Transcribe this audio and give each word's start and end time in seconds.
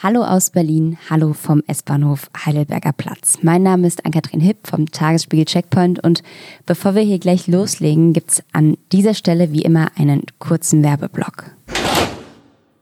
Hallo 0.00 0.22
aus 0.22 0.50
Berlin, 0.50 0.96
hallo 1.10 1.32
vom 1.32 1.60
S-Bahnhof 1.66 2.30
Heidelberger 2.46 2.92
Platz. 2.92 3.38
Mein 3.42 3.64
Name 3.64 3.84
ist 3.84 4.06
Ann-Kathrin 4.06 4.38
Hipp 4.38 4.68
vom 4.68 4.86
Tagesspiegel 4.86 5.44
Checkpoint 5.44 6.04
und 6.04 6.22
bevor 6.66 6.94
wir 6.94 7.02
hier 7.02 7.18
gleich 7.18 7.48
loslegen, 7.48 8.12
gibt's 8.12 8.44
an 8.52 8.76
dieser 8.92 9.14
Stelle 9.14 9.52
wie 9.52 9.62
immer 9.62 9.88
einen 9.96 10.22
kurzen 10.38 10.84
Werbeblock. 10.84 11.57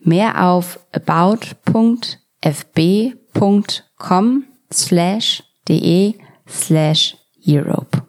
Mehr 0.00 0.46
auf 0.46 0.80
about.fb.com 0.92 1.64
slash 4.72 5.42
de 5.68 6.14
slash 6.48 7.16
Europe. 7.46 8.02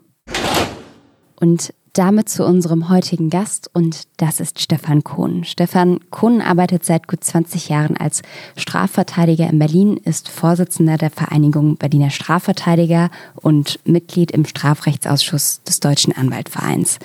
Und 1.40 1.74
damit 1.94 2.30
zu 2.30 2.46
unserem 2.46 2.90
heutigen 2.90 3.30
Gast 3.30 3.70
und 3.74 4.08
das 4.18 4.40
ist 4.40 4.62
Stefan 4.62 5.04
Kohn. 5.04 5.44
Stefan 5.44 6.00
Kohn 6.10 6.42
arbeitet 6.42 6.86
seit 6.86 7.08
gut 7.08 7.24
20 7.24 7.68
Jahren 7.68 7.98
als 7.98 8.22
Strafverteidiger 8.56 9.50
in 9.50 9.60
Berlin, 9.60 9.98
ist 9.98 10.30
Vorsitzender 10.30 10.98
der 10.98 11.10
Vereinigung 11.10 11.76
Berliner 11.76 12.10
Strafverteidiger 12.10 13.10
und 13.36 13.80
Mitglied 13.84 14.32
im 14.32 14.46
Strafrechtsausschuss 14.46 15.64
des 15.64 15.82
Deutschen 15.82 16.16
Anwaltvereins. 16.16 17.00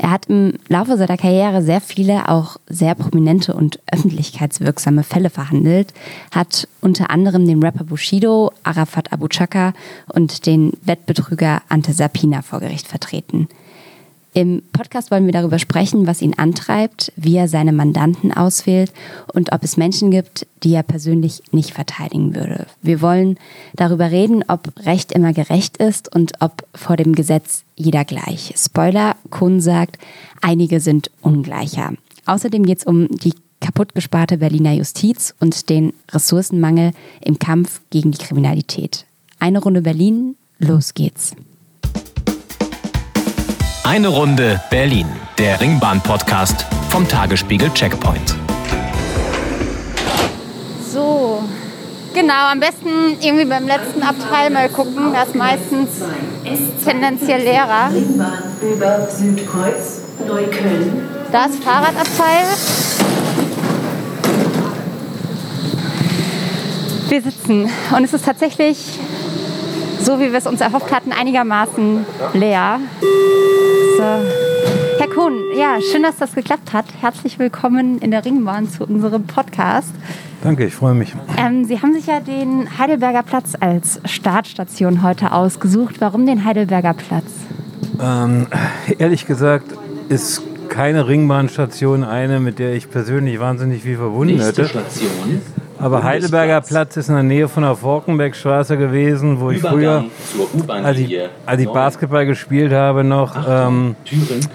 Er 0.00 0.12
hat 0.12 0.26
im 0.26 0.54
Laufe 0.68 0.96
seiner 0.96 1.16
Karriere 1.16 1.60
sehr 1.60 1.80
viele, 1.80 2.28
auch 2.28 2.56
sehr 2.68 2.94
prominente 2.94 3.52
und 3.52 3.80
öffentlichkeitswirksame 3.90 5.02
Fälle 5.02 5.28
verhandelt, 5.28 5.92
hat 6.30 6.68
unter 6.80 7.10
anderem 7.10 7.44
den 7.46 7.60
Rapper 7.62 7.82
Bushido, 7.82 8.52
Arafat 8.62 9.12
Abu 9.12 9.26
Chaka 9.26 9.72
und 10.06 10.46
den 10.46 10.72
Wettbetrüger 10.82 11.62
Ante 11.68 11.92
Sapina 11.92 12.42
vor 12.42 12.60
Gericht 12.60 12.86
vertreten. 12.86 13.48
Im 14.34 14.62
Podcast 14.72 15.10
wollen 15.10 15.26
wir 15.26 15.32
darüber 15.32 15.58
sprechen, 15.58 16.06
was 16.06 16.22
ihn 16.22 16.34
antreibt, 16.34 17.12
wie 17.16 17.36
er 17.36 17.48
seine 17.48 17.72
Mandanten 17.72 18.32
auswählt 18.32 18.92
und 19.32 19.52
ob 19.52 19.64
es 19.64 19.76
Menschen 19.76 20.10
gibt, 20.10 20.46
die 20.62 20.74
er 20.74 20.82
persönlich 20.82 21.42
nicht 21.50 21.72
verteidigen 21.72 22.34
würde. 22.34 22.66
Wir 22.82 23.00
wollen 23.00 23.38
darüber 23.74 24.10
reden, 24.10 24.44
ob 24.46 24.72
Recht 24.84 25.12
immer 25.12 25.32
gerecht 25.32 25.78
ist 25.78 26.14
und 26.14 26.32
ob 26.40 26.66
vor 26.74 26.96
dem 26.96 27.14
Gesetz 27.14 27.64
jeder 27.74 28.04
gleich. 28.04 28.54
Spoiler, 28.56 29.16
Kuhn 29.30 29.60
sagt, 29.60 29.98
einige 30.42 30.80
sind 30.80 31.10
ungleicher. 31.22 31.94
Außerdem 32.26 32.64
geht 32.66 32.78
es 32.78 32.84
um 32.84 33.08
die 33.08 33.34
kaputtgesparte 33.60 34.38
Berliner 34.38 34.72
Justiz 34.72 35.34
und 35.40 35.68
den 35.68 35.92
Ressourcenmangel 36.12 36.92
im 37.22 37.38
Kampf 37.38 37.80
gegen 37.90 38.12
die 38.12 38.18
Kriminalität. 38.18 39.06
Eine 39.38 39.60
Runde 39.60 39.82
Berlin, 39.82 40.36
los 40.58 40.94
geht's. 40.94 41.34
Eine 43.88 44.08
Runde 44.08 44.60
Berlin, 44.68 45.06
der 45.38 45.58
Ringbahn-Podcast 45.62 46.66
vom 46.90 47.08
Tagesspiegel 47.08 47.72
Checkpoint. 47.72 48.36
So, 50.92 51.42
genau, 52.12 52.50
am 52.52 52.60
besten 52.60 53.16
irgendwie 53.22 53.46
beim 53.46 53.66
letzten 53.66 54.02
Abteil 54.02 54.50
mal 54.50 54.68
gucken, 54.68 55.14
das 55.14 55.28
ist 55.28 55.36
meistens 55.36 55.88
tendenziell 56.84 57.40
leerer. 57.40 57.90
Ringbahn 57.90 58.42
über 58.60 59.06
Südkreuz, 59.06 60.02
Neukölln. 60.18 61.08
Das 61.32 61.56
Fahrradabteil. 61.56 62.44
Wir 67.08 67.22
sitzen 67.22 67.70
und 67.96 68.04
es 68.04 68.12
ist 68.12 68.26
tatsächlich, 68.26 68.98
so 70.02 70.20
wie 70.20 70.30
wir 70.30 70.38
es 70.38 70.46
uns 70.46 70.60
erhofft 70.60 70.92
hatten, 70.92 71.10
einigermaßen 71.10 72.04
leer. 72.34 72.80
So. 73.98 74.04
Herr 74.04 75.08
Kuhn, 75.12 75.32
ja, 75.58 75.80
schön, 75.80 76.04
dass 76.04 76.18
das 76.18 76.32
geklappt 76.32 76.72
hat. 76.72 76.84
Herzlich 77.00 77.40
willkommen 77.40 77.98
in 77.98 78.12
der 78.12 78.24
Ringbahn 78.24 78.68
zu 78.68 78.84
unserem 78.84 79.24
Podcast. 79.24 79.90
Danke, 80.40 80.66
ich 80.66 80.74
freue 80.76 80.94
mich. 80.94 81.16
Ähm, 81.36 81.64
Sie 81.64 81.82
haben 81.82 81.92
sich 81.94 82.06
ja 82.06 82.20
den 82.20 82.78
Heidelberger 82.78 83.24
Platz 83.24 83.54
als 83.58 84.00
Startstation 84.04 85.02
heute 85.02 85.32
ausgesucht. 85.32 85.96
Warum 85.98 86.26
den 86.26 86.44
Heidelberger 86.44 86.94
Platz? 86.94 87.24
Ähm, 88.00 88.46
ehrlich 89.00 89.26
gesagt 89.26 89.72
ist 90.08 90.42
keine 90.68 91.08
Ringbahnstation 91.08 92.04
eine, 92.04 92.38
mit 92.38 92.60
der 92.60 92.74
ich 92.74 92.88
persönlich 92.88 93.40
wahnsinnig 93.40 93.82
viel 93.82 93.96
verbunden 93.96 94.38
hätte. 94.38 94.68
Station. 94.68 95.40
Aber 95.80 96.02
Heidelberger 96.02 96.60
Platz 96.60 96.96
ist 96.96 97.08
in 97.08 97.14
der 97.14 97.22
Nähe 97.24 97.48
von 97.48 97.62
der 97.62 97.76
Forkenbeckstraße 97.76 98.76
gewesen, 98.76 99.40
wo 99.40 99.50
ich 99.50 99.60
früher, 99.60 100.04
als 100.68 100.98
ich, 100.98 101.18
als 101.46 101.60
ich 101.60 101.68
Basketball 101.68 102.26
gespielt 102.26 102.72
habe, 102.72 103.04
noch 103.04 103.36
ähm, 103.48 103.96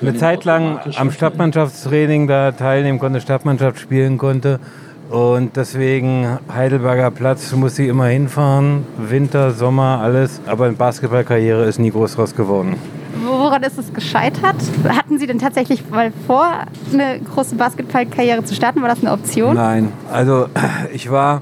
eine 0.02 0.16
Zeit 0.16 0.44
lang 0.46 0.80
am 0.96 1.12
Stadtmannschaftstraining 1.12 2.28
da 2.28 2.52
teilnehmen 2.52 3.00
konnte, 3.00 3.22
Stadtmannschaft 3.22 3.80
spielen 3.80 4.18
konnte. 4.18 4.60
Und 5.10 5.58
deswegen 5.58 6.40
Heidelberger 6.52 7.12
Platz 7.12 7.52
muss 7.52 7.78
ich 7.78 7.88
immer 7.88 8.08
hinfahren, 8.08 8.86
Winter, 8.98 9.52
Sommer, 9.52 10.00
alles. 10.02 10.42
Aber 10.48 10.66
eine 10.66 10.74
Basketballkarriere 10.74 11.66
ist 11.66 11.80
nie 11.80 11.92
groß 11.92 12.16
draus 12.16 12.36
geworden. 12.36 12.78
Woran 13.26 13.64
ist 13.64 13.78
es 13.78 13.94
gescheitert? 13.94 14.56
Hatten 14.88 15.18
Sie 15.18 15.28
denn 15.28 15.40
tatsächlich 15.40 15.90
mal 15.90 16.12
vor, 16.28 16.46
eine 16.92 17.20
große 17.20 17.56
Basketballkarriere 17.56 18.44
zu 18.44 18.54
starten? 18.54 18.82
War 18.82 18.90
das 18.90 19.00
eine 19.02 19.12
Option? 19.12 19.56
Nein, 19.56 19.92
also 20.12 20.48
ich 20.94 21.10
war, 21.10 21.42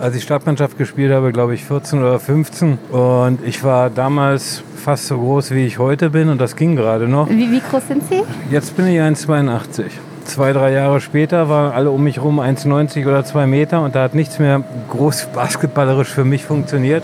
als 0.00 0.14
ich 0.14 0.22
Stadtmannschaft 0.22 0.78
gespielt 0.78 1.12
habe, 1.12 1.32
glaube 1.32 1.54
ich 1.54 1.64
14 1.64 2.00
oder 2.00 2.20
15 2.20 2.78
und 2.92 3.38
ich 3.44 3.64
war 3.64 3.90
damals 3.90 4.62
fast 4.76 5.06
so 5.08 5.18
groß, 5.18 5.50
wie 5.50 5.66
ich 5.66 5.78
heute 5.78 6.10
bin 6.10 6.28
und 6.28 6.40
das 6.40 6.56
ging 6.56 6.76
gerade 6.76 7.08
noch. 7.08 7.28
Wie, 7.28 7.50
wie 7.50 7.60
groß 7.60 7.88
sind 7.88 8.04
Sie? 8.08 8.22
Jetzt 8.50 8.76
bin 8.76 8.86
ich 8.86 9.00
1,82. 9.00 9.84
Zwei, 10.24 10.52
drei 10.52 10.72
Jahre 10.72 11.00
später 11.00 11.48
waren 11.48 11.72
alle 11.72 11.90
um 11.90 12.04
mich 12.04 12.22
rum 12.22 12.38
1,90 12.38 13.06
oder 13.06 13.24
2 13.24 13.46
Meter 13.46 13.82
und 13.82 13.96
da 13.96 14.04
hat 14.04 14.14
nichts 14.14 14.38
mehr 14.38 14.62
groß 14.90 15.28
basketballerisch 15.34 16.08
für 16.08 16.24
mich 16.24 16.44
funktioniert. 16.44 17.02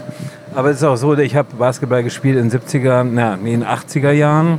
Aber 0.56 0.70
es 0.70 0.78
ist 0.78 0.84
auch 0.84 0.96
so, 0.96 1.14
ich 1.18 1.36
habe 1.36 1.54
Basketball 1.58 2.02
gespielt 2.02 2.38
in 2.38 2.50
70er, 2.50 3.04
na, 3.04 3.36
nee, 3.36 3.52
in 3.52 3.62
80er 3.62 4.10
Jahren. 4.10 4.58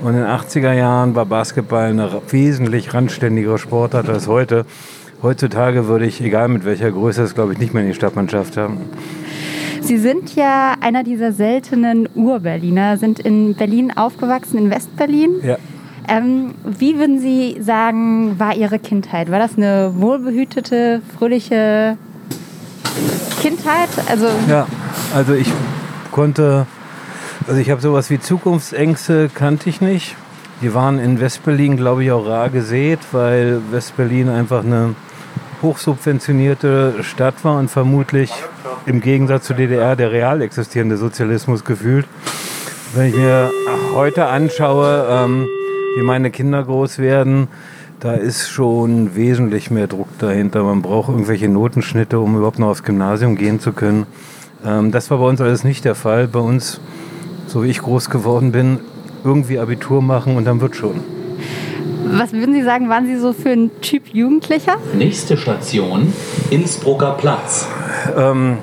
Und 0.00 0.14
in 0.14 0.22
den 0.22 0.26
80er 0.26 0.72
Jahren 0.72 1.14
war 1.14 1.24
Basketball 1.24 1.90
eine 1.90 2.10
wesentlich 2.30 2.94
randständigere 2.94 3.56
Sportart 3.56 4.08
als 4.08 4.26
heute. 4.26 4.66
Heutzutage 5.22 5.86
würde 5.86 6.06
ich, 6.06 6.20
egal 6.20 6.48
mit 6.48 6.64
welcher 6.64 6.90
Größe, 6.90 7.22
es 7.22 7.36
glaube 7.36 7.52
ich 7.52 7.60
nicht 7.60 7.72
mehr 7.72 7.84
in 7.84 7.90
die 7.90 7.94
Stadtmannschaft 7.94 8.56
haben. 8.56 8.78
Sie 9.82 9.98
sind 9.98 10.34
ja 10.34 10.74
einer 10.80 11.04
dieser 11.04 11.30
seltenen 11.30 12.08
Ur-Berliner, 12.16 12.96
sind 12.96 13.20
in 13.20 13.54
Berlin 13.54 13.92
aufgewachsen, 13.96 14.58
in 14.58 14.68
Westberlin. 14.68 15.30
Ja. 15.44 15.58
Ähm, 16.08 16.54
wie 16.64 16.98
würden 16.98 17.20
Sie 17.20 17.58
sagen, 17.60 18.36
war 18.40 18.56
Ihre 18.56 18.80
Kindheit? 18.80 19.30
War 19.30 19.38
das 19.38 19.56
eine 19.56 19.92
wohlbehütete, 19.96 21.02
fröhliche 21.16 21.96
Kindheit? 23.40 23.90
Also 24.08 24.26
Ja, 24.48 24.66
also 25.14 25.34
ich 25.34 25.50
konnte, 26.12 26.66
also 27.46 27.60
ich 27.60 27.70
habe 27.70 27.80
sowas 27.80 28.10
wie 28.10 28.20
Zukunftsängste 28.20 29.30
kannte 29.32 29.68
ich 29.68 29.80
nicht. 29.80 30.16
Die 30.62 30.74
waren 30.74 30.98
in 30.98 31.20
Westberlin, 31.20 31.76
glaube 31.76 32.04
ich, 32.04 32.12
auch 32.12 32.26
rar 32.26 32.50
gesät, 32.50 32.98
weil 33.12 33.60
Westberlin 33.70 34.28
einfach 34.28 34.62
eine 34.62 34.94
hochsubventionierte 35.62 37.02
Stadt 37.02 37.44
war 37.44 37.58
und 37.58 37.70
vermutlich 37.70 38.32
im 38.86 39.00
Gegensatz 39.00 39.46
zur 39.46 39.56
DDR 39.56 39.96
der 39.96 40.12
real 40.12 40.42
existierende 40.42 40.96
Sozialismus 40.96 41.64
gefühlt. 41.64 42.06
Wenn 42.94 43.08
ich 43.08 43.16
mir 43.16 43.50
heute 43.94 44.26
anschaue, 44.26 45.06
ähm, 45.08 45.46
wie 45.96 46.02
meine 46.02 46.30
Kinder 46.30 46.62
groß 46.62 46.98
werden, 46.98 47.48
da 48.00 48.14
ist 48.14 48.48
schon 48.48 49.14
wesentlich 49.14 49.70
mehr 49.70 49.86
Druck 49.86 50.08
dahinter. 50.18 50.62
Man 50.62 50.82
braucht 50.82 51.10
irgendwelche 51.10 51.48
Notenschnitte, 51.48 52.18
um 52.18 52.36
überhaupt 52.36 52.58
noch 52.58 52.68
aufs 52.68 52.82
Gymnasium 52.82 53.36
gehen 53.36 53.60
zu 53.60 53.72
können. 53.72 54.06
Ähm, 54.64 54.90
das 54.90 55.10
war 55.10 55.18
bei 55.18 55.26
uns 55.26 55.40
alles 55.40 55.64
nicht 55.64 55.84
der 55.84 55.94
Fall. 55.94 56.28
Bei 56.28 56.40
uns, 56.40 56.80
so 57.46 57.62
wie 57.64 57.68
ich 57.68 57.80
groß 57.80 58.10
geworden 58.10 58.52
bin, 58.52 58.80
irgendwie 59.24 59.58
Abitur 59.58 60.02
machen 60.02 60.36
und 60.36 60.44
dann 60.44 60.60
wird 60.60 60.76
schon. 60.76 61.00
was 62.12 62.32
würden 62.32 62.54
Sie 62.54 62.62
sagen, 62.62 62.88
waren 62.88 63.06
Sie 63.06 63.16
so 63.16 63.32
für 63.32 63.50
ein 63.50 63.70
Typ 63.80 64.08
Jugendlicher? 64.12 64.76
Nächste 64.94 65.36
Station, 65.36 66.12
Innsbrucker 66.50 67.12
Platz. 67.12 67.68
Ähm, 68.16 68.58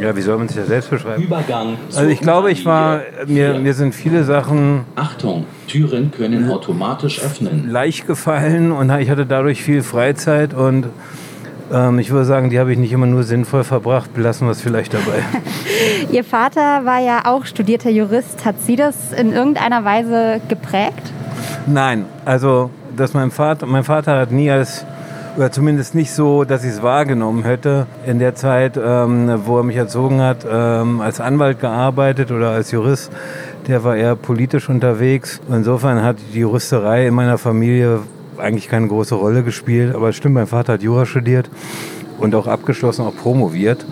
ja, 0.00 0.16
wie 0.16 0.20
soll 0.20 0.38
man 0.38 0.48
sich 0.48 0.56
das 0.56 0.66
selbst 0.68 0.90
beschreiben? 0.90 1.22
Übergang 1.22 1.76
Also 1.94 2.08
ich 2.08 2.20
glaube, 2.20 2.50
ich 2.50 2.64
war, 2.64 3.02
mir, 3.26 3.58
mir 3.58 3.74
sind 3.74 3.94
viele 3.94 4.24
Sachen 4.24 4.84
Achtung, 4.96 5.44
Türen 5.68 6.10
können 6.10 6.50
automatisch 6.50 7.22
öffnen. 7.22 7.70
leicht 7.70 8.06
gefallen 8.06 8.72
und 8.72 8.90
ich 8.98 9.10
hatte 9.10 9.26
dadurch 9.26 9.62
viel 9.62 9.82
Freizeit 9.82 10.54
und 10.54 10.86
Ähm, 11.72 11.98
ich 11.98 12.10
würde 12.10 12.24
sagen, 12.24 12.50
die 12.50 12.58
habe 12.58 12.72
ich 12.72 12.78
nicht 12.78 12.92
immer 12.92 13.06
nur 13.06 13.22
sinnvoll 13.22 13.64
verbracht. 13.64 14.12
Belassen 14.14 14.46
wir 14.46 14.52
es 14.52 14.60
vielleicht 14.60 14.94
dabei. 14.94 15.24
Ihr 16.12 16.24
Vater 16.24 16.84
war 16.84 17.00
ja 17.00 17.22
auch 17.24 17.46
studierter 17.46 17.90
Jurist. 17.90 18.44
Hat 18.44 18.56
Sie 18.60 18.76
das 18.76 19.12
in 19.12 19.32
irgendeiner 19.32 19.84
Weise 19.84 20.40
geprägt? 20.48 21.12
Nein, 21.66 22.04
also 22.24 22.70
dass 22.96 23.14
mein 23.14 23.30
Vater, 23.30 23.66
mein 23.66 23.84
Vater 23.84 24.18
hat 24.18 24.32
nie 24.32 24.50
als 24.50 24.84
oder 25.36 25.50
zumindest 25.50 25.94
nicht 25.94 26.12
so, 26.12 26.44
dass 26.44 26.62
ich 26.62 26.72
es 26.72 26.82
wahrgenommen 26.82 27.44
hätte. 27.44 27.86
In 28.06 28.18
der 28.18 28.34
Zeit, 28.34 28.76
ähm, 28.76 29.40
wo 29.46 29.56
er 29.58 29.62
mich 29.62 29.76
erzogen 29.76 30.20
hat, 30.20 30.46
ähm, 30.50 31.00
als 31.00 31.20
Anwalt 31.20 31.58
gearbeitet 31.58 32.30
oder 32.30 32.50
als 32.50 32.70
Jurist, 32.70 33.10
der 33.66 33.82
war 33.82 33.96
eher 33.96 34.14
politisch 34.14 34.68
unterwegs. 34.68 35.40
Insofern 35.48 36.02
hat 36.02 36.16
die 36.34 36.40
Juristerei 36.40 37.06
in 37.06 37.14
meiner 37.14 37.38
Familie 37.38 38.00
eigentlich 38.38 38.68
keine 38.68 38.88
große 38.88 39.14
Rolle 39.14 39.42
gespielt. 39.42 39.94
Aber 39.94 40.08
es 40.08 40.16
stimmt, 40.16 40.34
mein 40.34 40.46
Vater 40.46 40.74
hat 40.74 40.82
Jura 40.82 41.06
studiert 41.06 41.50
und 42.18 42.34
auch 42.34 42.46
abgeschlossen, 42.46 43.04
auch 43.04 43.16
promoviert. 43.16 43.84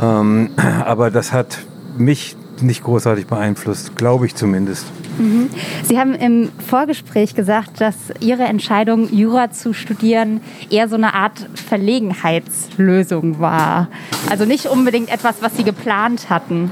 Ähm, 0.00 0.50
aber 0.84 1.10
das 1.10 1.32
hat 1.32 1.58
mich 1.96 2.36
nicht 2.62 2.84
großartig 2.84 3.26
beeinflusst, 3.26 3.96
glaube 3.96 4.26
ich 4.26 4.34
zumindest. 4.34 4.86
Mhm. 5.18 5.48
Sie 5.82 5.98
haben 5.98 6.14
im 6.14 6.50
Vorgespräch 6.66 7.34
gesagt, 7.34 7.80
dass 7.80 7.94
Ihre 8.20 8.44
Entscheidung, 8.44 9.12
Jura 9.12 9.50
zu 9.50 9.72
studieren, 9.72 10.40
eher 10.70 10.88
so 10.88 10.96
eine 10.96 11.14
Art 11.14 11.48
Verlegenheitslösung 11.54 13.40
war. 13.40 13.88
Also 14.28 14.44
nicht 14.44 14.66
unbedingt 14.66 15.10
etwas, 15.12 15.36
was 15.40 15.56
Sie 15.56 15.64
geplant 15.64 16.30
hatten. 16.30 16.70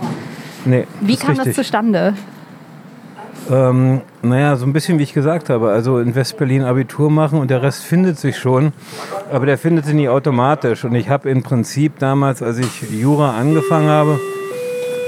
Nee, 0.64 0.86
wie 1.00 1.16
kam 1.16 1.30
richtig. 1.30 1.46
das 1.46 1.56
zustande? 1.56 2.14
Ähm, 3.50 4.02
naja, 4.22 4.56
so 4.56 4.66
ein 4.66 4.72
bisschen 4.72 4.98
wie 4.98 5.02
ich 5.02 5.14
gesagt 5.14 5.50
habe. 5.50 5.70
Also 5.70 5.98
in 5.98 6.14
West-Berlin 6.14 6.62
Abitur 6.62 7.10
machen 7.10 7.38
und 7.40 7.50
der 7.50 7.62
Rest 7.62 7.84
findet 7.84 8.18
sich 8.18 8.36
schon. 8.36 8.72
Aber 9.32 9.46
der 9.46 9.58
findet 9.58 9.86
sich 9.86 9.94
nicht 9.94 10.08
automatisch. 10.08 10.84
Und 10.84 10.94
ich 10.94 11.08
habe 11.08 11.30
im 11.30 11.42
Prinzip 11.42 11.98
damals, 11.98 12.42
als 12.42 12.58
ich 12.58 12.90
Jura 12.90 13.38
angefangen 13.38 13.88
habe, 13.88 14.20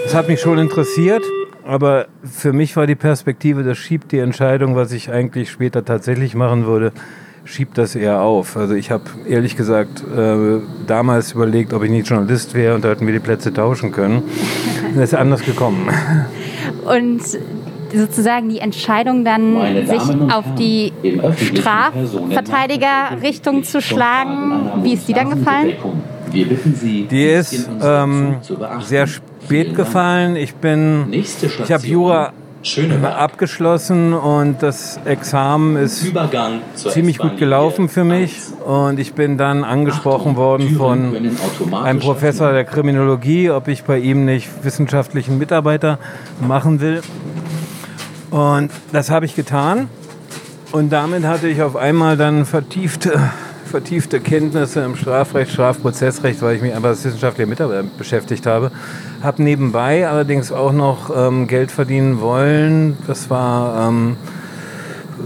es 0.06 0.14
hat 0.14 0.28
mich 0.28 0.40
schon 0.40 0.58
interessiert. 0.58 1.22
Aber 1.64 2.06
für 2.24 2.52
mich 2.52 2.76
war 2.76 2.86
die 2.86 2.94
Perspektive, 2.94 3.62
das 3.62 3.78
schiebt 3.78 4.12
die 4.12 4.18
Entscheidung, 4.18 4.74
was 4.74 4.92
ich 4.92 5.10
eigentlich 5.12 5.50
später 5.50 5.84
tatsächlich 5.84 6.34
machen 6.34 6.66
würde, 6.66 6.92
schiebt 7.44 7.78
das 7.78 7.94
eher 7.94 8.22
auf. 8.22 8.56
Also 8.56 8.74
ich 8.74 8.90
habe 8.90 9.04
ehrlich 9.28 9.56
gesagt 9.56 10.02
äh, 10.02 10.60
damals 10.86 11.32
überlegt, 11.32 11.72
ob 11.72 11.82
ich 11.82 11.90
nicht 11.90 12.08
Journalist 12.08 12.54
wäre 12.54 12.74
und 12.74 12.84
da 12.84 12.88
hätten 12.88 13.06
wir 13.06 13.12
die 13.12 13.20
Plätze 13.20 13.52
tauschen 13.52 13.92
können. 13.92 14.22
Das 14.96 15.12
ist 15.12 15.14
anders 15.14 15.44
gekommen. 15.44 15.88
Und 16.84 17.22
sozusagen 17.92 18.48
die 18.48 18.58
Entscheidung 18.58 19.24
dann, 19.24 19.86
sich 19.86 20.02
auf 20.32 20.44
die 20.58 20.92
Strafverteidiger-Richtung 21.36 23.62
zu 23.64 23.80
schlagen. 23.80 24.82
Wie 24.82 24.94
ist 24.94 25.08
die 25.08 25.12
dann 25.12 25.30
gefallen? 25.30 25.74
Die 26.32 27.24
ist 27.24 27.68
ähm, 27.82 28.36
sehr 28.80 29.06
spät 29.06 29.74
gefallen. 29.74 30.36
Ich 30.36 30.54
bin, 30.54 31.12
ich 31.12 31.72
habe 31.72 31.86
Jura 31.86 32.32
abgeschlossen 33.02 34.12
und 34.12 34.62
das 34.62 35.00
Examen 35.04 35.76
ist 35.76 36.12
ziemlich 36.74 37.18
gut 37.18 37.38
gelaufen 37.38 37.88
für 37.88 38.04
mich. 38.04 38.36
Und 38.64 38.98
ich 38.98 39.14
bin 39.14 39.38
dann 39.38 39.64
angesprochen 39.64 40.36
worden 40.36 40.76
von 40.76 41.16
einem 41.82 42.00
Professor 42.00 42.52
der 42.52 42.64
Kriminologie, 42.64 43.50
ob 43.50 43.68
ich 43.68 43.84
bei 43.84 43.98
ihm 43.98 44.24
nicht 44.24 44.48
wissenschaftlichen 44.62 45.38
Mitarbeiter 45.38 45.98
machen 46.46 46.80
will. 46.80 47.00
Und 48.30 48.70
das 48.92 49.10
habe 49.10 49.26
ich 49.26 49.34
getan. 49.34 49.88
Und 50.72 50.90
damit 50.90 51.24
hatte 51.24 51.48
ich 51.48 51.62
auf 51.62 51.74
einmal 51.74 52.16
dann 52.16 52.46
vertiefte, 52.46 53.20
vertiefte 53.64 54.20
Kenntnisse 54.20 54.80
im 54.84 54.94
Strafrecht, 54.94 55.50
Strafprozessrecht, 55.50 56.40
weil 56.42 56.56
ich 56.56 56.62
mich 56.62 56.74
einfach 56.74 56.90
als 56.90 57.04
wissenschaftlicher 57.04 57.48
Mitarbeiter 57.48 57.84
beschäftigt 57.98 58.46
habe. 58.46 58.70
Habe 59.22 59.42
nebenbei 59.42 60.08
allerdings 60.08 60.52
auch 60.52 60.72
noch 60.72 61.10
ähm, 61.14 61.48
Geld 61.48 61.72
verdienen 61.72 62.20
wollen. 62.20 62.96
Das 63.08 63.30
war 63.30 63.88
ähm, 63.88 64.16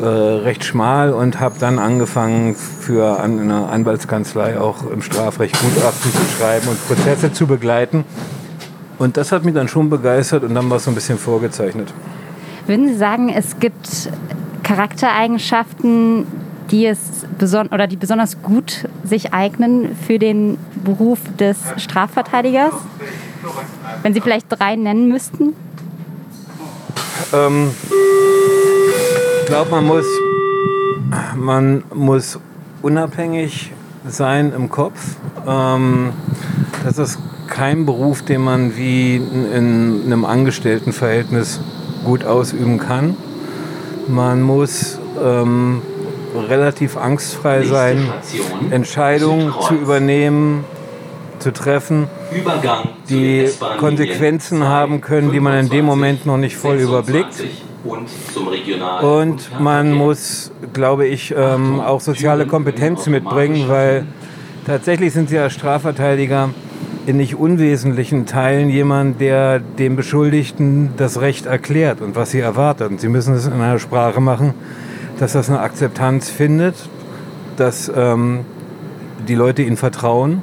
äh, 0.01 0.07
recht 0.07 0.65
schmal 0.65 1.13
und 1.13 1.41
habe 1.41 1.57
dann 1.59 1.79
angefangen, 1.79 2.55
für 2.55 3.21
eine 3.21 3.69
Anwaltskanzlei 3.69 4.59
auch 4.59 4.91
im 4.91 5.03
Strafrecht 5.03 5.59
Gutachten 5.61 6.11
zu 6.11 6.37
schreiben 6.39 6.69
und 6.69 6.89
Prozesse 6.89 7.33
zu 7.33 7.47
begleiten. 7.47 8.05
Und 8.99 9.17
das 9.17 9.31
hat 9.31 9.45
mich 9.45 9.55
dann 9.55 9.69
schon 9.69 9.91
begeistert 9.91 10.43
und 10.43 10.55
dann 10.55 10.71
war 10.71 10.79
es 10.79 10.85
so 10.85 10.91
ein 10.91 10.95
bisschen 10.95 11.19
vorgezeichnet. 11.19 11.93
Würden 12.67 12.89
Sie 12.89 12.97
sagen, 12.97 13.29
es 13.29 13.59
gibt 13.59 14.11
Charaktereigenschaften, 14.63 16.27
die 16.71 16.87
es 16.87 16.99
beson 17.39 17.69
oder 17.69 17.87
die 17.87 17.97
besonders 17.97 18.41
gut 18.41 18.89
sich 19.05 19.35
eignen 19.35 19.95
für 20.07 20.19
den 20.19 20.57
Beruf 20.83 21.19
des 21.39 21.59
Strafverteidigers? 21.77 22.73
Wenn 24.03 24.15
Sie 24.15 24.21
vielleicht 24.23 24.47
drei 24.49 24.77
nennen 24.77 25.09
müssten? 25.09 25.55
Ähm, 27.35 27.71
ich 29.41 29.47
glaube, 29.47 29.71
man 29.71 29.87
muss, 29.87 30.07
man 31.37 31.85
muss 31.93 32.39
unabhängig 32.81 33.73
sein 34.09 34.53
im 34.57 34.71
Kopf. 34.71 35.17
Ähm, 35.47 36.13
das 36.83 36.99
ist 36.99 37.19
kein 37.47 37.85
Beruf, 37.85 38.23
den 38.23 38.41
man 38.41 38.77
wie 38.77 39.17
in 39.17 40.03
einem 40.07 40.25
Angestelltenverhältnis 40.25 41.61
gut 42.05 42.25
ausüben 42.25 42.79
kann. 42.79 43.17
Man 44.07 44.43
muss 44.43 44.99
ähm, 45.23 45.83
relativ 46.49 46.97
angstfrei 46.97 47.65
sein, 47.65 48.13
Entscheidungen 48.71 49.53
zu 49.67 49.75
übernehmen, 49.75 50.65
zu 51.39 51.53
treffen, 51.53 52.09
die 53.09 53.49
Konsequenzen 53.79 54.65
haben 54.65 55.01
können, 55.01 55.33
die 55.33 55.41
man 55.41 55.59
in 55.59 55.69
dem 55.69 55.85
Moment 55.85 56.27
noch 56.27 56.37
nicht 56.37 56.57
voll 56.57 56.77
überblickt. 56.77 57.43
Und 59.03 59.61
man 59.61 59.93
muss, 59.93 60.51
glaube 60.73 61.07
ich, 61.07 61.35
ähm, 61.37 61.81
auch 61.81 62.01
soziale 62.01 62.47
Kompetenzen 62.47 63.11
mitbringen, 63.11 63.69
weil 63.69 64.07
tatsächlich 64.67 65.13
sind 65.13 65.29
sie 65.29 65.39
als 65.39 65.53
Strafverteidiger 65.53 66.51
in 67.07 67.17
nicht 67.17 67.35
unwesentlichen 67.35 68.27
Teilen 68.27 68.69
jemand, 68.71 69.21
der 69.21 69.59
dem 69.59 69.97
Beschuldigten 69.97 70.91
das 70.97 71.21
Recht 71.21 71.47
erklärt 71.47 72.01
und 72.01 72.17
was 72.17 72.31
sie 72.31 72.41
erwartet. 72.41 72.91
Und 72.91 73.01
sie 73.01 73.09
müssen 73.09 73.35
es 73.35 73.47
in 73.47 73.53
einer 73.53 73.79
Sprache 73.79 74.21
machen, 74.21 74.55
dass 75.19 75.33
das 75.33 75.49
eine 75.49 75.61
Akzeptanz 75.61 76.31
findet, 76.31 76.75
dass 77.57 77.91
ähm, 77.95 78.41
die 79.29 79.35
Leute 79.35 79.63
ihnen 79.63 79.77
vertrauen. 79.77 80.43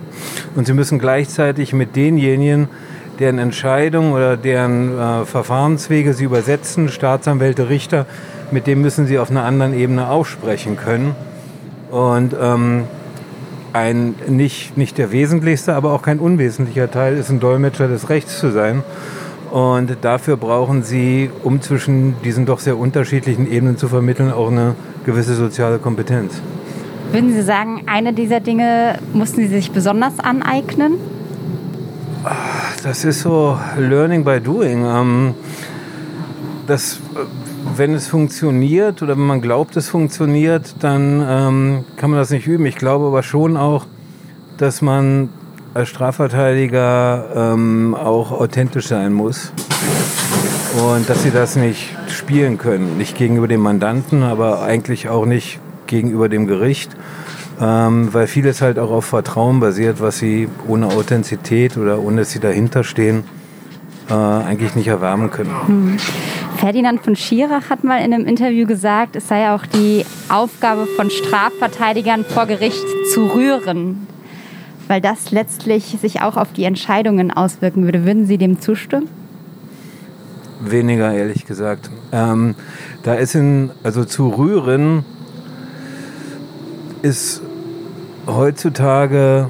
Und 0.56 0.68
sie 0.68 0.74
müssen 0.74 1.00
gleichzeitig 1.00 1.74
mit 1.74 1.96
denjenigen, 1.96 2.69
deren 3.20 3.39
Entscheidungen 3.39 4.13
oder 4.13 4.38
deren 4.38 4.98
äh, 4.98 5.25
Verfahrenswege 5.25 6.13
sie 6.13 6.25
übersetzen, 6.25 6.89
Staatsanwälte, 6.89 7.70
Richter, 7.70 8.06
mit 8.51 8.68
dem 8.68 8.82
müssen 8.82 9.08
sie 9.08 9.20
auf 9.20 9.30
einer 9.30 9.44
anderen 9.44 9.74
Ebene 9.74 10.10
aufsprechen 10.10 10.77
können. 10.77 11.15
Und 11.89 12.36
ähm, 12.39 12.86
ein 13.74 14.16
nicht, 14.28 14.78
nicht 14.78 14.98
der 14.98 15.12
wesentlichste, 15.12 15.74
aber 15.74 15.94
auch 15.94 16.01
kein 16.01 16.20
unwesentlicher 16.20 16.90
Teil 16.92 17.18
ist, 17.18 17.30
ein 17.30 17.40
Dolmetscher 17.40 17.88
des 17.88 18.10
Rechts 18.10 18.40
zu 18.40 18.51
sein. 18.51 18.84
Und 19.51 19.98
dafür 20.01 20.38
brauchen 20.38 20.84
Sie, 20.84 21.30
um 21.44 21.62
zwischen 21.62 22.16
diesen 22.24 22.46
doch 22.46 22.60
sehr 22.60 22.78
unterschiedlichen 22.78 23.51
Ebenen 23.51 23.78
zu 23.78 23.90
vermitteln, 23.90 24.32
auch 24.32 24.50
eine 24.50 24.75
gewisse 25.06 25.36
soziale 25.36 25.78
Kompetenz. 25.78 26.42
Würden 27.12 27.34
Sie 27.34 27.42
sagen, 27.42 27.84
eine 27.88 28.13
dieser 28.13 28.40
Dinge 28.40 29.00
mussten 29.13 29.42
Sie 29.42 29.48
sich 29.48 29.72
besonders 29.72 30.20
aneignen? 30.20 30.94
Das 32.84 33.04
ist 33.04 33.22
so 33.22 33.58
Learning 33.78 34.24
by 34.24 34.40
Doing. 34.40 34.86
Ähm, 34.86 35.34
das 36.68 37.00
wenn 37.75 37.94
es 37.94 38.08
funktioniert 38.08 39.01
oder 39.01 39.18
wenn 39.18 39.25
man 39.25 39.41
glaubt, 39.41 39.75
es 39.77 39.89
funktioniert, 39.89 40.75
dann 40.80 41.25
ähm, 41.27 41.86
kann 41.96 42.10
man 42.10 42.20
das 42.20 42.30
nicht 42.30 42.48
üben. 42.48 42.65
Ich 42.65 42.75
glaube 42.75 43.06
aber 43.06 43.24
schon 43.24 43.58
auch, 43.58 43.86
dass 44.58 44.82
man 44.82 45.30
als 45.74 45.89
Strafverteidiger 45.89 47.53
ähm, 47.53 47.96
auch 47.96 48.32
authentisch 48.32 48.88
sein 48.88 49.13
muss 49.13 49.53
und 50.88 51.10
dass 51.10 51.24
sie 51.24 51.32
das 51.32 51.56
nicht 51.56 51.96
spielen 52.08 52.58
können. 52.58 52.98
Nicht 52.98 53.18
gegenüber 53.18 53.48
dem 53.48 53.62
Mandanten, 53.62 54.24
aber 54.24 54.62
eigentlich 54.62 55.10
auch 55.10 55.25
nicht 55.25 55.60
gegenüber 55.88 56.30
dem 56.30 56.48
Gericht, 56.48 56.96
ähm, 57.60 58.13
weil 58.13 58.27
vieles 58.27 58.62
halt 58.62 58.80
auch 58.80 58.91
auf 58.91 59.06
Vertrauen 59.06 59.60
basiert, 59.60 60.01
was 60.01 60.18
sie 60.18 60.48
ohne 60.68 60.88
Authentizität 60.88 61.77
oder 61.77 62.00
ohne 62.00 62.22
dass 62.22 62.32
sie 62.32 62.39
dahinter 62.39 62.84
stehen, 62.84 63.24
äh, 64.10 64.13
eigentlich 64.13 64.75
nicht 64.75 64.88
erwärmen 64.88 65.32
können. 65.32 65.51
Mhm. 65.68 65.98
Ferdinand 66.62 67.03
von 67.03 67.15
Schirach 67.15 67.72
hat 67.72 67.84
mal 67.84 68.06
in 68.06 68.13
einem 68.13 68.27
Interview 68.27 68.68
gesagt, 68.68 69.15
es 69.15 69.27
sei 69.27 69.51
auch 69.51 69.65
die 69.65 70.06
Aufgabe 70.30 70.86
von 70.86 71.10
Strafverteidigern 71.10 72.24
vor 72.24 72.46
Gericht 72.46 72.86
zu 73.12 73.25
rühren, 73.25 74.08
weil 74.88 75.01
das 75.01 75.32
letztlich 75.32 75.98
sich 76.00 76.22
auch 76.22 76.38
auf 76.38 76.53
die 76.53 76.65
Entscheidungen 76.65 77.32
auswirken 77.32 77.86
würde. 77.86 78.06
Würden 78.06 78.27
Sie 78.27 78.38
dem 78.38 78.62
zustimmen? 78.62 79.10
Weniger, 80.60 81.12
ehrlich 81.12 81.48
gesagt. 81.48 81.89
Ähm, 82.12 82.53
da 83.01 83.15
ist 83.15 83.34
in, 83.34 83.72
also 83.82 84.06
zu 84.06 84.30
rühren 84.30 85.03
ist 87.01 87.41
heutzutage 88.27 89.50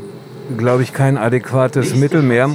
glaube 0.57 0.83
ich, 0.83 0.93
kein 0.93 1.17
adäquates 1.17 1.95
Mittel 1.95 2.21
mehr. 2.21 2.49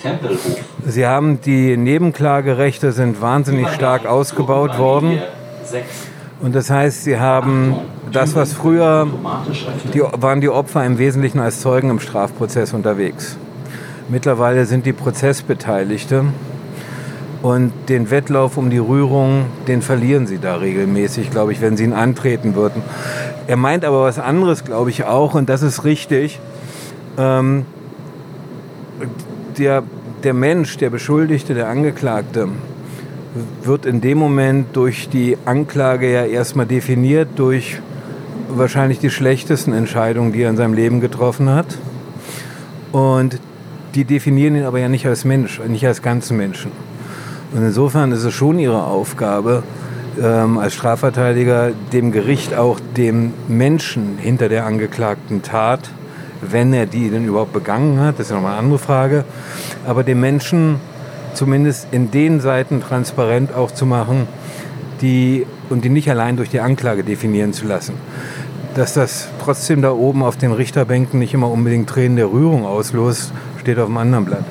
Tempelhof. 0.00 0.67
Sie 0.90 1.06
haben 1.06 1.38
die 1.42 1.76
Nebenklagerechte 1.76 2.92
sind 2.92 3.20
wahnsinnig 3.20 3.68
stark 3.68 4.06
ausgebaut 4.06 4.78
worden. 4.78 5.18
Und 6.40 6.54
das 6.54 6.70
heißt, 6.70 7.04
sie 7.04 7.20
haben 7.20 7.76
das, 8.10 8.34
was 8.34 8.54
früher 8.54 9.06
die, 9.92 10.00
waren 10.00 10.40
die 10.40 10.48
Opfer 10.48 10.86
im 10.86 10.96
Wesentlichen 10.96 11.40
als 11.40 11.60
Zeugen 11.60 11.90
im 11.90 12.00
Strafprozess 12.00 12.72
unterwegs. 12.72 13.36
Mittlerweile 14.08 14.64
sind 14.64 14.86
die 14.86 14.94
Prozessbeteiligte 14.94 16.24
und 17.42 17.72
den 17.90 18.10
Wettlauf 18.10 18.56
um 18.56 18.70
die 18.70 18.78
Rührung, 18.78 19.44
den 19.66 19.82
verlieren 19.82 20.26
sie 20.26 20.38
da 20.38 20.56
regelmäßig, 20.56 21.30
glaube 21.30 21.52
ich, 21.52 21.60
wenn 21.60 21.76
sie 21.76 21.84
ihn 21.84 21.92
antreten 21.92 22.54
würden. 22.54 22.82
Er 23.46 23.58
meint 23.58 23.84
aber 23.84 24.04
was 24.04 24.18
anderes, 24.18 24.64
glaube 24.64 24.88
ich, 24.88 25.04
auch, 25.04 25.34
und 25.34 25.50
das 25.50 25.60
ist 25.60 25.84
richtig. 25.84 26.40
Ähm, 27.18 27.66
der, 29.58 29.82
der 30.24 30.34
Mensch, 30.34 30.76
der 30.76 30.90
Beschuldigte, 30.90 31.54
der 31.54 31.68
Angeklagte, 31.68 32.48
wird 33.62 33.86
in 33.86 34.00
dem 34.00 34.18
Moment 34.18 34.74
durch 34.74 35.08
die 35.08 35.36
Anklage 35.44 36.12
ja 36.12 36.24
erstmal 36.24 36.66
definiert 36.66 37.28
durch 37.36 37.80
wahrscheinlich 38.48 38.98
die 38.98 39.10
schlechtesten 39.10 39.72
Entscheidungen, 39.72 40.32
die 40.32 40.42
er 40.42 40.50
in 40.50 40.56
seinem 40.56 40.74
Leben 40.74 41.00
getroffen 41.00 41.50
hat. 41.50 41.78
Und 42.92 43.38
die 43.94 44.04
definieren 44.04 44.56
ihn 44.56 44.64
aber 44.64 44.78
ja 44.78 44.88
nicht 44.88 45.06
als 45.06 45.24
Mensch, 45.24 45.60
nicht 45.66 45.86
als 45.86 46.02
ganzen 46.02 46.36
Menschen. 46.36 46.72
Und 47.52 47.62
insofern 47.62 48.12
ist 48.12 48.24
es 48.24 48.34
schon 48.34 48.58
ihre 48.58 48.84
Aufgabe, 48.84 49.62
ähm, 50.20 50.58
als 50.58 50.74
Strafverteidiger 50.74 51.72
dem 51.92 52.12
Gericht 52.12 52.54
auch 52.54 52.80
dem 52.96 53.32
Menschen 53.48 54.18
hinter 54.18 54.48
der 54.48 54.66
angeklagten 54.66 55.42
Tat, 55.42 55.90
wenn 56.40 56.72
er 56.72 56.86
die 56.86 57.10
denn 57.10 57.24
überhaupt 57.24 57.52
begangen 57.52 58.00
hat, 58.00 58.18
das 58.18 58.28
ist 58.28 58.32
nochmal 58.32 58.52
eine 58.52 58.60
andere 58.60 58.78
Frage, 58.78 59.24
aber 59.86 60.04
dem 60.04 60.20
Menschen 60.20 60.76
zumindest 61.34 61.88
in 61.90 62.10
den 62.10 62.40
Seiten 62.40 62.80
transparent 62.80 63.54
auch 63.54 63.70
zu 63.70 63.86
machen, 63.86 64.26
die 65.00 65.46
und 65.70 65.84
die 65.84 65.88
nicht 65.88 66.10
allein 66.10 66.36
durch 66.36 66.50
die 66.50 66.60
Anklage 66.60 67.04
definieren 67.04 67.52
zu 67.52 67.66
lassen. 67.66 67.94
Dass 68.74 68.94
das 68.94 69.28
trotzdem 69.42 69.82
da 69.82 69.92
oben 69.92 70.22
auf 70.22 70.36
den 70.36 70.52
Richterbänken 70.52 71.18
nicht 71.18 71.34
immer 71.34 71.50
unbedingt 71.50 71.88
Tränen 71.88 72.16
der 72.16 72.30
Rührung 72.30 72.64
auslöst, 72.64 73.32
steht 73.60 73.78
auf 73.78 73.86
dem 73.86 73.96
anderen 73.96 74.24
Blatt. 74.24 74.44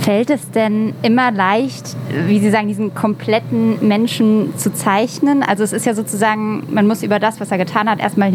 Fällt 0.00 0.28
es 0.28 0.50
denn 0.50 0.92
immer 1.02 1.30
leicht, 1.30 1.96
wie 2.26 2.38
Sie 2.38 2.50
sagen, 2.50 2.68
diesen 2.68 2.94
kompletten 2.94 3.88
Menschen 3.88 4.52
zu 4.58 4.72
zeichnen? 4.72 5.42
Also 5.42 5.64
es 5.64 5.72
ist 5.72 5.86
ja 5.86 5.94
sozusagen, 5.94 6.64
man 6.70 6.86
muss 6.86 7.02
über 7.02 7.18
das, 7.18 7.40
was 7.40 7.50
er 7.50 7.56
getan 7.56 7.88
hat, 7.88 8.00
erstmal 8.00 8.30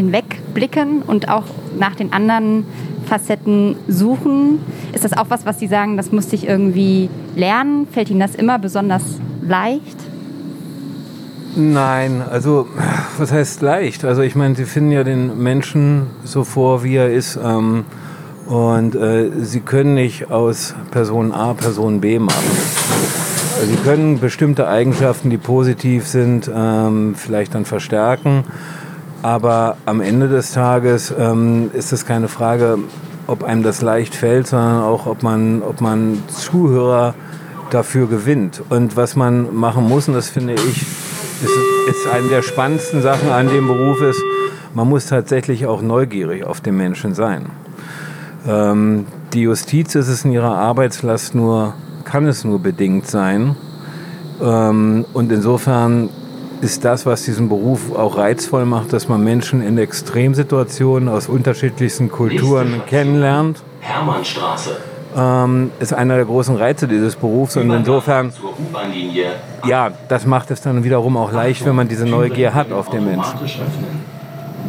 hinwegblicken 0.50 1.02
und 1.02 1.30
auch 1.30 1.44
nach 1.78 1.96
den 1.96 2.14
anderen 2.14 2.66
Facetten 3.06 3.76
suchen. 3.88 4.60
Ist 4.94 5.04
das 5.04 5.14
auch 5.14 5.28
was, 5.30 5.46
was 5.46 5.60
Sie 5.60 5.68
sagen, 5.68 5.98
das 5.98 6.12
musste 6.12 6.36
ich 6.36 6.48
irgendwie 6.48 7.10
lernen? 7.36 7.88
Fällt 7.92 8.10
Ihnen 8.10 8.20
das 8.20 8.36
immer 8.36 8.60
besonders 8.60 9.04
leicht? 9.42 9.98
Nein, 11.56 12.22
also 12.30 12.68
was 13.18 13.32
heißt 13.32 13.62
leicht? 13.62 14.06
Also 14.06 14.22
ich 14.22 14.36
meine, 14.36 14.56
Sie 14.56 14.66
finden 14.66 14.92
ja 14.92 15.04
den 15.04 15.42
Menschen 15.42 16.08
so 16.24 16.44
vor, 16.44 16.84
wie 16.84 16.96
er 16.96 17.12
ist. 17.12 17.40
Ähm, 17.44 17.86
und 18.46 18.96
äh, 18.96 19.32
Sie 19.42 19.60
können 19.62 19.94
nicht 19.96 20.32
aus 20.32 20.76
Person 20.92 21.32
A 21.32 21.54
Person 21.54 22.02
B 22.02 22.20
machen. 22.20 22.44
Sie 23.68 23.76
können 23.84 24.20
bestimmte 24.20 24.68
Eigenschaften, 24.68 25.30
die 25.30 25.38
positiv 25.38 26.08
sind, 26.08 26.50
ähm, 26.54 27.14
vielleicht 27.16 27.56
dann 27.56 27.66
verstärken. 27.66 28.46
Aber 29.22 29.78
am 29.86 30.02
Ende 30.02 30.30
des 30.30 30.54
Tages 30.54 31.14
ähm, 31.18 31.72
ist 31.74 31.92
es 31.92 32.06
keine 32.06 32.28
Frage, 32.28 32.78
ob 33.28 33.44
einem 33.44 33.64
das 33.64 33.82
leicht 33.82 34.16
fällt, 34.16 34.48
sondern 34.48 34.82
auch, 34.82 35.06
ob 35.06 35.24
man, 35.24 35.62
ob 35.62 35.82
man 35.82 36.24
Zuhörer 36.28 37.14
dafür 37.70 38.08
gewinnt. 38.08 38.64
Und 38.70 38.96
was 38.96 39.16
man 39.16 39.56
machen 39.56 39.88
muss, 39.88 40.08
und 40.08 40.14
das 40.14 40.30
finde 40.30 40.54
ich, 40.54 40.82
ist, 40.82 41.52
ist 41.90 42.08
eine 42.12 42.28
der 42.30 42.42
spannendsten 42.42 43.02
Sachen 43.02 43.30
an 43.30 43.48
dem 43.48 43.68
Beruf, 43.68 44.02
ist, 44.02 44.22
man 44.74 44.88
muss 44.88 45.06
tatsächlich 45.08 45.66
auch 45.66 45.82
neugierig 45.82 46.46
auf 46.46 46.62
den 46.62 46.78
Menschen 46.78 47.14
sein. 47.14 47.48
Ähm, 48.48 49.06
die 49.34 49.42
Justiz 49.42 49.96
ist 49.96 50.08
es 50.08 50.26
in 50.26 50.32
ihrer 50.32 50.56
Arbeitslast 50.56 51.36
nur, 51.36 51.74
kann 52.06 52.26
es 52.26 52.44
nur 52.44 52.60
bedingt 52.60 53.08
sein. 53.08 53.56
Ähm, 54.42 55.06
und 55.14 55.32
insofern 55.32 56.10
ist 56.62 56.86
das, 56.86 57.06
was 57.06 57.24
diesen 57.24 57.50
Beruf 57.50 57.96
auch 57.96 58.18
reizvoll 58.18 58.66
macht, 58.66 58.94
dass 58.94 59.08
man 59.08 59.24
Menschen 59.24 59.62
in 59.62 59.78
Extremsituationen 59.78 61.10
aus 61.10 61.28
unterschiedlichsten 61.28 62.10
Kulturen 62.10 62.82
kennenlernt. 62.88 63.64
Hermannstraße. 63.80 64.78
Ähm, 65.18 65.72
ist 65.80 65.94
einer 65.94 66.18
der 66.18 66.26
großen 66.26 66.56
Reize 66.56 66.88
dieses 66.88 67.16
Berufs 67.16 67.58
und 67.58 67.72
insofern, 67.72 68.32
ja, 69.66 69.92
das 70.08 70.26
macht 70.28 70.52
es 70.52 70.62
dann 70.62 70.84
wiederum 70.84 71.18
auch 71.18 71.32
leicht, 71.32 71.66
wenn 71.66 71.76
man 71.76 71.88
diese 71.88 72.06
Neugier 72.06 72.54
hat 72.54 72.72
auf 72.72 72.90
den 72.90 73.06
Menschen. 73.06 73.40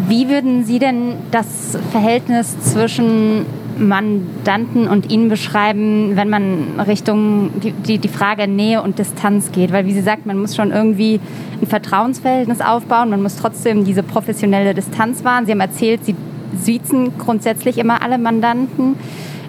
Wie 0.09 0.29
würden 0.29 0.65
Sie 0.65 0.79
denn 0.79 1.17
das 1.31 1.77
Verhältnis 1.93 2.59
zwischen 2.61 3.45
Mandanten 3.81 4.87
und 4.87 5.11
Ihnen 5.11 5.29
beschreiben, 5.29 6.13
wenn 6.15 6.29
man 6.29 6.81
Richtung 6.87 7.51
die, 7.61 7.73
die, 7.73 7.99
die 7.99 8.09
Frage 8.09 8.47
Nähe 8.47 8.83
und 8.83 8.99
Distanz 8.99 9.51
geht? 9.53 9.73
Weil, 9.73 9.87
wie 9.87 9.93
Sie 9.93 10.03
sagt, 10.03 10.27
man 10.27 10.39
muss 10.39 10.55
schon 10.55 10.71
irgendwie 10.71 11.21
ein 11.61 11.67
Vertrauensverhältnis 11.67 12.61
aufbauen, 12.61 13.11
man 13.11 13.23
muss 13.23 13.37
trotzdem 13.37 13.85
diese 13.85 14.03
professionelle 14.03 14.75
Distanz 14.75 15.25
wahren. 15.25 15.47
Sie 15.47 15.53
haben 15.53 15.61
erzählt, 15.61 16.05
Sie 16.05 16.15
siezen 16.57 17.17
grundsätzlich 17.19 17.79
immer 17.79 18.03
alle 18.03 18.19
Mandanten. 18.19 18.97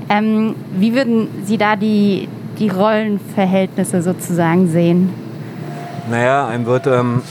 Ähm, 0.10 0.56
wie 0.78 0.94
würden 0.96 1.28
Sie 1.46 1.58
da 1.58 1.76
die, 1.76 2.28
die 2.60 2.70
Rollenverhältnisse 2.70 4.02
sozusagen 4.02 4.70
sehen? 4.70 5.10
Naja, 6.10 6.48
einem 6.48 6.66
wird 6.66 6.88
ähm, 6.88 7.22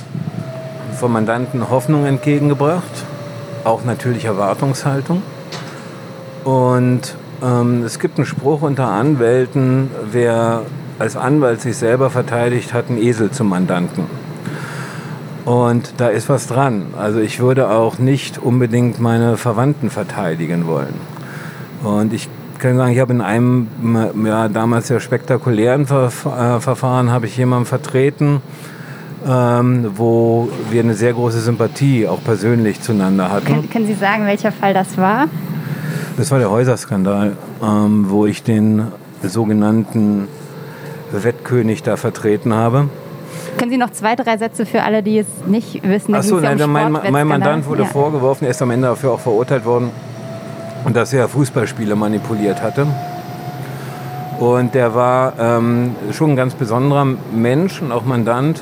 vom 0.99 1.13
Mandanten 1.13 1.71
Hoffnung 1.71 2.07
entgegengebracht, 2.07 3.05
auch 3.65 3.85
natürlich 3.85 4.27
Erwartungshaltung. 4.27 5.23
Und 6.45 7.15
ähm, 7.43 7.83
es 7.85 7.99
gibt 7.99 8.19
einen 8.19 8.27
Spruch 8.27 8.63
unter 8.63 8.89
Anwälten, 8.89 9.91
wer 10.11 10.63
als 10.99 11.17
Anwalt 11.17 11.61
sich 11.61 11.77
selber 11.77 12.11
verteidigt, 12.11 12.75
hat 12.75 12.89
einen 12.89 12.99
Esel 12.99 13.31
zum 13.31 13.49
Mandanten. 13.49 14.05
Und 15.45 15.95
da 15.97 16.09
ist 16.09 16.29
was 16.29 16.47
dran. 16.47 16.89
Also 16.99 17.21
ich 17.21 17.41
würde 17.41 17.71
auch 17.71 17.99
nicht 17.99 18.39
unbedingt 18.39 19.01
meine 19.01 19.37
Verwandten 19.37 19.91
verteidigen 19.91 20.67
wollen. 20.67 20.95
Und 21.83 22.13
ich 22.13 22.29
kann 22.59 22.77
sagen, 22.77 22.93
ich 22.93 23.01
habe 23.01 23.15
in 23.15 23.23
einem 23.23 23.69
ja, 24.25 24.49
damals 24.49 24.89
sehr 24.89 25.01
spektakulären 25.01 25.83
äh, 25.85 26.61
Verfahren 26.61 27.11
habe 27.11 27.27
ich 27.27 27.37
jemanden 27.39 27.65
vertreten, 27.65 28.43
ähm, 29.27 29.91
wo 29.97 30.51
wir 30.71 30.83
eine 30.83 30.95
sehr 30.95 31.15
große 31.15 31.41
Sympathie 31.41 32.07
auch 32.07 32.23
persönlich 32.23 32.83
zueinander 32.83 33.31
hatten. 33.31 33.47
Können, 33.47 33.71
können 33.71 33.87
Sie 33.87 33.95
sagen, 33.95 34.27
welcher 34.27 34.53
Fall 34.53 34.75
das 34.75 34.99
war? 34.99 35.29
Das 36.21 36.31
war 36.31 36.39
der 36.39 36.51
Häuserskandal, 36.51 37.35
ähm, 37.63 38.11
wo 38.11 38.27
ich 38.27 38.43
den 38.43 38.89
sogenannten 39.23 40.29
Wettkönig 41.13 41.83
da 41.83 41.97
vertreten 41.97 42.53
habe. 42.53 42.91
Können 43.57 43.71
Sie 43.71 43.79
noch 43.79 43.89
zwei, 43.89 44.17
drei 44.17 44.37
Sätze 44.37 44.67
für 44.67 44.83
alle, 44.83 45.03
die 45.03 45.21
es 45.21 45.27
nicht 45.47 45.83
wissen? 45.83 46.15
Achso, 46.15 46.39
ja 46.39 46.55
nein, 46.55 46.63
um 46.63 46.73
mein, 46.73 46.93
mein. 46.93 47.27
Mandant 47.27 47.67
wurde 47.67 47.85
ja. 47.85 47.89
vorgeworfen, 47.89 48.45
er 48.45 48.51
ist 48.51 48.61
am 48.61 48.71
Ende 48.71 48.89
dafür 48.89 49.13
auch 49.13 49.21
verurteilt 49.21 49.65
worden, 49.65 49.93
dass 50.93 51.15
er 51.15 51.27
Fußballspiele 51.27 51.97
manipuliert 51.97 52.61
hatte. 52.61 52.87
Und 54.39 54.75
der 54.75 54.95
war 54.95 55.33
ähm, 55.41 55.97
schon 56.13 56.33
ein 56.33 56.37
ganz 56.37 56.55
besonderer 56.55 57.07
Mensch 57.33 57.81
und 57.81 57.93
auch 57.93 58.05
Mandant, 58.05 58.61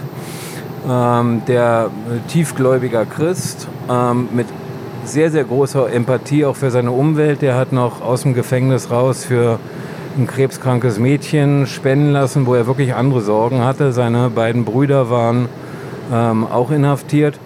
ähm, 0.88 1.42
der 1.48 1.90
tiefgläubiger 2.28 3.04
Christ 3.04 3.66
ähm, 3.90 4.28
mit 4.32 4.46
sehr, 5.08 5.30
sehr 5.30 5.44
großer 5.44 5.90
Empathie 5.92 6.44
auch 6.44 6.56
für 6.56 6.70
seine 6.70 6.92
Umwelt. 6.92 7.42
Der 7.42 7.56
hat 7.56 7.72
noch 7.72 8.00
aus 8.00 8.22
dem 8.22 8.34
Gefängnis 8.34 8.90
raus 8.90 9.24
für 9.24 9.58
ein 10.16 10.26
krebskrankes 10.26 10.98
Mädchen 10.98 11.66
spenden 11.66 12.12
lassen, 12.12 12.46
wo 12.46 12.54
er 12.54 12.66
wirklich 12.66 12.94
andere 12.94 13.20
Sorgen 13.20 13.64
hatte. 13.64 13.92
Seine 13.92 14.30
beiden 14.30 14.64
Brüder 14.64 15.10
waren 15.10 15.48
ähm, 16.12 16.46
auch 16.46 16.70
inhaftiert. 16.70 17.38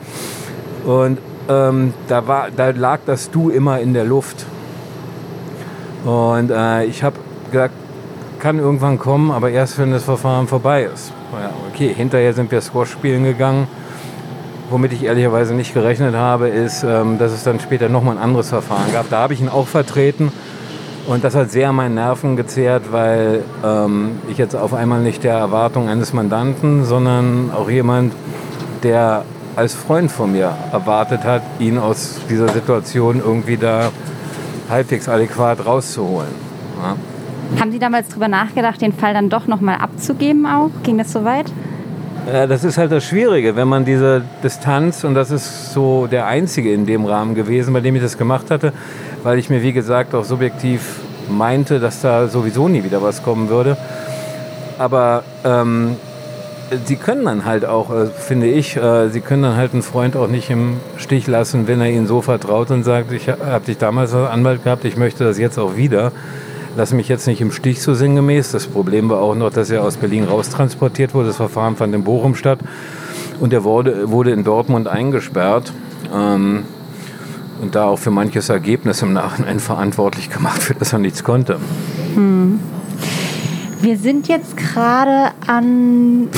Und 0.85 1.19
ähm, 1.49 1.95
da, 2.09 2.27
war, 2.27 2.49
da 2.55 2.71
lag 2.71 3.01
das 3.07 3.31
Du 3.31 3.51
immer 3.51 3.81
in 3.81 3.95
der 3.95 4.05
Luft. 4.05 4.45
Und 6.05 6.51
äh, 6.51 6.85
ich 6.85 7.03
habe 7.03 7.17
gesagt, 7.51 7.75
kann 8.39 8.59
irgendwann 8.59 8.99
kommen, 8.99 9.31
aber 9.31 9.51
erst 9.51 9.79
wenn 9.79 9.93
das 9.93 10.03
Verfahren 10.03 10.49
vorbei 10.49 10.83
ist. 10.93 11.13
Okay, 11.73 11.95
hinterher 11.95 12.33
sind 12.33 12.51
wir 12.51 12.61
Squash 12.61 12.91
spielen 12.91 13.23
gegangen. 13.23 13.69
Womit 14.73 14.95
ich 14.95 15.05
ehrlicherweise 15.05 15.53
nicht 15.53 15.75
gerechnet 15.75 16.15
habe, 16.15 16.49
ist, 16.49 16.83
ähm, 16.83 17.19
dass 17.19 17.33
es 17.33 17.45
dann 17.45 17.61
später 17.61 17.91
nochmal 17.91 18.17
ein 18.17 18.23
anderes 18.23 18.49
Verfahren 18.49 18.91
gab. 18.91 19.11
Da 19.11 19.19
habe 19.19 19.35
ich 19.35 19.41
ihn 19.43 19.51
auch 19.51 19.67
vertreten. 19.69 20.33
Und 21.07 21.25
das 21.25 21.35
hat 21.35 21.51
sehr 21.51 21.69
an 21.69 21.77
meinen 21.77 21.95
Nerven 21.95 22.37
gezehrt, 22.37 22.91
weil 22.91 23.45
ähm, 23.63 24.13
ich 24.31 24.39
jetzt 24.39 24.57
auf 24.57 24.73
einmal 24.73 25.03
nicht 25.03 25.25
der 25.25 25.35
Erwartung 25.35 25.91
eines 25.91 26.15
Mandanten, 26.15 26.87
sondern 26.87 27.51
auch 27.55 27.69
jemand, 27.69 28.15
der 28.83 29.27
als 29.57 29.75
Freund 29.75 30.11
von 30.11 30.33
mir 30.33 30.57
erwartet 30.73 31.25
hat, 31.25 31.43
ihn 31.59 31.77
aus 31.77 32.21
dieser 32.31 32.49
Situation 32.49 33.19
irgendwie 33.19 33.59
da 33.59 33.91
halbwegs 34.71 35.07
adäquat 35.07 35.67
rauszuholen. 35.67 36.31
Ja. 36.83 37.61
Haben 37.61 37.73
Sie 37.73 37.79
damals 37.79 38.09
drüber 38.09 38.29
nachgedacht, 38.29 38.81
den 38.81 38.95
Fall 38.95 39.13
dann 39.13 39.29
doch 39.29 39.47
nochmal 39.47 39.77
abzugeben 39.77 40.47
auch? 40.47 40.71
Ging 40.83 40.97
das 40.97 41.13
so 41.13 41.25
weit? 41.25 41.53
Ja, 42.27 42.47
das 42.47 42.63
ist 42.63 42.79
halt 42.79 42.93
das 42.93 43.05
Schwierige, 43.05 43.57
wenn 43.57 43.67
man 43.67 43.85
diese 43.85 44.23
Distanz, 44.45 45.03
und 45.03 45.15
das 45.15 45.33
ist 45.33 45.73
so 45.73 46.07
der 46.07 46.27
einzige 46.27 46.73
in 46.73 46.87
dem 46.87 47.05
Rahmen 47.05 47.35
gewesen, 47.35 47.73
bei 47.73 47.81
dem 47.81 47.97
ich 47.97 48.03
das 48.03 48.17
gemacht 48.17 48.49
hatte, 48.51 48.73
weil 49.25 49.41
ich 49.41 49.51
mir, 49.51 49.61
wie 49.63 49.73
gesagt, 49.73 50.15
auch 50.15 50.25
subjektiv 50.25 51.01
meinte, 51.29 51.81
dass 51.81 52.01
da 52.01 52.29
sowieso 52.29 52.69
nie 52.69 52.85
wieder 52.85 53.03
was 53.03 53.25
kommen 53.25 53.49
würde. 53.49 53.77
Aber 54.79 55.25
ähm, 55.45 55.97
sie 56.85 56.95
können 56.95 57.25
dann 57.25 57.45
halt 57.45 57.65
auch, 57.65 57.91
äh, 57.91 58.07
finde 58.07 58.47
ich, 58.47 58.77
äh, 58.77 59.09
sie 59.09 59.21
können 59.21 59.43
dann 59.43 59.57
halt 59.57 59.73
einen 59.73 59.83
Freund 59.83 60.15
auch 60.15 60.29
nicht 60.29 60.49
im 60.49 60.77
Stich 60.99 61.27
lassen, 61.27 61.67
wenn 61.67 61.81
er 61.81 61.91
ihnen 61.91 62.07
so 62.07 62.23
vertraut 62.23 62.71
und 62.71 62.85
sagt, 62.85 63.11
ich 63.11 63.29
habe 63.29 63.65
dich 63.67 63.79
damals 63.79 64.15
als 64.15 64.31
Anwalt 64.31 64.63
gehabt, 64.63 64.85
ich 64.85 64.97
möchte 64.97 65.25
das 65.25 65.39
jetzt 65.39 65.59
auch 65.59 65.77
wieder. 65.77 66.13
Lass 66.75 66.93
mich 66.93 67.09
jetzt 67.09 67.27
nicht 67.27 67.41
im 67.41 67.53
Stich 67.53 67.83
so 67.83 67.95
sinngemäß. 67.95 68.51
Das 68.51 68.67
Problem 68.67 69.11
war 69.11 69.21
auch 69.21 69.35
noch, 69.35 69.51
dass 69.51 69.69
er 69.71 69.85
aus 69.85 69.99
Berlin 69.99 70.25
raustransportiert 70.25 71.13
wurde. 71.13 71.29
Das 71.29 71.37
Verfahren 71.37 71.77
fand 71.77 71.95
in 71.95 72.03
Bochum 72.03 72.35
statt 72.35 72.61
und 73.41 73.53
er 73.53 73.63
wurde, 73.65 74.11
wurde 74.11 74.31
in 74.31 74.43
Dortmund 74.43 74.89
eingesperrt. 74.89 75.73
Ähm, 76.15 76.65
und 77.61 77.75
da 77.75 77.85
auch 77.85 77.99
für 77.99 78.11
manches 78.11 78.49
Ergebnis 78.49 79.03
im 79.03 79.13
Nachhinein 79.13 79.61
verantwortlich 79.61 80.31
gemacht, 80.31 80.63
für 80.63 80.75
das 80.75 80.93
er 80.93 80.99
nichts 80.99 81.23
konnte. 81.23 81.59
Wir 83.81 83.97
sind 83.97 84.27
jetzt 84.27 84.57
gerade 84.57 85.31
an 85.47 86.29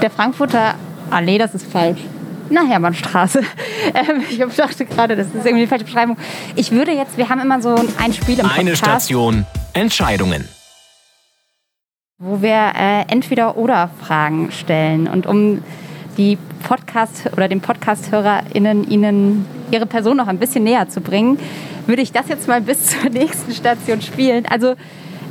der 0.00 0.10
Frankfurter 0.10 0.74
Allee, 1.10 1.36
das 1.36 1.54
ist 1.54 1.66
falsch. 1.66 2.00
Na, 2.52 2.64
Hermannstraße. 2.64 3.42
Ähm, 3.94 4.22
ich 4.30 4.38
dachte 4.56 4.84
gerade, 4.86 5.16
das 5.16 5.26
ist 5.26 5.44
irgendwie 5.44 5.62
die 5.62 5.66
falsche 5.66 5.84
Beschreibung. 5.84 6.16
Ich 6.54 6.70
würde 6.70 6.92
jetzt, 6.92 7.18
wir 7.18 7.28
haben 7.28 7.40
immer 7.40 7.60
so 7.60 7.74
ein 7.98 8.12
Spiel 8.12 8.38
im 8.38 8.46
Eine 8.46 8.70
Podcast, 8.70 9.06
Station. 9.06 9.44
Entscheidungen. 9.72 10.46
wo 12.18 12.40
wir 12.40 12.72
äh, 12.78 13.02
entweder 13.08 13.56
oder 13.56 13.90
Fragen 14.00 14.52
stellen 14.52 15.08
und 15.08 15.26
um 15.26 15.62
die 16.16 16.38
Podcast 16.62 17.28
oder 17.32 17.48
den 17.48 17.60
Podcast-HörerInnen 17.60 18.88
ihnen 18.88 19.46
ihre 19.72 19.86
Person 19.86 20.16
noch 20.16 20.28
ein 20.28 20.38
bisschen 20.38 20.62
näher 20.62 20.88
zu 20.88 21.00
bringen, 21.00 21.38
würde 21.86 22.02
ich 22.02 22.12
das 22.12 22.28
jetzt 22.28 22.46
mal 22.46 22.60
bis 22.60 22.86
zur 22.86 23.10
nächsten 23.10 23.52
Station 23.52 24.00
spielen. 24.00 24.46
Also 24.46 24.74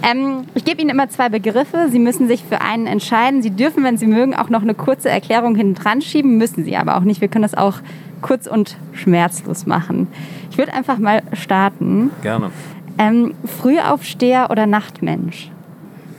ähm, 0.03 0.45
ich 0.55 0.65
gebe 0.65 0.81
Ihnen 0.81 0.89
immer 0.89 1.09
zwei 1.09 1.29
Begriffe. 1.29 1.87
Sie 1.89 1.99
müssen 1.99 2.27
sich 2.27 2.43
für 2.43 2.61
einen 2.61 2.87
entscheiden. 2.87 3.41
Sie 3.41 3.51
dürfen, 3.51 3.83
wenn 3.83 3.97
Sie 3.97 4.07
mögen, 4.07 4.35
auch 4.35 4.49
noch 4.49 4.61
eine 4.61 4.73
kurze 4.73 5.09
Erklärung 5.09 5.55
hinten 5.55 5.75
dran 5.75 6.01
schieben. 6.01 6.37
Müssen 6.37 6.63
Sie 6.63 6.75
aber 6.77 6.97
auch 6.97 7.01
nicht. 7.01 7.21
Wir 7.21 7.27
können 7.27 7.43
das 7.43 7.55
auch 7.55 7.75
kurz 8.21 8.47
und 8.47 8.77
schmerzlos 8.93 9.65
machen. 9.65 10.07
Ich 10.49 10.57
würde 10.57 10.73
einfach 10.73 10.97
mal 10.97 11.21
starten. 11.33 12.11
Gerne. 12.21 12.51
Ähm, 12.97 13.33
Frühaufsteher 13.61 14.49
oder 14.49 14.67
Nachtmensch? 14.67 15.49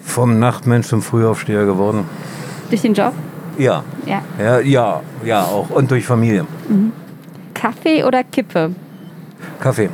Vom 0.02 0.38
Nachtmensch 0.38 0.88
zum 0.88 1.02
Frühaufsteher 1.02 1.64
geworden. 1.64 2.04
Durch 2.70 2.82
den 2.82 2.94
Job? 2.94 3.12
Ja. 3.58 3.84
Ja. 4.06 4.22
Ja, 4.38 4.60
ja, 4.60 5.00
ja, 5.24 5.42
auch. 5.42 5.70
Und 5.70 5.90
durch 5.90 6.04
Familie. 6.04 6.46
Kaffee 7.54 8.02
oder 8.02 8.24
Kippe? 8.24 8.74
Kaffee. 9.60 9.90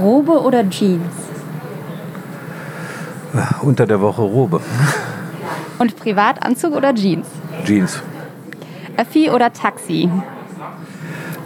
Robe 0.00 0.42
oder 0.42 0.68
Jeans? 0.68 1.02
Unter 3.62 3.86
der 3.86 4.00
Woche 4.00 4.22
Robe. 4.22 4.60
Und 5.78 5.96
Privatanzug 5.96 6.74
oder 6.74 6.94
Jeans? 6.94 7.26
Jeans. 7.64 8.00
Öffi 8.96 9.30
oder 9.30 9.52
Taxi? 9.52 10.08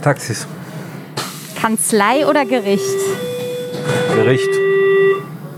Taxis. 0.02 0.47
Kanzlei 1.61 2.26
oder 2.26 2.45
Gericht? 2.45 2.85
Gericht. 4.14 4.50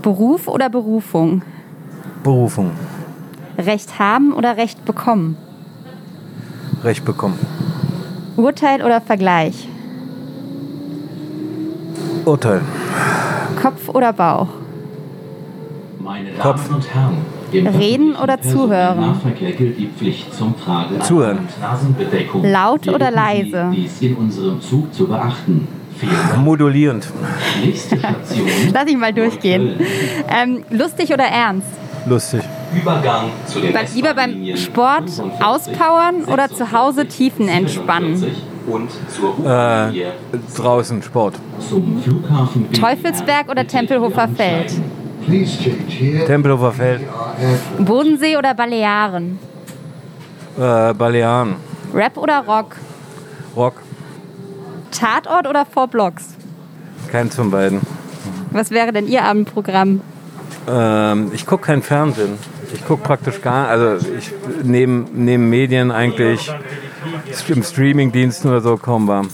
Beruf 0.01 0.47
oder 0.47 0.69
Berufung? 0.69 1.41
Berufung. 2.23 2.71
Recht 3.57 3.99
haben 3.99 4.33
oder 4.33 4.57
Recht 4.57 4.85
bekommen? 4.85 5.37
Recht 6.83 7.05
bekommen. 7.05 7.37
Urteil 8.37 8.81
oder 8.81 9.01
Vergleich? 9.01 9.67
Urteil. 12.25 12.61
Kopf 13.61 13.89
oder 13.89 14.13
Bauch? 14.13 14.47
Meine 16.03 16.29
Damen 16.31 16.39
Kopf. 16.41 16.69
und 16.73 16.93
Herren, 16.93 17.17
im 17.51 17.67
Reden 17.67 18.15
oder 18.15 18.41
zuhören? 18.41 18.69
Personennahverkehr 18.97 19.51
gilt 19.51 19.77
die 19.77 19.87
Pflicht 19.87 20.33
zum 20.33 20.55
Tragen 20.59 20.99
Zuhören. 21.01 21.47
Laut 22.43 22.85
Wir 22.85 22.95
oder 22.95 23.11
leise? 23.11 23.69
Sie, 23.71 23.81
dies 23.81 24.01
in 24.01 24.15
unserem 24.15 24.61
Zug 24.61 24.93
zu 24.93 25.07
beachten. 25.07 25.67
Vielen 25.97 26.11
Dank. 26.29 26.43
Modulierend. 26.43 27.07
Nächste 27.63 27.97
Station. 27.99 28.47
Lass 28.73 28.87
ich 28.87 28.97
mal 28.97 29.13
durchgehen. 29.13 29.75
Ähm, 30.29 30.63
lustig 30.71 31.13
oder 31.13 31.25
ernst? 31.25 31.67
Lustig. 32.07 32.41
Übergang 32.75 33.25
zu 33.45 33.59
den 33.59 33.73
Bei- 33.73 33.85
Lieber 33.93 34.13
beim 34.15 34.55
Sport 34.55 35.09
45, 35.09 35.45
auspowern 35.45 36.23
oder 36.31 36.49
zu 36.49 36.71
Hause 36.71 37.05
tiefenentspannen? 37.05 38.15
47 38.15 38.43
Und 38.67 38.89
zur 39.09 39.45
Äh, 39.45 40.05
draußen, 40.55 41.01
Sport. 41.03 41.35
zum 41.69 42.01
Flughafen 42.01 42.63
BER 42.69 42.79
Teufelsberg 42.79 43.49
oder 43.49 43.67
Tempelhofer 43.67 44.29
Feld? 44.29 44.73
Umsteigen. 45.21 45.25
Please 45.25 45.63
change 45.63 45.91
here. 45.91 46.25
Tempelhofer 46.25 46.71
Feld. 46.71 47.01
Bodensee 47.79 48.37
oder 48.37 48.53
Balearen? 48.53 49.39
Äh, 50.57 50.93
Balearen. 50.93 51.55
Rap 51.93 52.17
oder 52.17 52.43
Rock? 52.45 52.75
Rock. 53.55 53.81
Tatort 54.91 55.47
oder 55.47 55.65
Four 55.65 55.87
Blocks? 55.87 56.35
Keins 57.11 57.35
von 57.35 57.51
beiden. 57.51 57.81
Was 58.51 58.71
wäre 58.71 58.91
denn 58.91 59.07
Ihr 59.07 59.23
Abendprogramm? 59.23 60.01
Ähm, 60.69 61.31
ich 61.33 61.45
gucke 61.45 61.65
kein 61.65 61.81
Fernsehen. 61.81 62.37
Ich 62.73 62.85
gucke 62.85 63.03
praktisch 63.03 63.41
gar, 63.41 63.67
also 63.67 64.07
ich 64.17 64.31
neben, 64.63 65.07
neben 65.13 65.49
Medien 65.49 65.91
eigentlich 65.91 66.53
im 67.47 67.63
Streamingdiensten 67.63 68.49
oder 68.49 68.61
so 68.61 68.77
kaum 68.77 69.07
warm. 69.07 69.29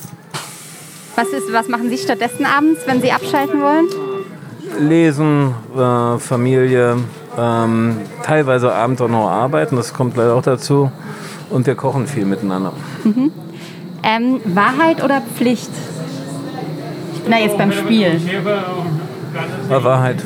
Was, 1.15 1.28
ist, 1.28 1.52
was 1.52 1.67
machen 1.67 1.89
Sie 1.89 1.97
stattdessen 1.97 2.45
abends, 2.45 2.82
wenn 2.86 3.02
Sie 3.02 3.12
abschalten 3.12 3.62
wollen? 3.62 3.88
Lesen, 4.80 5.53
äh, 5.75 6.17
Familie, 6.19 6.97
ähm, 7.38 7.97
teilweise 8.23 8.73
abends 8.73 9.01
auch 9.01 9.08
noch 9.08 9.30
arbeiten, 9.30 9.75
das 9.75 9.93
kommt 9.93 10.17
leider 10.17 10.34
auch 10.34 10.41
dazu. 10.41 10.91
Und 11.49 11.65
wir 11.65 11.75
kochen 11.75 12.08
viel 12.08 12.25
miteinander. 12.25 12.73
Ähm, 14.03 14.41
Wahrheit 14.45 15.03
oder 15.03 15.21
Pflicht? 15.21 15.69
Ich 17.13 17.21
bin 17.21 17.32
da 17.32 17.38
jetzt 17.38 17.58
beim 17.58 17.71
Spiel. 17.71 18.19
War 19.69 19.84
Wahrheit. 19.84 20.17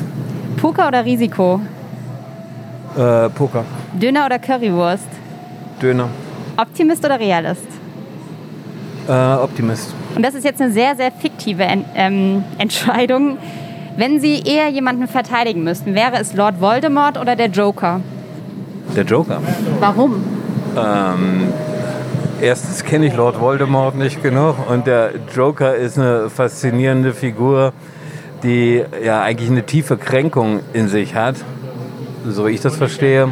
Poker 0.56 0.88
oder 0.88 1.04
Risiko? 1.04 1.60
Äh, 2.96 3.28
Poker. 3.30 3.64
Döner 3.92 4.26
oder 4.26 4.38
Currywurst? 4.38 5.08
Döner. 5.80 6.08
Optimist 6.56 7.04
oder 7.04 7.18
Realist? 7.18 7.66
Äh, 9.08 9.12
Optimist. 9.12 9.94
Und 10.14 10.22
das 10.22 10.34
ist 10.34 10.44
jetzt 10.44 10.60
eine 10.60 10.72
sehr, 10.72 10.94
sehr 10.94 11.10
fiktive 11.10 11.64
En 11.64 11.84
ähm, 11.94 12.44
Entscheidung. 12.58 13.38
Wenn 13.96 14.20
Sie 14.20 14.42
eher 14.42 14.68
jemanden 14.68 15.06
verteidigen 15.06 15.64
müssten, 15.64 15.94
wäre 15.94 16.16
es 16.18 16.32
Lord 16.34 16.60
Voldemort 16.60 17.18
oder 17.18 17.36
der 17.36 17.48
Joker? 17.48 18.00
Der 18.96 19.04
Joker. 19.04 19.40
Warum? 19.80 20.24
Ähm, 20.76 21.48
erstens 22.40 22.84
kenne 22.84 23.06
ich 23.06 23.14
Lord 23.14 23.38
Voldemort 23.38 23.94
nicht 23.94 24.22
genug 24.22 24.56
und 24.68 24.86
der 24.86 25.10
Joker 25.34 25.74
ist 25.74 25.98
eine 25.98 26.30
faszinierende 26.30 27.12
Figur, 27.12 27.72
die 28.42 28.82
ja 29.04 29.22
eigentlich 29.22 29.50
eine 29.50 29.64
tiefe 29.64 29.98
Kränkung 29.98 30.60
in 30.72 30.88
sich 30.88 31.14
hat, 31.14 31.36
so 32.26 32.46
ich 32.46 32.60
das 32.60 32.76
verstehe, 32.76 33.28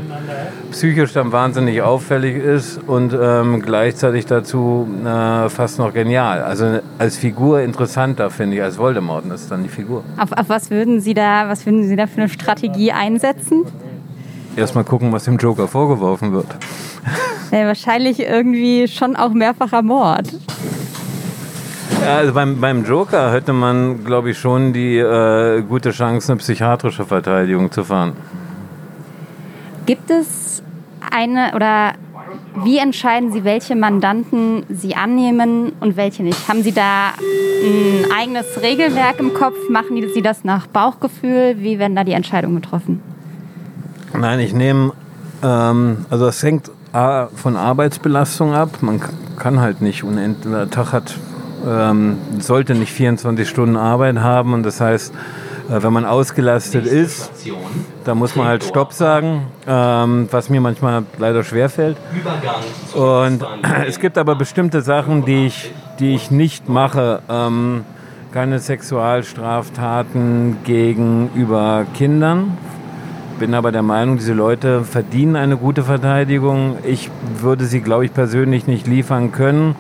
psychisch 0.71 1.13
dann 1.13 1.33
wahnsinnig 1.33 1.83
auffällig 1.83 2.37
ist 2.37 2.81
und 2.87 3.17
ähm, 3.21 3.61
gleichzeitig 3.61 4.27
dazu 4.27 4.89
äh, 5.05 5.49
fast 5.49 5.79
noch 5.79 5.93
genial. 5.93 6.43
Also 6.43 6.81
als 6.99 7.17
Figur 7.17 7.61
interessanter 7.61 8.31
finde 8.31 8.57
ich 8.57 8.63
als 8.63 8.79
Voldemort. 8.79 9.25
Das 9.29 9.43
ist 9.43 9.51
dann 9.51 9.63
die 9.63 9.69
Figur. 9.69 10.05
Auf, 10.17 10.33
auf 10.33 10.49
was 10.49 10.71
würden 10.71 11.01
Sie 11.01 11.15
da, 11.15 11.49
was 11.49 11.67
würden 11.67 11.87
Sie 11.87 11.97
da 11.97 12.07
für 12.07 12.21
eine 12.21 12.29
Strategie 12.29 12.93
einsetzen? 12.93 13.65
Erstmal 14.57 14.85
gucken, 14.85 15.13
was 15.13 15.25
dem 15.25 15.37
Joker 15.37 15.69
vorgeworfen 15.69 16.33
wird. 16.33 16.47
Ja, 17.53 17.67
wahrscheinlich 17.67 18.21
irgendwie 18.21 18.87
schon 18.87 19.17
auch 19.17 19.31
mehrfacher 19.31 19.83
Mord. 19.83 20.33
Ja, 22.01 22.19
also 22.19 22.33
beim, 22.33 22.61
beim 22.61 22.85
Joker 22.85 23.33
hätte 23.33 23.53
man, 23.53 24.05
glaube 24.05 24.31
ich, 24.31 24.39
schon 24.39 24.73
die 24.73 24.99
äh, 24.99 25.61
gute 25.63 25.91
Chance, 25.91 26.31
eine 26.31 26.39
psychiatrische 26.39 27.05
Verteidigung 27.05 27.73
zu 27.73 27.83
fahren. 27.83 28.13
Es 30.11 30.63
eine 31.11 31.53
oder 31.55 31.93
wie 32.65 32.79
entscheiden 32.79 33.33
Sie, 33.33 33.45
welche 33.45 33.77
Mandanten 33.77 34.65
Sie 34.69 34.95
annehmen 34.95 35.73
und 35.81 35.97
welche 35.97 36.23
nicht? 36.23 36.49
Haben 36.49 36.63
Sie 36.63 36.73
da 36.73 37.13
ein 37.65 38.11
eigenes 38.13 38.61
Regelwerk 38.61 39.21
im 39.21 39.35
Kopf? 39.35 39.57
Machen 39.71 39.97
Sie 40.15 40.23
das 40.23 40.45
nach 40.45 40.67
Bauchgefühl? 40.67 41.57
Wie 41.59 41.79
werden 41.79 41.97
da 41.97 42.05
die 42.05 42.13
Entscheidungen 42.13 42.57
getroffen? 42.57 43.01
Nein, 44.19 44.41
ich 44.41 44.53
nehme, 44.53 44.93
ähm, 45.43 46.05
also 46.11 46.27
es 46.27 46.43
hängt 46.43 46.71
A, 46.93 47.29
von 47.35 47.57
Arbeitsbelastung 47.57 48.53
ab. 48.53 48.79
Man 48.81 49.01
kann 49.39 49.61
halt 49.61 49.81
nicht 49.81 50.03
unendlich, 50.03 50.53
der 50.53 50.71
Tag 50.71 50.93
hat 50.93 51.17
ähm, 51.67 52.19
sollte 52.39 52.75
nicht 52.75 52.93
24 52.93 53.49
Stunden 53.49 53.77
Arbeit 53.77 54.19
haben 54.19 54.55
und 54.55 54.63
das 54.63 54.81
heißt, 54.81 55.13
äh, 55.15 55.40
wenn 55.71 55.93
man 55.93 56.05
ausgelastet 56.05 56.87
ist, 56.87 57.31
da 58.05 58.15
muss 58.15 58.35
man 58.35 58.47
halt 58.47 58.65
Stopp 58.65 58.93
sagen, 58.93 59.47
ähm, 59.67 60.29
was 60.31 60.51
mir 60.51 60.61
manchmal 60.61 61.05
leider 61.19 61.45
schwerfällt. 61.45 61.97
Und 62.95 63.45
es 63.87 64.01
gibt 64.01 64.19
aber 64.19 64.35
bestimmte 64.35 64.83
Sachen, 64.83 65.25
die 65.25 65.47
ich, 65.47 65.73
die 66.01 66.15
ich 66.15 66.31
nicht 66.31 66.69
mache. 66.69 67.23
Ähm, 67.29 67.85
keine 68.33 68.59
Sexualstraftaten 68.59 70.59
gegenüber 70.65 71.87
Kindern. 71.95 72.57
Bin 73.39 73.55
aber 73.55 73.73
der 73.73 73.83
Meinung, 73.83 74.19
diese 74.19 74.35
Leute 74.35 74.85
verdienen 74.85 75.35
eine 75.35 75.57
gute 75.57 75.83
Verteidigung. 75.83 76.77
Ich 76.85 77.11
würde 77.41 77.65
sie, 77.65 77.81
glaube 77.81 78.05
ich, 78.05 78.13
persönlich 78.13 78.67
nicht 78.67 78.87
liefern 78.87 79.33
können, 79.33 79.77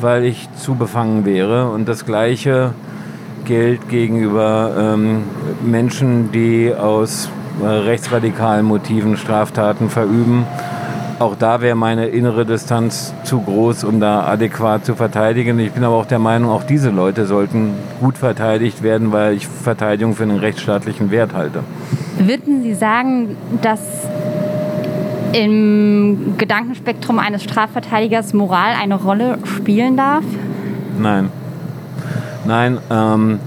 weil 0.00 0.24
ich 0.24 0.48
zu 0.56 0.74
befangen 0.74 1.24
wäre. 1.24 1.70
Und 1.70 1.88
das 1.88 2.04
Gleiche 2.04 2.74
gilt 3.52 3.90
gegenüber 3.90 4.94
ähm, 4.94 5.24
Menschen, 5.62 6.32
die 6.32 6.72
aus 6.74 7.28
äh, 7.62 7.66
rechtsradikalen 7.66 8.64
Motiven 8.64 9.18
Straftaten 9.18 9.90
verüben. 9.90 10.46
Auch 11.18 11.36
da 11.36 11.60
wäre 11.60 11.76
meine 11.76 12.06
innere 12.06 12.46
Distanz 12.46 13.12
zu 13.24 13.42
groß, 13.42 13.84
um 13.84 14.00
da 14.00 14.22
adäquat 14.22 14.86
zu 14.86 14.94
verteidigen. 14.94 15.58
Ich 15.58 15.72
bin 15.72 15.84
aber 15.84 15.96
auch 15.96 16.06
der 16.06 16.18
Meinung, 16.18 16.50
auch 16.50 16.62
diese 16.62 16.88
Leute 16.88 17.26
sollten 17.26 17.74
gut 18.00 18.16
verteidigt 18.16 18.82
werden, 18.82 19.12
weil 19.12 19.34
ich 19.34 19.46
Verteidigung 19.46 20.14
für 20.14 20.22
einen 20.22 20.38
rechtsstaatlichen 20.38 21.10
Wert 21.10 21.34
halte. 21.34 21.62
Würden 22.16 22.62
Sie 22.62 22.72
sagen, 22.72 23.36
dass 23.60 23.80
im 25.34 26.36
Gedankenspektrum 26.38 27.18
eines 27.18 27.42
Strafverteidigers 27.42 28.32
Moral 28.32 28.72
eine 28.80 28.94
Rolle 28.94 29.36
spielen 29.44 29.98
darf? 29.98 30.24
Nein. 30.98 31.28
Nein, 32.44 32.78
ähm, 32.90 33.38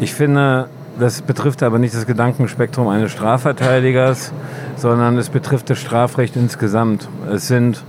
ich 0.00 0.14
finde, 0.14 0.68
das 0.98 1.22
betrifft 1.22 1.62
aber 1.62 1.78
nicht 1.78 1.94
das 1.94 2.06
Gedankenspektrum 2.06 2.88
eines 2.88 3.12
Strafverteidigers, 3.12 4.32
sondern 4.76 5.16
es 5.18 5.28
betrifft 5.28 5.70
das 5.70 5.78
Strafrecht 5.78 6.36
insgesamt. 6.36 7.08
Es 7.30 7.48
sind 7.48 7.82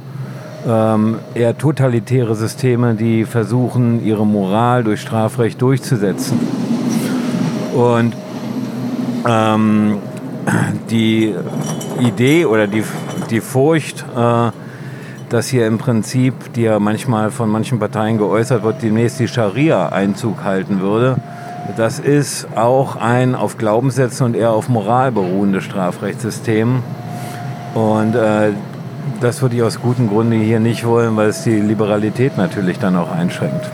ähm, 0.68 1.20
eher 1.34 1.58
totalitäre 1.58 2.36
Systeme, 2.36 2.96
die 2.96 3.26
versuchen, 3.26 4.04
ihre 4.04 4.26
Moral 4.26 4.84
durch 4.84 5.02
Strafrecht 5.02 5.62
durchzusetzen. 5.62 6.40
Und 7.74 8.14
ähm, 9.28 9.98
die 10.90 11.34
Idee 12.00 12.46
oder 12.46 12.68
die, 12.68 12.84
die 13.30 13.42
Furcht, 13.42 14.06
äh, 14.16 14.52
dass 15.30 15.48
hier 15.48 15.68
im 15.68 15.78
Prinzip, 15.78 16.54
die 16.54 16.64
ja 16.64 16.80
manchmal 16.80 17.32
von 17.32 17.50
manchen 17.50 17.80
Parteien 17.80 18.18
geäußert 18.18 18.64
wird, 18.64 18.82
demnächst 18.82 19.20
die 19.20 19.28
Scharia 19.28 19.90
Einzug 19.90 20.44
halten 20.44 20.82
würde, 20.82 21.18
das 21.78 22.00
ist 22.00 22.48
auch 22.56 22.96
ein 22.96 23.36
auf 23.36 23.58
Glaubenssätzen 23.58 24.26
und 24.26 24.36
eher 24.36 24.52
auf 24.52 24.70
Moral 24.70 25.12
beruhendes 25.12 25.64
Strafrechtssystem. 25.64 26.82
Und 27.76 28.16
äh, 28.16 28.52
das 29.22 29.42
würde 29.42 29.56
ich 29.56 29.64
aus 29.64 29.80
gutem 29.80 30.10
Grunde 30.10 30.38
hier 30.38 30.60
nicht 30.60 30.86
wollen, 30.86 31.16
weil 31.16 31.30
es 31.30 31.44
die 31.44 31.60
Liberalität 31.60 32.38
natürlich 32.38 32.80
dann 32.80 32.96
auch 32.96 33.12
einschränkt. 33.12 33.70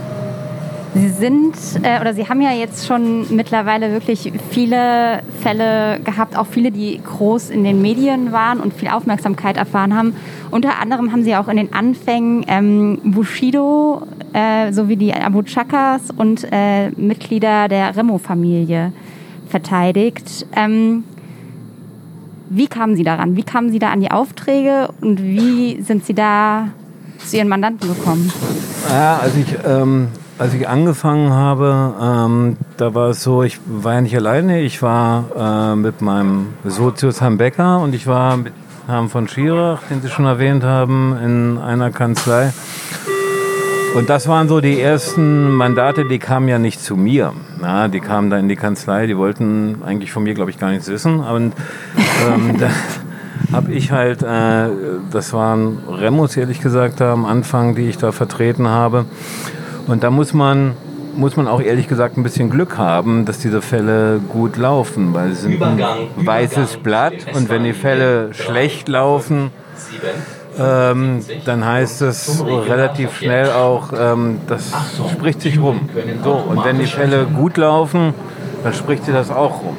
Sie 0.95 1.09
sind 1.09 1.55
äh, 1.83 1.99
oder 1.99 2.13
Sie 2.13 2.29
haben 2.29 2.39
ja 2.39 2.51
jetzt 2.51 2.87
schon 2.87 3.35
mittlerweile 3.35 3.91
wirklich 3.91 4.31
viele 4.49 5.19
Fälle 5.41 5.99
gehabt, 5.99 6.37
auch 6.37 6.47
viele, 6.47 6.71
die 6.71 7.01
groß 7.03 7.49
in 7.49 7.65
den 7.65 7.81
Medien 7.81 8.31
waren 8.31 8.61
und 8.61 8.73
viel 8.73 8.87
Aufmerksamkeit 8.87 9.57
erfahren 9.57 9.93
haben. 9.93 10.15
Unter 10.51 10.79
anderem 10.79 11.11
haben 11.11 11.23
Sie 11.23 11.35
auch 11.35 11.49
in 11.49 11.57
den 11.57 11.73
Anfängen 11.73 12.45
ähm, 12.47 12.99
Bushido 13.03 14.03
äh, 14.31 14.71
sowie 14.71 14.95
die 14.95 15.13
Abu 15.13 15.43
Chakas 15.43 16.11
und 16.15 16.47
äh, 16.49 16.91
Mitglieder 16.91 17.67
der 17.67 17.97
Remo-Familie 17.97 18.93
verteidigt. 19.49 20.47
Ähm, 20.55 21.03
wie 22.49 22.67
kamen 22.67 22.95
Sie 22.95 23.03
daran? 23.03 23.35
Wie 23.35 23.43
kamen 23.43 23.69
Sie 23.69 23.79
da 23.79 23.91
an 23.91 23.99
die 23.99 24.11
Aufträge 24.11 24.87
und 25.01 25.21
wie 25.21 25.81
sind 25.81 26.05
Sie 26.05 26.13
da 26.13 26.69
zu 27.17 27.35
Ihren 27.35 27.49
Mandanten 27.49 27.89
gekommen? 27.89 28.31
Ja, 28.89 29.17
als 29.17 29.35
ich, 29.35 29.47
ähm, 29.67 30.07
als 30.37 30.53
ich 30.53 30.67
angefangen 30.67 31.31
habe, 31.31 31.93
ähm, 32.01 32.57
da 32.77 32.93
war 32.93 33.09
es 33.09 33.23
so, 33.23 33.43
ich 33.43 33.59
war 33.65 33.93
ja 33.93 34.01
nicht 34.01 34.15
alleine. 34.15 34.61
Ich 34.61 34.81
war 34.81 35.71
äh, 35.73 35.75
mit 35.75 36.01
meinem 36.01 36.53
Sozius 36.65 37.21
Herrn 37.21 37.37
Becker 37.37 37.79
und 37.79 37.95
ich 37.95 38.05
war 38.05 38.37
mit 38.37 38.53
Herrn 38.87 39.09
von 39.09 39.27
Schirach, 39.27 39.81
den 39.89 40.01
Sie 40.01 40.09
schon 40.09 40.25
erwähnt 40.25 40.63
haben, 40.63 41.17
in 41.23 41.57
einer 41.57 41.89
Kanzlei. 41.91 42.51
Und 43.95 44.09
das 44.09 44.27
waren 44.27 44.49
so 44.49 44.59
die 44.59 44.81
ersten 44.81 45.51
Mandate, 45.51 46.05
die 46.05 46.19
kamen 46.19 46.49
ja 46.49 46.59
nicht 46.59 46.81
zu 46.81 46.97
mir. 46.97 47.31
Ja, 47.61 47.87
die 47.87 48.01
kamen 48.01 48.29
da 48.29 48.37
in 48.37 48.49
die 48.49 48.57
Kanzlei, 48.57 49.07
die 49.07 49.17
wollten 49.17 49.83
eigentlich 49.85 50.11
von 50.11 50.23
mir, 50.23 50.33
glaube 50.33 50.51
ich, 50.51 50.59
gar 50.59 50.69
nichts 50.69 50.89
wissen. 50.89 51.21
Und 51.21 51.53
ähm, 52.27 52.57
da 52.59 52.69
habe 53.53 53.71
ich 53.71 53.93
halt, 53.93 54.21
äh, 54.21 54.67
das 55.11 55.31
waren 55.31 55.77
Remus, 55.89 56.35
ehrlich 56.35 56.59
gesagt, 56.59 56.99
da 56.99 57.13
am 57.13 57.23
Anfang, 57.23 57.75
die 57.75 57.87
ich 57.87 57.97
da 57.97 58.11
vertreten 58.11 58.67
habe. 58.67 59.05
Und 59.87 60.03
da 60.03 60.09
muss 60.09 60.33
man, 60.33 60.73
muss 61.15 61.37
man 61.37 61.47
auch 61.47 61.61
ehrlich 61.61 61.87
gesagt 61.87 62.17
ein 62.17 62.23
bisschen 62.23 62.49
Glück 62.49 62.77
haben, 62.77 63.25
dass 63.25 63.39
diese 63.39 63.61
Fälle 63.61 64.19
gut 64.29 64.57
laufen, 64.57 65.13
weil 65.13 65.29
sie 65.31 65.43
sind 65.43 65.53
Übergang, 65.53 66.07
ein 66.17 66.25
weißes 66.25 66.75
Übergang 66.75 66.83
Blatt 66.83 67.35
und 67.35 67.49
wenn 67.49 67.63
die 67.63 67.73
Fälle 67.73 68.33
schlecht 68.33 68.87
laufen, 68.89 69.51
ähm, 70.57 71.19
dann 71.45 71.65
heißt 71.65 72.01
es 72.01 72.43
relativ 72.45 73.17
schnell 73.17 73.51
auch, 73.51 73.91
ähm, 73.97 74.39
das 74.47 74.71
spricht 75.11 75.41
sich 75.41 75.59
rum. 75.59 75.89
So, 76.23 76.31
und 76.31 76.63
wenn 76.63 76.79
die 76.79 76.85
Fälle 76.85 77.25
gut 77.25 77.57
laufen, 77.57 78.13
dann 78.63 78.73
spricht 78.73 79.05
sich 79.05 79.13
das 79.13 79.29
auch 79.29 79.61
rum. 79.61 79.77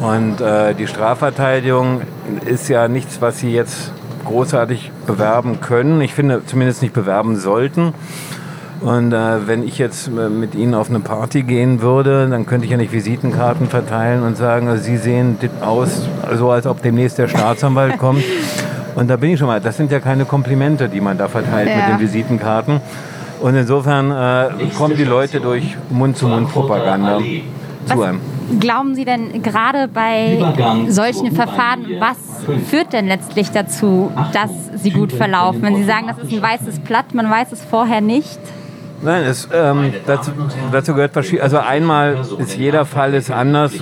Und 0.00 0.40
äh, 0.40 0.74
die 0.74 0.86
Strafverteidigung 0.86 2.02
ist 2.44 2.68
ja 2.68 2.88
nichts, 2.88 3.20
was 3.20 3.38
sie 3.38 3.52
jetzt 3.52 3.92
großartig 4.24 4.90
bewerben 5.06 5.60
können. 5.60 6.00
Ich 6.00 6.14
finde 6.14 6.44
zumindest 6.44 6.82
nicht 6.82 6.94
bewerben 6.94 7.36
sollten. 7.36 7.92
Und 8.82 9.12
äh, 9.12 9.46
wenn 9.46 9.62
ich 9.62 9.78
jetzt 9.78 10.08
äh, 10.08 10.28
mit 10.28 10.54
Ihnen 10.54 10.74
auf 10.74 10.90
eine 10.90 11.00
Party 11.00 11.42
gehen 11.42 11.80
würde, 11.82 12.28
dann 12.28 12.46
könnte 12.46 12.64
ich 12.64 12.70
ja 12.72 12.76
nicht 12.76 12.92
Visitenkarten 12.92 13.68
verteilen 13.68 14.22
und 14.22 14.36
sagen, 14.36 14.68
also 14.68 14.82
Sie 14.82 14.96
sehen 14.96 15.38
aus, 15.60 16.08
so 16.36 16.50
als 16.50 16.66
ob 16.66 16.82
demnächst 16.82 17.18
der 17.18 17.28
Staatsanwalt 17.28 17.98
kommt. 17.98 18.24
Und 18.94 19.08
da 19.08 19.16
bin 19.16 19.30
ich 19.30 19.38
schon 19.38 19.48
mal. 19.48 19.58
Das 19.58 19.78
sind 19.78 19.90
ja 19.90 20.00
keine 20.00 20.26
Komplimente, 20.26 20.86
die 20.86 21.00
man 21.00 21.16
da 21.16 21.26
verteilt 21.26 21.70
Ja. 21.70 21.76
mit 21.76 21.88
den 21.88 22.00
Visitenkarten. 22.00 22.82
Und 23.40 23.56
insofern 23.56 24.10
äh, 24.10 24.66
kommen 24.76 24.96
die 24.98 25.04
Leute 25.04 25.40
durch 25.40 25.76
Mund-zu-Mund-Propaganda 25.88 27.20
zu 27.86 28.02
einem. 28.02 28.20
Glauben 28.60 28.94
Sie 28.94 29.06
denn 29.06 29.42
gerade 29.42 29.88
bei 29.88 30.38
solchen 30.88 31.32
Verfahren, 31.32 31.86
was 31.98 32.18
führt 32.68 32.92
denn 32.92 33.06
letztlich 33.06 33.50
dazu, 33.50 34.12
dass 34.34 34.50
sie 34.82 34.90
gut 34.90 35.12
verlaufen? 35.12 35.62
Wenn 35.62 35.76
Sie 35.76 35.84
sagen, 35.84 36.06
das 36.08 36.18
ist 36.18 36.32
ein 36.32 36.42
weißes 36.42 36.80
Blatt, 36.80 37.14
man 37.14 37.30
weiß 37.30 37.50
es 37.52 37.64
vorher 37.64 38.02
nicht. 38.02 38.38
Nein, 39.02 39.24
es, 39.24 39.48
ähm, 39.52 39.92
dazu, 40.06 40.30
dazu 40.70 40.94
gehört 40.94 41.12
verschieden. 41.12 41.42
Also 41.42 41.58
einmal 41.58 42.24
ist 42.38 42.56
jeder 42.56 42.84
Fall 42.86 43.14
ist 43.14 43.30
anders. 43.30 43.72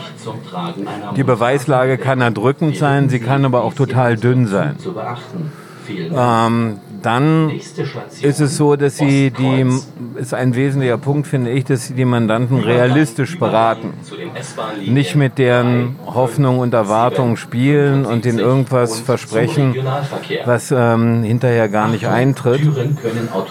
Die 1.17 1.25
Beweislage 1.25 1.99
kann 1.99 2.21
erdrückend 2.21 2.77
sein, 2.77 3.09
sie 3.09 3.21
kann 3.21 3.45
aber 3.45 3.63
auch 3.65 3.75
total 3.75 4.17
dünn 4.17 4.47
sein. 4.47 4.77
Ähm, 5.89 6.79
dann 7.03 7.51
ist 7.51 8.41
es 8.41 8.57
so, 8.57 8.77
dass 8.77 8.99
sie 8.99 9.31
die, 9.31 9.67
ist 10.17 10.35
ein 10.35 10.55
wesentlicher 10.55 10.99
Punkt, 10.99 11.27
finde 11.27 11.51
ich, 11.51 11.65
dass 11.65 11.87
sie 11.87 11.95
die 11.95 12.05
Mandanten 12.05 12.59
realistisch 12.59 13.39
beraten. 13.39 13.95
Nicht 14.87 15.17
mit 15.17 15.39
deren 15.39 15.97
Hoffnung 16.07 16.59
und 16.59 16.75
Erwartung 16.75 17.37
spielen 17.37 18.05
und 18.05 18.27
ihnen 18.27 18.39
irgendwas 18.39 19.01
versprechen, 19.01 19.75
was 20.45 20.73
ähm, 20.77 21.23
hinterher 21.23 21.69
gar 21.69 21.89
nicht 21.89 22.07
eintritt. 22.07 22.63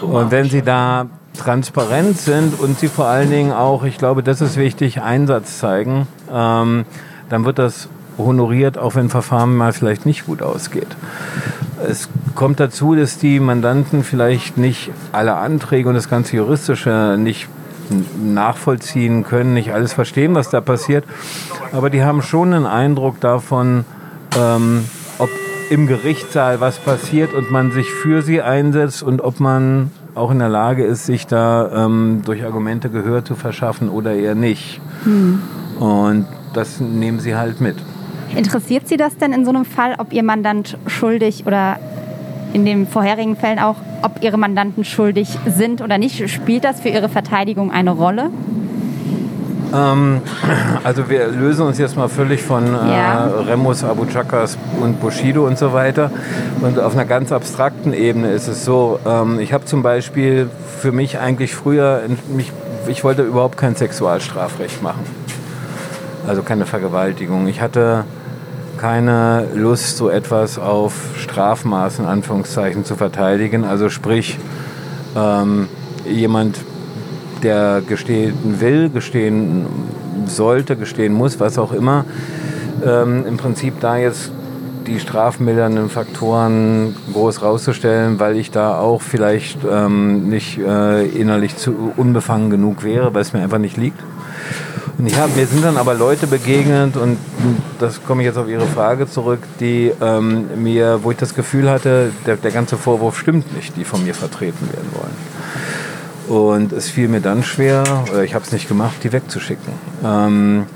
Und 0.00 0.30
wenn 0.30 0.48
Sie 0.48 0.62
da 0.62 1.06
transparent 1.36 2.18
sind 2.18 2.58
und 2.58 2.78
Sie 2.78 2.88
vor 2.88 3.06
allen 3.06 3.30
Dingen 3.30 3.52
auch, 3.52 3.84
ich 3.84 3.98
glaube, 3.98 4.22
das 4.22 4.40
ist 4.40 4.56
wichtig, 4.56 5.00
Einsatz 5.00 5.58
zeigen, 5.58 6.06
ähm, 6.32 6.84
dann 7.28 7.44
wird 7.44 7.58
das 7.58 7.88
honoriert, 8.18 8.78
auch 8.78 8.94
wenn 8.94 9.08
Verfahren 9.08 9.56
mal 9.56 9.72
vielleicht 9.72 10.06
nicht 10.06 10.26
gut 10.26 10.42
ausgeht. 10.42 10.88
Es 11.86 12.08
kommt 12.34 12.60
dazu, 12.60 12.94
dass 12.94 13.18
die 13.18 13.40
Mandanten 13.40 14.04
vielleicht 14.04 14.58
nicht 14.58 14.90
alle 15.12 15.36
Anträge 15.36 15.88
und 15.88 15.94
das 15.94 16.10
ganze 16.10 16.36
Juristische 16.36 17.16
nicht 17.18 17.48
nachvollziehen 18.22 19.24
können, 19.24 19.54
nicht 19.54 19.72
alles 19.72 19.92
verstehen, 19.92 20.34
was 20.34 20.50
da 20.50 20.60
passiert. 20.60 21.04
Aber 21.72 21.90
die 21.90 22.04
haben 22.04 22.22
schon 22.22 22.52
einen 22.52 22.66
Eindruck 22.66 23.20
davon, 23.20 23.84
ähm, 24.38 24.84
ob 25.18 25.30
im 25.70 25.86
Gerichtssaal 25.86 26.60
was 26.60 26.78
passiert 26.78 27.32
und 27.32 27.50
man 27.50 27.72
sich 27.72 27.90
für 27.90 28.22
sie 28.22 28.42
einsetzt 28.42 29.02
und 29.02 29.20
ob 29.20 29.40
man 29.40 29.90
auch 30.14 30.30
in 30.30 30.38
der 30.38 30.48
Lage 30.48 30.84
ist, 30.84 31.06
sich 31.06 31.26
da 31.26 31.86
ähm, 31.86 32.22
durch 32.24 32.44
Argumente 32.44 32.90
Gehör 32.90 33.24
zu 33.24 33.34
verschaffen 33.34 33.88
oder 33.88 34.14
eher 34.14 34.34
nicht. 34.34 34.80
Und 35.78 36.26
das 36.52 36.80
nehmen 36.80 37.20
sie 37.20 37.36
halt 37.36 37.60
mit. 37.60 37.76
Interessiert 38.34 38.86
Sie 38.86 38.96
das 38.96 39.16
denn 39.16 39.32
in 39.32 39.44
so 39.44 39.50
einem 39.50 39.64
Fall, 39.64 39.96
ob 39.98 40.12
Ihr 40.12 40.22
Mandant 40.22 40.78
schuldig 40.86 41.44
oder 41.46 41.78
in 42.52 42.64
den 42.64 42.86
vorherigen 42.86 43.36
Fällen 43.36 43.58
auch 43.58 43.76
ob 44.02 44.22
ihre 44.22 44.38
Mandanten 44.38 44.84
schuldig 44.84 45.28
sind 45.46 45.82
oder 45.82 45.98
nicht. 45.98 46.28
Spielt 46.30 46.64
das 46.64 46.80
für 46.80 46.88
ihre 46.88 47.08
Verteidigung 47.08 47.70
eine 47.70 47.90
Rolle? 47.90 48.30
Ähm, 49.74 50.22
also 50.84 51.08
wir 51.08 51.28
lösen 51.28 51.66
uns 51.66 51.78
jetzt 51.78 51.96
mal 51.96 52.08
völlig 52.08 52.42
von 52.42 52.66
äh, 52.66 52.96
Ja. 52.96 53.26
Remus, 53.46 53.84
Abu 53.84 54.06
Chakas 54.06 54.58
und 54.80 55.00
Bushido 55.00 55.46
und 55.46 55.58
so 55.58 55.72
weiter. 55.72 56.10
Und 56.60 56.78
auf 56.78 56.94
einer 56.94 57.04
ganz 57.04 57.32
abstrakten 57.32 57.92
Ebene 57.92 58.32
ist 58.32 58.48
es 58.48 58.64
so, 58.64 58.98
ähm, 59.06 59.38
ich 59.40 59.52
habe 59.52 59.64
zum 59.64 59.82
Beispiel 59.82 60.48
für 60.80 60.92
mich 60.92 61.18
eigentlich 61.18 61.54
früher, 61.54 62.02
mich, 62.34 62.52
ich 62.86 63.04
wollte 63.04 63.22
überhaupt 63.22 63.56
kein 63.56 63.76
Sexualstrafrecht 63.76 64.82
machen. 64.82 65.04
Also 66.26 66.42
keine 66.42 66.66
Vergewaltigung. 66.66 67.46
Ich 67.48 67.60
hatte 67.60 68.04
keine 68.78 69.46
Lust, 69.54 69.98
so 69.98 70.08
etwas 70.08 70.58
auf 70.58 70.94
Strafmaß 71.18 71.98
in 71.98 72.06
Anführungszeichen 72.06 72.84
zu 72.84 72.96
verteidigen. 72.96 73.64
Also 73.64 73.90
sprich, 73.90 74.38
ähm, 75.16 75.68
jemand, 76.08 76.56
der 77.42 77.82
gestehen 77.86 78.60
will, 78.60 78.88
gestehen 78.90 79.66
sollte, 80.26 80.76
gestehen 80.76 81.12
muss, 81.12 81.40
was 81.40 81.58
auch 81.58 81.72
immer, 81.72 82.04
ähm, 82.84 83.26
im 83.26 83.36
Prinzip 83.36 83.80
da 83.80 83.96
jetzt 83.96 84.32
die 84.86 84.98
strafmildernden 84.98 85.88
Faktoren 85.88 86.96
groß 87.12 87.42
rauszustellen, 87.42 88.18
weil 88.18 88.36
ich 88.36 88.50
da 88.50 88.78
auch 88.78 89.02
vielleicht 89.02 89.58
ähm, 89.70 90.28
nicht 90.28 90.58
äh, 90.58 91.06
innerlich 91.06 91.56
zu 91.56 91.92
unbefangen 91.96 92.50
genug 92.50 92.82
wäre, 92.82 93.14
weil 93.14 93.22
es 93.22 93.32
mir 93.32 93.40
einfach 93.40 93.58
nicht 93.58 93.76
liegt. 93.76 94.00
Und 94.98 95.16
hab, 95.18 95.34
mir 95.34 95.46
sind 95.46 95.64
dann 95.64 95.76
aber 95.76 95.94
Leute 95.94 96.26
begegnet 96.26 96.96
und 96.96 97.16
das 97.78 98.04
komme 98.04 98.22
ich 98.22 98.26
jetzt 98.26 98.36
auf 98.36 98.48
Ihre 98.48 98.66
Frage 98.66 99.08
zurück, 99.08 99.40
die 99.58 99.92
ähm, 100.00 100.62
mir, 100.62 101.00
wo 101.02 101.10
ich 101.10 101.16
das 101.16 101.34
Gefühl 101.34 101.70
hatte, 101.70 102.10
der, 102.26 102.36
der 102.36 102.50
ganze 102.50 102.76
Vorwurf 102.76 103.18
stimmt 103.18 103.54
nicht, 103.56 103.76
die 103.76 103.84
von 103.84 104.04
mir 104.04 104.14
vertreten 104.14 104.68
werden 104.72 104.90
wollen. 104.92 105.29
Und 106.30 106.72
es 106.72 106.88
fiel 106.88 107.08
mir 107.08 107.20
dann 107.20 107.42
schwer, 107.42 107.82
oder 108.08 108.22
ich 108.22 108.34
habe 108.34 108.44
es 108.44 108.52
nicht 108.52 108.68
gemacht, 108.68 109.02
die 109.02 109.12
wegzuschicken. 109.12 109.72
Ähm, 110.04 110.66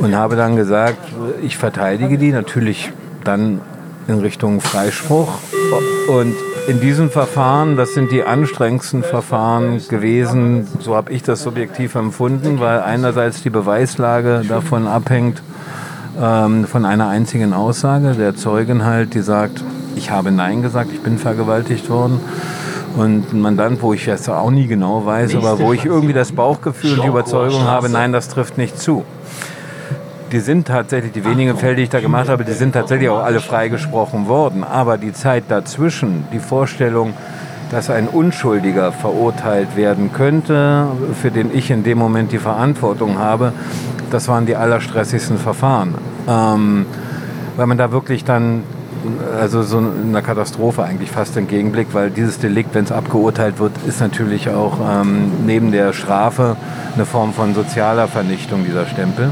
und 0.00 0.16
habe 0.16 0.34
dann 0.34 0.56
gesagt, 0.56 0.98
ich 1.42 1.58
verteidige 1.58 2.16
die 2.16 2.32
natürlich 2.32 2.90
dann 3.22 3.60
in 4.06 4.20
Richtung 4.20 4.62
Freispruch. 4.62 5.28
Und 6.08 6.34
in 6.68 6.80
diesem 6.80 7.10
Verfahren, 7.10 7.76
das 7.76 7.92
sind 7.92 8.10
die 8.10 8.22
anstrengendsten 8.22 9.02
Verfahren 9.02 9.78
gewesen, 9.88 10.66
so 10.80 10.96
habe 10.96 11.12
ich 11.12 11.22
das 11.22 11.42
subjektiv 11.42 11.94
empfunden, 11.94 12.58
weil 12.58 12.80
einerseits 12.80 13.42
die 13.42 13.50
Beweislage 13.50 14.42
davon 14.48 14.86
abhängt, 14.86 15.42
ähm, 16.18 16.66
von 16.66 16.86
einer 16.86 17.08
einzigen 17.08 17.52
Aussage 17.52 18.14
der 18.14 18.36
Zeugin 18.36 18.86
halt, 18.86 19.12
die 19.12 19.20
sagt, 19.20 19.62
ich 19.96 20.10
habe 20.10 20.30
Nein 20.30 20.62
gesagt, 20.62 20.90
ich 20.94 21.02
bin 21.02 21.18
vergewaltigt 21.18 21.90
worden. 21.90 22.20
Und 22.98 23.32
ein 23.32 23.40
Mandant, 23.40 23.80
wo 23.80 23.92
ich 23.92 24.06
jetzt 24.06 24.28
auch 24.28 24.50
nie 24.50 24.66
genau 24.66 25.06
weiß, 25.06 25.36
aber 25.36 25.58
wo 25.60 25.72
ich 25.72 25.84
irgendwie 25.84 26.12
das 26.12 26.32
Bauchgefühl 26.32 26.94
und 26.94 27.04
die 27.04 27.08
Überzeugung 27.08 27.62
habe, 27.62 27.88
nein, 27.88 28.12
das 28.12 28.28
trifft 28.28 28.58
nicht 28.58 28.78
zu. 28.78 29.04
Die 30.32 30.40
sind 30.40 30.66
tatsächlich, 30.66 31.12
die 31.12 31.24
wenigen 31.24 31.56
Fälle, 31.56 31.76
die 31.76 31.82
ich 31.84 31.88
da 31.88 32.00
gemacht 32.00 32.28
habe, 32.28 32.44
die 32.44 32.52
sind 32.52 32.72
tatsächlich 32.72 33.08
auch 33.08 33.22
alle 33.22 33.40
freigesprochen 33.40 34.28
worden. 34.28 34.64
Aber 34.64 34.98
die 34.98 35.12
Zeit 35.12 35.44
dazwischen, 35.48 36.24
die 36.32 36.40
Vorstellung, 36.40 37.14
dass 37.70 37.88
ein 37.88 38.08
Unschuldiger 38.08 38.92
verurteilt 38.92 39.76
werden 39.76 40.12
könnte, 40.12 40.88
für 41.20 41.30
den 41.30 41.56
ich 41.56 41.70
in 41.70 41.84
dem 41.84 41.98
Moment 41.98 42.32
die 42.32 42.38
Verantwortung 42.38 43.18
habe, 43.18 43.52
das 44.10 44.28
waren 44.28 44.44
die 44.44 44.56
allerstressigsten 44.56 45.38
Verfahren. 45.38 45.94
Ähm, 46.28 46.86
weil 47.56 47.66
man 47.66 47.78
da 47.78 47.92
wirklich 47.92 48.24
dann, 48.24 48.64
also 49.40 49.62
so 49.62 49.78
einer 49.78 50.22
Katastrophe 50.22 50.82
eigentlich 50.82 51.10
fast 51.10 51.36
entgegenblickt, 51.36 51.94
weil 51.94 52.10
dieses 52.10 52.38
Delikt, 52.38 52.74
wenn 52.74 52.84
es 52.84 52.92
abgeurteilt 52.92 53.58
wird, 53.58 53.72
ist 53.86 54.00
natürlich 54.00 54.50
auch 54.50 54.78
ähm, 54.80 55.30
neben 55.46 55.72
der 55.72 55.92
Strafe 55.92 56.56
eine 56.94 57.06
Form 57.06 57.32
von 57.32 57.54
sozialer 57.54 58.08
Vernichtung 58.08 58.64
dieser 58.64 58.86
Stempel. 58.86 59.30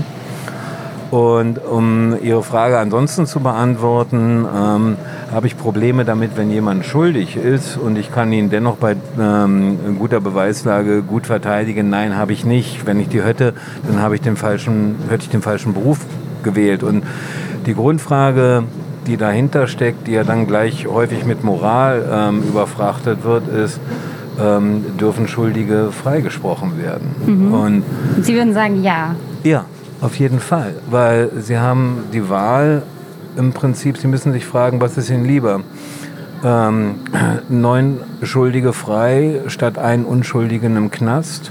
Und 1.11 1.65
um 1.65 2.17
Ihre 2.21 2.43
Frage 2.43 2.79
ansonsten 2.79 3.27
zu 3.27 3.41
beantworten, 3.41 4.45
ähm, 4.45 4.97
habe 5.33 5.47
ich 5.47 5.57
Probleme 5.57 6.05
damit, 6.05 6.37
wenn 6.37 6.51
jemand 6.51 6.85
schuldig 6.85 7.37
ist 7.37 7.77
und 7.77 7.97
ich 7.97 8.13
kann 8.13 8.33
ihn 8.33 8.51
dennoch 8.51 8.77
bei 8.77 8.97
ähm, 9.19 9.99
guter 9.99 10.21
Beweislage 10.21 11.03
gut 11.03 11.27
verteidigen. 11.27 11.91
Nein, 11.91 12.17
habe 12.17 12.33
ich 12.33 12.45
nicht. 12.45 12.87
Wenn 12.87 12.99
ich 12.99 13.09
die 13.09 13.23
hätte, 13.23 13.55
dann 13.87 14.01
habe 14.01 14.17
ich 14.17 14.21
den 14.21 14.37
falschen, 14.37 14.97
hätte 15.09 15.23
ich 15.23 15.31
den 15.31 15.43
falschen 15.43 15.75
Beruf 15.75 16.01
gewählt. 16.43 16.83
Und 16.83 17.05
die 17.67 17.75
Grundfrage, 17.75 18.65
die 19.07 19.17
dahinter 19.17 19.67
steckt, 19.67 20.07
die 20.07 20.13
ja 20.13 20.25
dann 20.25 20.47
gleich 20.47 20.87
häufig 20.87 21.25
mit 21.25 21.45
Moral 21.45 22.05
ähm, 22.11 22.43
überfrachtet 22.43 23.25
wird, 23.25 23.49
ist, 23.49 23.81
ähm, 24.41 24.85
dürfen 24.99 25.29
Schuldige 25.29 25.91
freigesprochen 25.93 26.83
werden? 26.83 27.51
Und 27.53 27.85
Und 28.17 28.25
Sie 28.25 28.35
würden 28.35 28.53
sagen, 28.53 28.83
ja. 28.83 29.15
ja, 29.45 29.65
auf 30.01 30.17
jeden 30.19 30.41
Fall, 30.41 30.75
weil 30.91 31.31
sie 31.39 31.59
haben 31.59 32.05
die 32.13 32.29
Wahl 32.29 32.83
im 33.37 33.53
Prinzip, 33.53 33.99
sie 33.99 34.09
müssen 34.09 34.33
sich 34.33 34.45
fragen, 34.45 34.81
was 34.81 34.97
ist 34.97 35.11
ihnen 35.11 35.25
lieber? 35.25 35.61
Ähm, 36.45 36.97
neun 37.49 38.01
Schuldige 38.23 38.73
frei 38.73 39.41
statt 39.47 39.79
einen 39.79 40.05
Unschuldigen 40.05 40.77
im 40.77 40.91
Knast? 40.91 41.51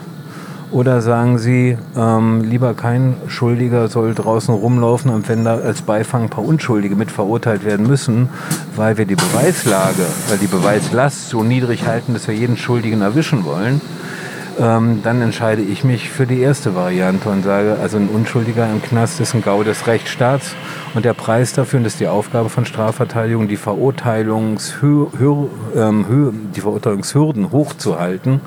Oder 0.75 0.99
sagen 0.99 1.37
Sie, 1.37 1.77
ähm, 1.95 2.41
lieber 2.41 2.73
kein 2.73 3.15
Schuldiger 3.29 3.87
soll 3.87 4.13
draußen 4.13 4.53
rumlaufen 4.53 5.09
und 5.09 5.29
wenn 5.29 5.45
da 5.45 5.55
als 5.55 5.81
Beifang 5.81 6.23
ein 6.23 6.29
paar 6.29 6.43
Unschuldige 6.43 6.97
mit 6.97 7.11
verurteilt 7.11 7.63
werden 7.63 7.87
müssen, 7.87 8.27
weil 8.75 8.97
wir 8.97 9.05
die 9.05 9.15
Beweislage, 9.15 10.05
weil 10.27 10.37
die 10.37 10.47
Beweislast 10.47 11.29
so 11.29 11.43
niedrig 11.43 11.87
halten, 11.87 12.11
dass 12.11 12.27
wir 12.27 12.35
jeden 12.35 12.57
Schuldigen 12.57 12.99
erwischen 12.99 13.45
wollen, 13.45 13.79
ähm, 14.59 14.99
dann 15.01 15.21
entscheide 15.21 15.61
ich 15.61 15.85
mich 15.85 16.09
für 16.09 16.27
die 16.27 16.41
erste 16.41 16.75
Variante 16.75 17.29
und 17.29 17.45
sage, 17.45 17.77
also 17.81 17.95
ein 17.95 18.09
Unschuldiger 18.09 18.69
im 18.69 18.81
Knast 18.81 19.21
ist 19.21 19.33
ein 19.33 19.41
Gau 19.41 19.63
des 19.63 19.87
Rechtsstaats 19.87 20.57
und 20.93 21.05
der 21.05 21.13
Preis 21.13 21.53
dafür, 21.53 21.77
und 21.77 21.85
das 21.85 21.93
ist 21.93 21.99
die 22.01 22.09
Aufgabe 22.09 22.49
von 22.49 22.65
Strafverteidigung, 22.65 23.47
die, 23.47 23.55
Verurteilungshö 23.55 25.05
Hür- 25.17 25.47
ähm, 25.73 26.49
die 26.53 26.59
Verurteilungshürden 26.59 27.53
hochzuhalten. 27.53 28.41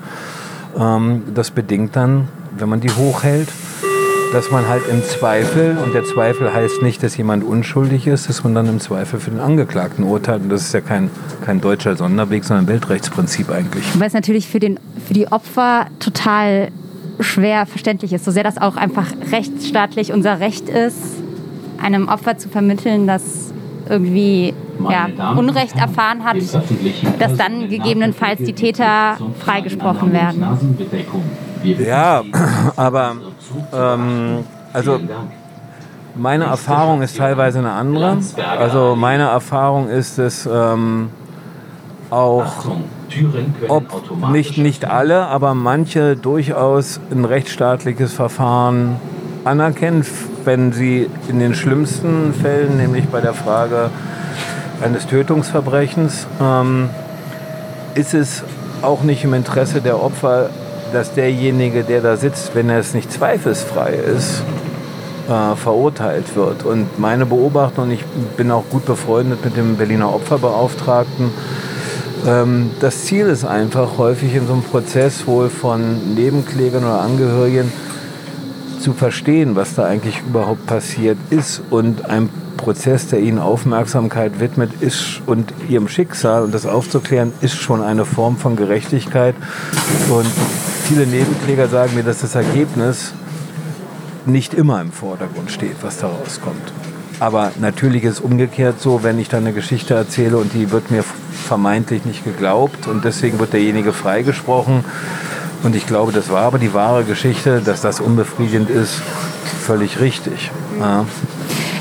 Ähm, 0.77 1.23
das 1.33 1.51
bedingt 1.51 1.95
dann, 1.95 2.27
wenn 2.57 2.69
man 2.69 2.81
die 2.81 2.91
hochhält, 2.91 3.49
dass 4.31 4.51
man 4.51 4.67
halt 4.67 4.83
im 4.89 5.03
Zweifel, 5.03 5.77
und 5.83 5.93
der 5.93 6.03
Zweifel 6.03 6.53
heißt 6.53 6.83
nicht, 6.83 7.01
dass 7.01 7.17
jemand 7.17 7.43
unschuldig 7.43 8.05
ist, 8.05 8.29
dass 8.29 8.43
man 8.43 8.53
dann 8.53 8.67
im 8.67 8.79
Zweifel 8.79 9.19
für 9.19 9.31
den 9.31 9.39
Angeklagten 9.39 10.03
urteilt. 10.03 10.43
Und 10.43 10.49
das 10.49 10.61
ist 10.61 10.73
ja 10.73 10.81
kein, 10.81 11.09
kein 11.45 11.61
deutscher 11.61 11.95
Sonderweg, 11.95 12.43
sondern 12.43 12.65
ein 12.65 12.69
Weltrechtsprinzip 12.69 13.49
eigentlich. 13.49 13.83
Weil 13.97 14.07
es 14.07 14.13
natürlich 14.13 14.47
für, 14.47 14.59
den, 14.59 14.79
für 15.07 15.13
die 15.13 15.31
Opfer 15.31 15.87
total 15.99 16.69
schwer 17.19 17.65
verständlich 17.65 18.13
ist. 18.13 18.23
So 18.23 18.31
sehr 18.31 18.43
das 18.43 18.57
auch 18.57 18.75
einfach 18.75 19.07
rechtsstaatlich 19.31 20.13
unser 20.13 20.39
Recht 20.39 20.69
ist, 20.69 20.97
einem 21.81 22.07
Opfer 22.07 22.37
zu 22.37 22.49
vermitteln, 22.49 23.07
das 23.07 23.48
irgendwie 23.89 24.53
ja, 24.89 25.07
Unrecht 25.35 25.75
erfahren 25.75 26.23
hat, 26.23 26.37
dass 27.19 27.35
dann 27.35 27.69
gegebenenfalls 27.69 28.39
die 28.39 28.53
Täter 28.53 29.17
freigesprochen 29.39 30.13
werden. 30.13 30.43
Ja, 31.63 32.23
aber 32.75 33.15
ähm, 33.73 34.45
also 34.71 34.99
meine 36.15 36.45
Erfahrung 36.45 37.01
ist 37.01 37.17
teilweise 37.17 37.59
eine 37.59 37.71
andere. 37.71 38.17
Also 38.57 38.95
meine 38.95 39.23
Erfahrung 39.23 39.89
ist 39.89 40.19
es 40.19 40.47
ähm, 40.51 41.09
auch, 42.09 42.65
ob 43.67 44.29
nicht, 44.31 44.57
nicht 44.57 44.85
alle, 44.85 45.27
aber 45.27 45.53
manche 45.53 46.15
durchaus 46.15 46.99
ein 47.11 47.25
rechtsstaatliches 47.25 48.13
Verfahren 48.13 48.97
anerkennen, 49.45 50.05
wenn 50.49 50.71
sie 50.71 51.07
in 51.27 51.37
den 51.37 51.53
schlimmsten 51.53 52.33
Fällen, 52.33 52.77
nämlich 52.77 53.07
bei 53.09 53.21
der 53.21 53.35
Frage 53.35 53.91
eines 54.81 55.05
Tötungsverbrechens, 55.05 56.25
ähm, 56.41 56.89
ist 57.93 58.15
es 58.15 58.43
auch 58.81 59.03
nicht 59.03 59.23
im 59.23 59.35
Interesse 59.35 59.79
der 59.79 60.01
Opfer, 60.01 60.49
dass 60.91 61.13
derjenige, 61.13 61.83
der 61.83 62.01
da 62.01 62.17
sitzt, 62.17 62.55
wenn 62.55 62.67
er 62.67 62.79
es 62.79 62.95
nicht 62.95 63.11
zweifelsfrei 63.11 63.91
ist, 63.91 64.41
äh, 65.27 65.55
verurteilt 65.55 66.35
wird. 66.35 66.65
Und 66.65 66.97
meine 66.97 67.27
Beobachtung, 67.27 67.83
und 67.83 67.91
ich 67.91 68.03
bin 68.35 68.49
auch 68.49 68.63
gut 68.71 68.85
befreundet 68.87 69.45
mit 69.45 69.55
dem 69.55 69.75
Berliner 69.75 70.11
Opferbeauftragten, 70.11 71.29
ähm, 72.27 72.71
das 72.79 73.05
Ziel 73.05 73.27
ist 73.27 73.45
einfach 73.45 73.99
häufig 73.99 74.33
in 74.33 74.47
so 74.47 74.53
einem 74.53 74.63
Prozess 74.63 75.27
wohl 75.27 75.51
von 75.51 76.15
Nebenklägern 76.15 76.83
oder 76.85 77.01
Angehörigen 77.01 77.71
zu 78.79 78.93
verstehen, 78.93 79.55
was 79.55 79.75
da 79.75 79.85
eigentlich 79.85 80.21
überhaupt 80.27 80.65
passiert 80.65 81.17
ist 81.29 81.61
und 81.69 82.05
ein 82.05 82.29
Prozess, 82.57 83.07
der 83.07 83.19
ihnen 83.19 83.39
Aufmerksamkeit 83.39 84.39
widmet, 84.39 84.81
ist 84.81 85.21
und 85.25 85.53
ihrem 85.69 85.87
Schicksal 85.87 86.43
und 86.43 86.53
das 86.53 86.65
aufzuklären, 86.65 87.31
ist 87.41 87.55
schon 87.55 87.81
eine 87.81 88.05
Form 88.05 88.37
von 88.37 88.55
Gerechtigkeit. 88.55 89.35
Und 90.09 90.27
viele 90.83 91.07
Nebenkläger 91.07 91.67
sagen 91.67 91.95
mir, 91.95 92.03
dass 92.03 92.19
das 92.19 92.35
Ergebnis 92.35 93.13
nicht 94.25 94.53
immer 94.53 94.81
im 94.81 94.91
Vordergrund 94.91 95.51
steht, 95.51 95.77
was 95.81 95.99
da 95.99 96.07
rauskommt. 96.07 96.73
Aber 97.19 97.51
natürlich 97.59 98.03
ist 98.03 98.13
es 98.13 98.19
umgekehrt 98.19 98.79
so, 98.79 99.03
wenn 99.03 99.19
ich 99.19 99.29
dann 99.29 99.45
eine 99.45 99.53
Geschichte 99.53 99.93
erzähle 99.93 100.37
und 100.37 100.53
die 100.53 100.71
wird 100.71 100.91
mir 100.91 101.03
vermeintlich 101.03 102.05
nicht 102.05 102.23
geglaubt 102.23 102.87
und 102.87 103.03
deswegen 103.03 103.39
wird 103.39 103.53
derjenige 103.53 103.91
freigesprochen. 103.91 104.85
Und 105.63 105.75
ich 105.75 105.85
glaube, 105.85 106.11
das 106.11 106.29
war 106.29 106.43
aber 106.43 106.57
die 106.59 106.73
wahre 106.73 107.03
Geschichte, 107.03 107.61
dass 107.61 107.81
das 107.81 107.99
unbefriedigend 107.99 108.69
ist, 108.69 108.93
völlig 108.95 109.99
richtig. 109.99 110.51
Ja. 110.79 111.05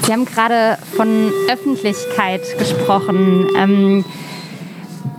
Sie 0.04 0.12
haben 0.12 0.24
gerade 0.24 0.78
von 0.96 1.30
Öffentlichkeit 1.50 2.40
gesprochen. 2.58 3.46
Ähm, 3.56 4.04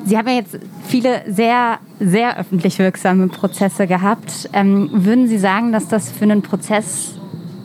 Sie 0.06 0.18
haben 0.18 0.28
ja 0.28 0.36
jetzt 0.36 0.58
viele 0.88 1.22
sehr, 1.32 1.78
sehr 2.00 2.40
öffentlich 2.40 2.80
wirksame 2.80 3.28
Prozesse 3.28 3.86
gehabt. 3.86 4.50
Ähm, 4.54 4.90
würden 4.92 5.28
Sie 5.28 5.38
sagen, 5.38 5.72
dass 5.72 5.88
das 5.88 6.10
für 6.12 6.24
einen 6.24 6.42
Prozess 6.42 7.14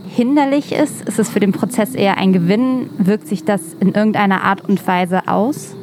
hinderlich 0.09 0.73
ist? 0.73 1.09
Ist 1.09 1.19
es 1.19 1.31
für 1.31 1.41
den 1.41 1.53
Prozess 1.53 1.95
eher 1.95 2.19
ein 2.19 2.33
Gewinn? 2.35 2.91
Wirkt 2.99 3.27
sich 3.29 3.45
das 3.45 3.61
in 3.81 3.95
irgendeiner 3.95 4.43
Art 4.43 4.61
und 4.69 4.87
Weise 4.87 5.27
aus? 5.27 5.75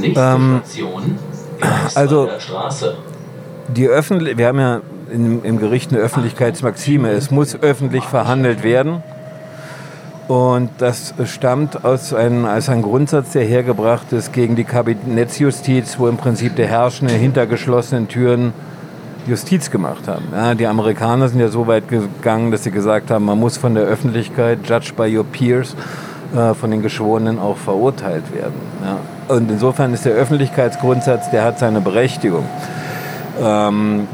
Nächste 0.00 0.20
Ähm, 0.20 0.60
Station. 0.64 1.18
also- 1.94 2.26
Graswalder 2.26 2.40
Straße. 2.40 2.96
Die 3.68 3.88
öffentlich, 3.88 4.38
wir 4.38 4.46
haben 4.46 4.60
ja 4.60 4.80
im, 5.12 5.44
im 5.44 5.58
Gericht 5.58 5.92
eine 5.92 6.00
Öffentlichkeitsmaxime. 6.00 7.10
Es 7.10 7.30
muss 7.30 7.60
öffentlich 7.60 8.04
verhandelt 8.04 8.62
werden. 8.62 9.02
Und 10.28 10.70
das 10.78 11.14
stammt 11.24 11.84
aus 11.84 12.12
einem, 12.12 12.46
als 12.46 12.68
ein 12.68 12.82
Grundsatz, 12.82 13.32
der 13.32 13.44
hergebracht 13.44 14.12
ist 14.12 14.32
gegen 14.32 14.56
die 14.56 14.64
Kabinettsjustiz, 14.64 15.98
wo 15.98 16.08
im 16.08 16.16
Prinzip 16.16 16.56
der 16.56 16.66
Herrschende 16.66 17.14
hinter 17.14 17.46
geschlossenen 17.46 18.08
Türen 18.08 18.52
Justiz 19.28 19.70
gemacht 19.70 20.08
haben. 20.08 20.24
Ja, 20.32 20.54
die 20.54 20.66
Amerikaner 20.66 21.28
sind 21.28 21.40
ja 21.40 21.48
so 21.48 21.66
weit 21.66 21.88
gegangen, 21.88 22.50
dass 22.50 22.64
sie 22.64 22.70
gesagt 22.70 23.10
haben, 23.10 23.24
man 23.24 23.38
muss 23.38 23.56
von 23.56 23.74
der 23.74 23.84
Öffentlichkeit, 23.84 24.60
judged 24.64 24.96
by 24.96 25.16
your 25.16 25.24
peers, 25.24 25.74
äh, 26.34 26.54
von 26.54 26.70
den 26.70 26.82
Geschworenen 26.82 27.38
auch 27.38 27.56
verurteilt 27.56 28.24
werden. 28.34 28.54
Ja. 28.84 29.34
Und 29.34 29.50
insofern 29.50 29.92
ist 29.94 30.04
der 30.04 30.12
Öffentlichkeitsgrundsatz, 30.12 31.30
der 31.30 31.44
hat 31.44 31.58
seine 31.58 31.80
Berechtigung. 31.80 32.44
Ähm, 33.40 34.08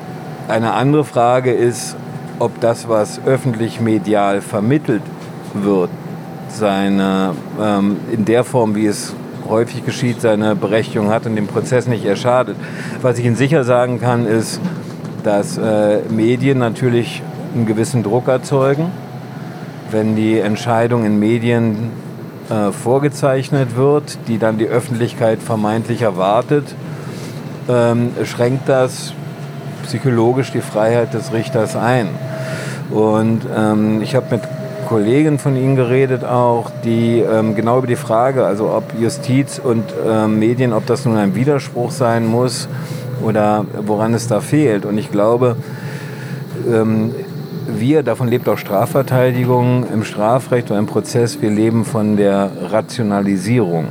eine 0.48 0.72
andere 0.74 1.04
Frage 1.04 1.52
ist, 1.52 1.96
ob 2.38 2.60
das, 2.60 2.88
was 2.88 3.20
öffentlich 3.24 3.80
medial 3.80 4.40
vermittelt 4.40 5.02
wird, 5.54 5.90
seine, 6.48 7.34
ähm, 7.60 7.96
in 8.10 8.24
der 8.24 8.44
Form, 8.44 8.74
wie 8.74 8.86
es 8.86 9.14
häufig 9.48 9.84
geschieht, 9.84 10.20
seine 10.20 10.54
Berechtigung 10.56 11.10
hat 11.10 11.26
und 11.26 11.36
dem 11.36 11.46
Prozess 11.46 11.86
nicht 11.86 12.04
erschadet. 12.04 12.56
Was 13.00 13.18
ich 13.18 13.24
Ihnen 13.24 13.36
sicher 13.36 13.64
sagen 13.64 14.00
kann, 14.00 14.26
ist, 14.26 14.60
dass 15.24 15.58
äh, 15.58 16.00
Medien 16.10 16.58
natürlich 16.58 17.22
einen 17.54 17.66
gewissen 17.66 18.02
Druck 18.02 18.28
erzeugen. 18.28 18.90
Wenn 19.90 20.16
die 20.16 20.38
Entscheidung 20.38 21.04
in 21.04 21.18
Medien 21.18 21.90
äh, 22.50 22.72
vorgezeichnet 22.72 23.76
wird, 23.76 24.18
die 24.26 24.38
dann 24.38 24.58
die 24.58 24.66
Öffentlichkeit 24.66 25.40
vermeintlich 25.40 26.02
erwartet, 26.02 26.74
ähm, 27.68 28.12
schränkt 28.24 28.68
das 28.68 29.12
psychologisch 29.84 30.52
die 30.52 30.60
Freiheit 30.60 31.14
des 31.14 31.32
Richters 31.32 31.76
ein. 31.76 32.08
Und 32.90 33.42
ähm, 33.56 34.02
ich 34.02 34.14
habe 34.14 34.26
mit 34.30 34.42
Kollegen 34.88 35.38
von 35.38 35.56
Ihnen 35.56 35.76
geredet 35.76 36.24
auch, 36.24 36.70
die 36.84 37.20
ähm, 37.20 37.54
genau 37.54 37.78
über 37.78 37.86
die 37.86 37.96
Frage, 37.96 38.44
also 38.44 38.70
ob 38.70 38.84
Justiz 39.00 39.58
und 39.58 39.84
ähm, 40.06 40.38
Medien, 40.38 40.72
ob 40.72 40.86
das 40.86 41.04
nun 41.04 41.16
ein 41.16 41.34
Widerspruch 41.34 41.90
sein 41.90 42.26
muss 42.26 42.68
oder 43.22 43.64
woran 43.86 44.12
es 44.14 44.26
da 44.26 44.40
fehlt. 44.40 44.84
Und 44.84 44.98
ich 44.98 45.10
glaube, 45.10 45.56
ähm, 46.70 47.14
wir, 47.66 48.02
davon 48.02 48.28
lebt 48.28 48.48
auch 48.48 48.58
Strafverteidigung 48.58 49.86
im 49.92 50.04
Strafrecht 50.04 50.70
oder 50.70 50.78
im 50.78 50.86
Prozess, 50.86 51.40
wir 51.40 51.50
leben 51.50 51.84
von 51.84 52.16
der 52.16 52.50
Rationalisierung. 52.70 53.86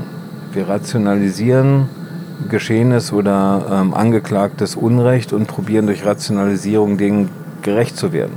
Wir 0.53 0.67
rationalisieren 0.67 1.89
Geschehenes 2.49 3.13
oder 3.13 3.65
ähm, 3.71 3.93
angeklagtes 3.93 4.75
Unrecht 4.75 5.33
und 5.33 5.47
probieren 5.47 5.85
durch 5.85 6.05
Rationalisierung 6.05 6.97
Dingen 6.97 7.29
gerecht 7.61 7.97
zu 7.97 8.13
werden. 8.13 8.33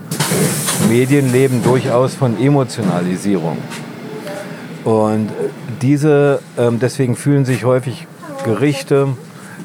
Medien 0.88 1.32
leben 1.32 1.62
durchaus 1.62 2.14
von 2.14 2.38
Emotionalisierung. 2.40 3.58
Und 4.84 5.30
diese, 5.80 6.40
ähm, 6.58 6.78
deswegen 6.78 7.16
fühlen 7.16 7.44
sich 7.44 7.64
häufig 7.64 8.06
Gerichte, 8.44 9.08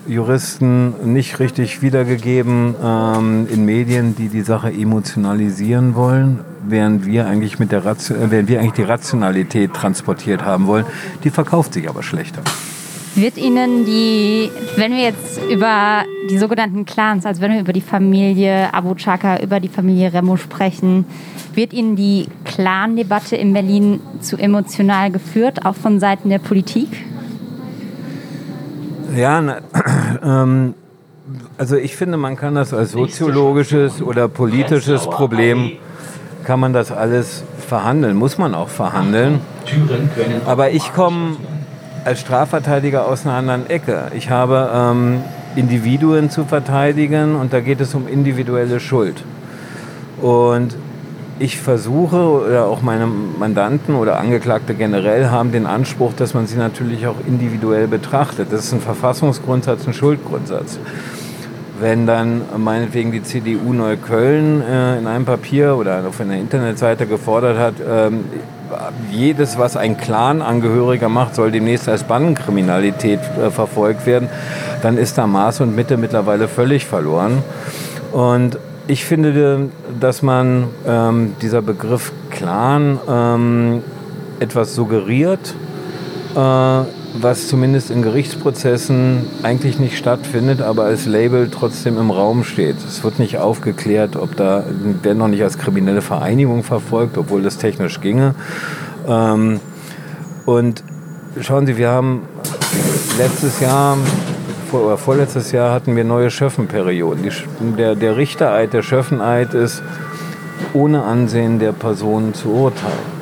Juristen 0.08 1.13
nicht 1.13 1.39
richtig 1.39 1.82
wiedergegeben 1.82 2.75
ähm, 2.82 3.47
in 3.52 3.65
Medien, 3.65 4.15
die 4.15 4.30
die 4.30 4.41
Sache 4.41 4.71
emotionalisieren 4.71 5.93
wollen, 5.93 6.39
während 6.67 7.06
wir 7.06 7.28
eigentlich 7.28 7.60
mit 7.60 7.71
der 7.71 7.86
Ration, 7.86 8.17
äh, 8.19 8.32
während 8.32 8.49
wir 8.49 8.60
eigentlich 8.60 8.73
die 8.73 8.84
Rationalität 8.84 9.73
transportiert 9.73 10.43
haben 10.43 10.67
wollen. 10.67 10.86
Die 11.23 11.30
verkauft 11.30 11.73
sich 11.73 11.88
aber 11.89 12.02
schlechter. 12.02 12.41
Wird 13.15 13.38
Ihnen 13.38 13.86
die, 13.86 14.50
wenn 14.76 14.91
wir 14.91 15.04
jetzt 15.04 15.41
über 15.50 16.04
die 16.30 16.38
sogenannten 16.38 16.86
Clans, 16.86 17.26
also 17.26 17.41
wenn 17.41 17.52
wir 17.52 17.60
über 17.60 17.74
die 17.74 17.82
Familie 17.82 18.74
Abu 18.74 18.93
Chaka, 18.95 19.41
über 19.41 19.60
die 19.60 19.67
Familie 19.67 20.13
Remo 20.13 20.38
sprechen, 20.38 21.06
wird 21.54 21.74
Ihnen 21.74 21.95
die 21.95 22.28
Clan-Debatte 22.45 23.36
in 23.36 23.54
Berlin 23.54 24.00
zu 24.22 24.38
emotional 24.38 25.12
geführt, 25.12 25.65
auch 25.65 25.76
von 25.76 26.00
Seiten 26.00 26.30
der 26.30 26.39
Politik? 26.39 26.89
Ja, 29.15 29.41
na, 29.41 29.58
ähm, 30.24 30.76
also 31.58 31.76
ich 31.76 31.95
finde, 31.95 32.17
man 32.17 32.36
kann 32.36 32.56
das 32.56 32.74
als 32.74 32.91
soziologisches 32.91 34.02
oder 34.02 34.28
politisches 34.28 35.06
Problem, 35.06 35.72
kann 36.45 36.60
man 36.60 36.74
das 36.74 36.91
alles 36.91 37.43
verhandeln, 37.67 38.15
muss 38.15 38.38
man 38.38 38.56
auch 38.56 38.69
verhandeln. 38.69 39.41
Aber 40.45 40.72
ich 40.72 40.93
komme 40.93 41.38
als 42.05 42.19
Strafverteidiger 42.21 43.07
aus 43.07 43.25
einer 43.25 43.35
anderen 43.35 43.69
Ecke. 43.69 44.12
Ich 44.15 44.29
habe 44.29 44.69
ähm, 44.73 45.21
Individuen 45.55 46.29
zu 46.29 46.45
verteidigen 46.45 47.35
und 47.35 47.53
da 47.53 47.59
geht 47.59 47.81
es 47.81 47.93
um 47.95 48.07
individuelle 48.07 48.79
Schuld. 48.79 49.23
Und 50.21 50.75
ich 51.39 51.57
versuche, 51.57 52.17
oder 52.17 52.65
auch 52.65 52.81
meine 52.81 53.07
Mandanten 53.07 53.95
oder 53.95 54.19
Angeklagte 54.19 54.73
generell 54.73 55.29
haben 55.29 55.51
den 55.51 55.65
Anspruch, 55.65 56.13
dass 56.13 56.33
man 56.33 56.47
sie 56.47 56.57
natürlich 56.57 57.07
auch 57.07 57.15
individuell 57.25 57.88
betrachtet. 57.88 58.49
Das 58.51 58.65
ist 58.65 58.73
ein 58.73 58.81
Verfassungsgrundsatz, 58.81 59.88
ein 59.88 59.93
Schuldgrundsatz. 59.93 60.79
Wenn 61.80 62.06
dann 62.06 62.42
meinetwegen 62.58 63.12
die 63.12 63.24
CDU 63.24 63.74
Neukölln 63.74 64.62
äh, 64.62 64.98
in 64.98 65.08
einem 65.08 65.26
Papier 65.26 65.76
oder 65.78 66.04
auf 66.08 66.20
einer 66.20 66.36
Internetseite 66.36 67.06
gefordert 67.06 67.58
hat, 67.58 67.76
ähm, 67.88 68.26
jedes, 69.12 69.58
was 69.58 69.78
ein 69.78 69.98
Clan-Angehöriger 69.98 71.10
macht, 71.10 71.36
soll 71.36 71.52
demnächst 71.52 71.88
als 71.88 72.04
Bandenkriminalität 72.04 73.20
äh, 73.20 73.50
verfolgt 73.50 74.06
werden, 74.06 74.30
dann 74.82 74.98
ist 74.98 75.18
da 75.18 75.28
Maß 75.28 75.62
und 75.62 75.76
Mitte 75.76 75.98
mittlerweile 75.98 76.48
völlig 76.48 76.86
verloren. 76.86 77.44
Und 78.12 78.58
ich 78.88 79.06
finde, 79.06 79.70
dass 80.00 80.22
man 80.22 80.65
ähm, 80.88 81.36
dieser 81.42 81.62
Begriff 81.62 82.12
Clan 82.32 83.00
ähm, 83.08 83.84
etwas 84.39 84.74
suggeriert, 84.74 85.54
äh, 86.36 86.82
was 87.13 87.48
zumindest 87.48 87.91
in 87.91 88.02
Gerichtsprozessen 88.02 89.26
eigentlich 89.43 89.80
nicht 89.80 89.98
stattfindet, 89.98 90.62
aber 90.62 90.84
als 90.84 91.06
Label 91.06 91.50
trotzdem 91.50 91.98
im 91.98 92.12
Raum 92.12 92.43
steht. 92.43 92.78
Es 92.78 93.04
wird 93.04 93.19
nicht 93.19 93.38
aufgeklärt, 93.38 94.15
ob 94.15 94.36
da 94.36 94.63
werden 95.02 95.17
noch 95.17 95.28
nicht 95.28 95.43
als 95.43 95.58
kriminelle 95.58 96.02
Vereinigung 96.02 96.63
verfolgt, 96.63 97.17
obwohl 97.17 97.41
das 97.41 97.58
technisch 97.58 98.00
ginge. 98.02 98.36
Ähm, 99.08 99.60
und 100.45 100.84
schauen 101.41 101.65
Sie, 101.65 101.78
wir 101.78 101.89
haben 101.89 102.24
letztes 103.17 103.60
Jahr 103.60 103.98
vor, 104.69 104.86
oder 104.86 104.98
vorletztes 104.98 105.52
Jahr 105.52 105.74
hatten 105.74 105.95
wir 105.95 106.04
neue 106.04 106.30
Schöffenperioden. 106.30 107.24
Die, 107.24 107.32
der, 107.76 107.95
der 107.95 108.17
Richtereid, 108.17 108.74
der 108.74 108.84
Schöffeneid 108.84 109.54
ist 109.54 109.82
ohne 110.74 111.04
Ansehen 111.04 111.60
der 111.60 111.72
Person 111.72 112.34
zu 112.34 112.50
urteilen. 112.50 113.19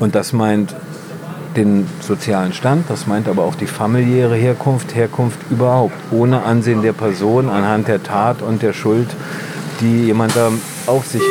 Und 0.00 0.14
das 0.14 0.32
meint 0.32 0.74
den 1.56 1.86
sozialen 2.00 2.52
Stand, 2.52 2.88
das 2.88 3.06
meint 3.06 3.28
aber 3.28 3.44
auch 3.44 3.54
die 3.54 3.66
familiäre 3.66 4.36
Herkunft, 4.36 4.94
Herkunft 4.94 5.38
überhaupt, 5.50 5.94
ohne 6.10 6.42
Ansehen 6.42 6.82
der 6.82 6.92
Person 6.92 7.48
anhand 7.48 7.88
der 7.88 8.02
Tat 8.02 8.42
und 8.42 8.62
der 8.62 8.72
Schuld, 8.72 9.08
die 9.80 10.06
jemand 10.06 10.36
da 10.36 10.50
auf 10.86 11.06
sich, 11.06 11.22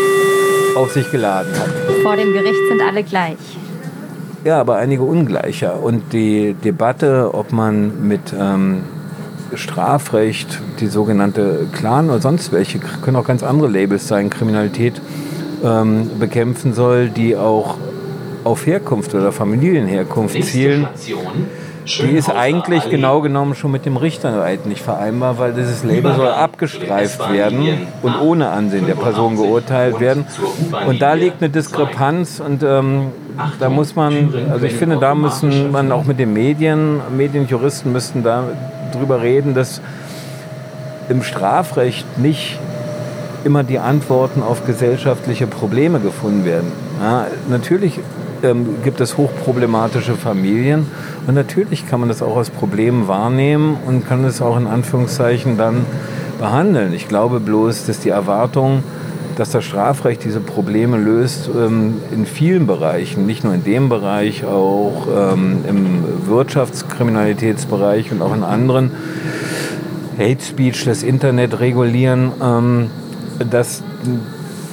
auf 0.76 0.92
sich 0.92 1.10
geladen 1.12 1.54
hat. 1.54 1.70
Vor 2.04 2.16
dem 2.16 2.34
Gericht 2.34 2.60
sind 2.70 2.82
alle 2.82 3.04
gleich. 3.04 3.38
Ja, 4.44 4.60
aber 4.60 4.78
einige 4.78 5.04
ungleicher. 5.04 5.82
Und 5.84 6.14
die 6.14 6.54
Debatte, 6.54 7.34
ob 7.34 7.52
man 7.52 8.08
mit 8.08 8.34
ähm, 8.38 8.84
Strafrecht, 9.54 10.62
die 10.80 10.88
sogenannte 10.88 11.68
Clan 11.74 12.10
oder 12.10 12.22
sonst 12.22 12.52
welche, 12.54 12.80
können 12.80 13.18
auch 13.18 13.26
ganz 13.26 13.44
andere 13.44 13.70
Labels 13.70 14.08
sein, 14.08 14.30
Kriminalität 14.30 15.02
ähm, 15.64 16.10
bekämpfen 16.20 16.74
soll, 16.74 17.10
die 17.10 17.36
auch 17.36 17.78
auf 18.50 18.66
Herkunft 18.66 19.14
oder 19.14 19.32
Familienherkunft 19.32 20.44
zielen. 20.44 20.88
Die 21.86 22.16
ist 22.16 22.30
eigentlich 22.30 22.84
Allee. 22.84 22.92
genau 22.92 23.22
genommen 23.22 23.56
schon 23.56 23.72
mit 23.72 23.86
dem 23.86 23.98
Richterreid 23.98 24.66
nicht 24.66 24.82
vereinbar, 24.82 25.40
weil 25.40 25.54
dieses 25.54 25.84
Label 25.84 26.14
soll 26.16 26.28
abgestreift 26.28 27.32
werden 27.32 27.88
und 28.04 28.20
ohne 28.22 28.50
Ansehen 28.50 28.86
der 28.86 28.96
Person 28.96 29.38
geurteilt 29.38 30.00
werden. 30.00 30.26
Und 30.88 31.02
da 31.02 31.14
liegt 31.14 31.42
eine 31.42 31.50
Diskrepanz 31.50 32.40
und 32.40 32.62
ähm, 32.64 33.08
da 33.60 33.70
muss 33.70 33.96
man, 33.96 34.34
also 34.52 34.66
ich 34.66 34.74
finde, 34.74 34.98
da 34.98 35.16
müssen 35.16 35.72
man 35.72 35.92
auch 35.92 36.06
mit 36.06 36.20
den 36.20 36.34
Medien, 36.34 37.02
Medienjuristen 37.16 37.92
müssten 37.92 38.24
da 38.24 38.44
drüber 38.92 39.22
reden, 39.22 39.56
dass 39.56 39.82
im 41.08 41.24
Strafrecht 41.24 42.20
nicht 42.20 42.60
immer 43.44 43.64
die 43.64 43.80
Antworten 43.80 44.44
auf 44.44 44.66
gesellschaftliche 44.66 45.48
Probleme 45.48 46.00
gefunden 46.00 46.46
werden. 46.46 46.72
Ja, 47.02 47.28
natürlich 47.50 48.00
ähm, 48.44 48.78
gibt 48.84 49.02
es 49.02 49.18
hochproblematische 49.18 50.16
Familien 50.16 50.86
und 51.28 51.36
natürlich 51.36 51.88
kann 51.88 52.00
man 52.00 52.10
das 52.10 52.22
auch 52.22 52.38
als 52.38 52.50
Problem 52.50 53.08
wahrnehmen 53.08 53.78
und 53.86 54.08
kann 54.08 54.24
es 54.26 54.42
auch 54.42 54.58
in 54.58 54.68
Anführungszeichen 54.68 55.58
dann 55.58 55.86
behandeln. 56.40 56.94
Ich 56.94 57.08
glaube 57.08 57.40
bloß, 57.40 57.86
dass 57.86 58.00
die 58.00 58.10
Erwartung, 58.10 58.84
dass 59.36 59.52
das 59.52 59.64
Strafrecht 59.64 60.24
diese 60.24 60.40
Probleme 60.40 60.98
löst, 60.98 61.50
ähm, 61.56 61.96
in 62.12 62.26
vielen 62.26 62.68
Bereichen, 62.68 63.26
nicht 63.26 63.44
nur 63.44 63.54
in 63.54 63.64
dem 63.64 63.90
Bereich, 63.90 64.46
auch 64.46 65.08
ähm, 65.08 65.64
im 65.68 66.04
Wirtschaftskriminalitätsbereich 66.28 68.12
und 68.12 68.22
auch 68.22 68.34
in 68.34 68.44
anderen, 68.44 68.92
Hate 70.18 70.44
Speech, 70.44 70.84
das 70.84 71.04
Internet 71.04 71.62
regulieren, 71.62 72.32
ähm, 72.44 72.90
dass 73.50 73.84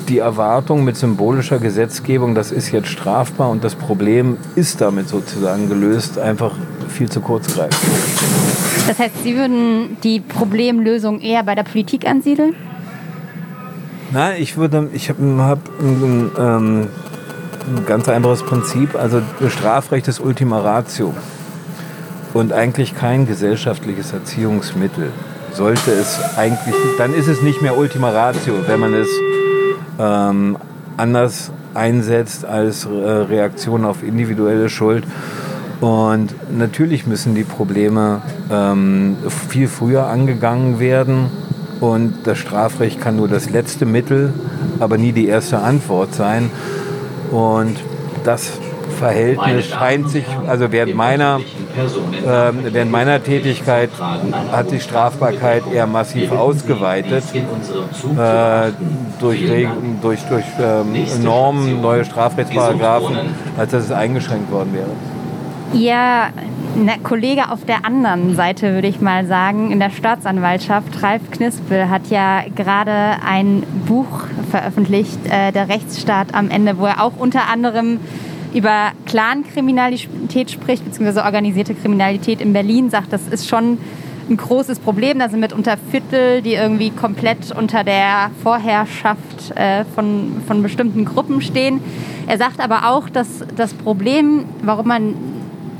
die 0.08 0.18
Erwartung 0.18 0.84
mit 0.84 0.96
symbolischer 0.96 1.58
Gesetzgebung, 1.58 2.34
das 2.34 2.52
ist 2.52 2.70
jetzt 2.70 2.88
strafbar 2.88 3.50
und 3.50 3.64
das 3.64 3.74
Problem 3.74 4.36
ist 4.54 4.80
damit 4.80 5.08
sozusagen 5.08 5.68
gelöst, 5.68 6.18
einfach 6.18 6.52
viel 6.88 7.10
zu 7.10 7.20
kurz 7.20 7.54
greift. 7.54 7.76
Das 8.86 8.98
heißt, 8.98 9.22
Sie 9.24 9.36
würden 9.36 9.96
die 10.02 10.20
Problemlösung 10.20 11.20
eher 11.20 11.42
bei 11.42 11.54
der 11.54 11.64
Politik 11.64 12.06
ansiedeln? 12.06 12.54
Na, 14.12 14.36
ich 14.36 14.56
würde, 14.56 14.88
ich 14.92 15.08
habe 15.08 15.42
hab 15.42 15.58
ein, 15.80 16.30
ähm, 16.38 16.88
ein 17.66 17.86
ganz 17.86 18.08
einfaches 18.08 18.44
Prinzip. 18.44 18.94
Also 18.94 19.20
Strafrecht 19.48 20.06
ist 20.06 20.20
Ultima 20.20 20.60
Ratio 20.60 21.12
und 22.32 22.52
eigentlich 22.52 22.94
kein 22.94 23.26
gesellschaftliches 23.26 24.12
Erziehungsmittel. 24.12 25.10
Sollte 25.52 25.90
es 25.90 26.20
eigentlich, 26.36 26.74
dann 26.98 27.14
ist 27.14 27.26
es 27.26 27.42
nicht 27.42 27.62
mehr 27.62 27.76
Ultima 27.76 28.10
Ratio, 28.10 28.54
wenn 28.68 28.78
man 28.78 28.94
es 28.94 29.08
ähm, 29.98 30.56
anders 30.96 31.50
einsetzt 31.74 32.44
als 32.44 32.84
äh, 32.86 32.88
Reaktion 32.88 33.84
auf 33.84 34.02
individuelle 34.02 34.68
Schuld. 34.68 35.04
Und 35.80 36.34
natürlich 36.56 37.06
müssen 37.06 37.34
die 37.34 37.44
Probleme 37.44 38.22
ähm, 38.50 39.16
viel 39.50 39.68
früher 39.68 40.06
angegangen 40.06 40.80
werden. 40.80 41.26
Und 41.80 42.14
das 42.24 42.38
Strafrecht 42.38 43.00
kann 43.00 43.16
nur 43.16 43.28
das 43.28 43.50
letzte 43.50 43.84
Mittel, 43.84 44.32
aber 44.80 44.96
nie 44.96 45.12
die 45.12 45.26
erste 45.26 45.58
Antwort 45.58 46.14
sein. 46.14 46.50
Und 47.30 47.76
das 48.24 48.52
Verhältnis 48.96 49.66
scheint 49.66 50.10
sich, 50.10 50.24
also 50.46 50.72
während 50.72 50.94
meiner, 50.94 51.38
äh, 51.38 52.52
während 52.72 52.90
meiner 52.90 53.22
Tätigkeit 53.22 53.90
hat 54.50 54.70
die 54.70 54.80
Strafbarkeit 54.80 55.62
eher 55.72 55.86
massiv 55.86 56.32
ausgeweitet 56.32 57.24
äh, 57.34 58.72
durch, 59.20 59.40
durch, 60.02 60.20
durch 60.22 60.44
ähm, 60.60 61.22
Normen, 61.22 61.80
neue 61.80 62.04
Strafrechtsparagraphen, 62.04 63.16
als 63.56 63.70
dass 63.70 63.84
es 63.84 63.92
eingeschränkt 63.92 64.50
worden 64.50 64.72
wäre. 64.74 64.90
Ihr 65.72 66.30
na, 66.76 66.92
Kollege 67.02 67.50
auf 67.50 67.64
der 67.64 67.84
anderen 67.84 68.36
Seite, 68.36 68.74
würde 68.74 68.88
ich 68.88 69.00
mal 69.00 69.26
sagen, 69.26 69.70
in 69.70 69.80
der 69.80 69.90
Staatsanwaltschaft, 69.90 71.02
Ralf 71.02 71.30
Knispel, 71.30 71.88
hat 71.88 72.08
ja 72.08 72.42
gerade 72.54 73.16
ein 73.26 73.62
Buch 73.86 74.24
veröffentlicht, 74.50 75.18
äh, 75.26 75.52
Der 75.52 75.68
Rechtsstaat 75.68 76.34
am 76.34 76.50
Ende, 76.50 76.78
wo 76.78 76.86
er 76.86 77.02
auch 77.02 77.16
unter 77.18 77.48
anderem 77.48 77.98
über 78.54 78.92
Clankriminalität 79.06 80.50
spricht, 80.50 80.84
beziehungsweise 80.84 81.24
organisierte 81.24 81.74
Kriminalität 81.74 82.40
in 82.40 82.52
Berlin, 82.52 82.90
sagt, 82.90 83.12
das 83.12 83.28
ist 83.28 83.48
schon 83.48 83.78
ein 84.28 84.36
großes 84.36 84.80
Problem. 84.80 85.18
Da 85.18 85.28
sind 85.28 85.40
mitunter 85.40 85.76
Viertel, 85.90 86.42
die 86.42 86.54
irgendwie 86.54 86.90
komplett 86.90 87.52
unter 87.56 87.84
der 87.84 88.30
Vorherrschaft 88.42 89.52
äh, 89.54 89.84
von, 89.94 90.42
von 90.46 90.62
bestimmten 90.62 91.04
Gruppen 91.04 91.40
stehen. 91.40 91.80
Er 92.26 92.38
sagt 92.38 92.60
aber 92.60 92.90
auch, 92.90 93.08
dass 93.08 93.44
das 93.56 93.74
Problem, 93.74 94.44
warum 94.62 94.88
man 94.88 95.14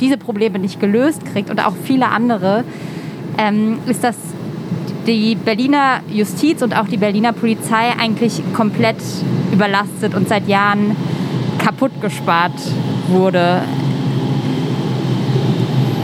diese 0.01 0.17
Probleme 0.17 0.59
nicht 0.59 0.79
gelöst 0.81 1.25
kriegt 1.33 1.51
und 1.51 1.64
auch 1.64 1.75
viele 1.85 2.09
andere, 2.09 2.64
ähm, 3.39 3.79
ist, 3.87 4.05
dass 4.05 4.17
die 5.07 5.37
Berliner 5.37 6.01
Justiz 6.11 6.62
und 6.62 6.77
auch 6.77 6.89
die 6.89 6.97
Berliner 6.97 7.33
Polizei 7.33 7.93
eigentlich 7.99 8.43
komplett 8.55 8.97
überlastet 9.53 10.14
und 10.14 10.29
seit 10.29 10.49
Jahren 10.49 10.97
kaputt 11.67 12.01
gespart 12.01 12.53
wurde. 13.09 13.61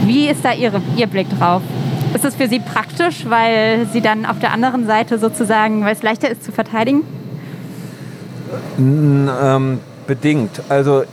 Wie 0.05 0.27
ist 0.27 0.43
da 0.43 0.51
Ihre, 0.51 0.81
Ihr 0.97 1.07
Blick 1.07 1.27
drauf? 1.39 1.61
Ist 2.13 2.25
das 2.25 2.35
für 2.35 2.49
Sie 2.49 2.59
praktisch, 2.59 3.25
weil 3.29 3.87
Sie 3.93 4.01
dann 4.01 4.25
auf 4.25 4.39
der 4.39 4.51
anderen 4.51 4.85
Seite 4.85 5.17
sozusagen, 5.17 5.85
weil 5.85 5.93
es 5.93 6.03
leichter 6.03 6.29
ist 6.29 6.43
zu 6.43 6.51
verteidigen? 6.51 7.03
Ähm, 8.77 9.79
bedingt. 10.05 10.61
Also 10.67 11.03
äh, 11.03 11.05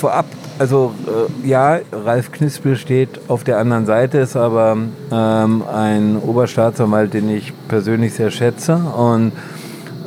vorab, 0.00 0.24
also 0.58 0.94
äh, 1.06 1.46
ja, 1.46 1.78
Ralf 1.92 2.32
Knispel 2.32 2.74
steht 2.74 3.20
auf 3.28 3.44
der 3.44 3.58
anderen 3.58 3.84
Seite, 3.84 4.16
ist 4.16 4.34
aber 4.34 4.78
ähm, 5.12 5.62
ein 5.70 6.16
Oberstaatsanwalt, 6.16 7.12
den 7.12 7.28
ich 7.28 7.52
persönlich 7.68 8.14
sehr 8.14 8.30
schätze 8.30 8.76
und 8.76 9.32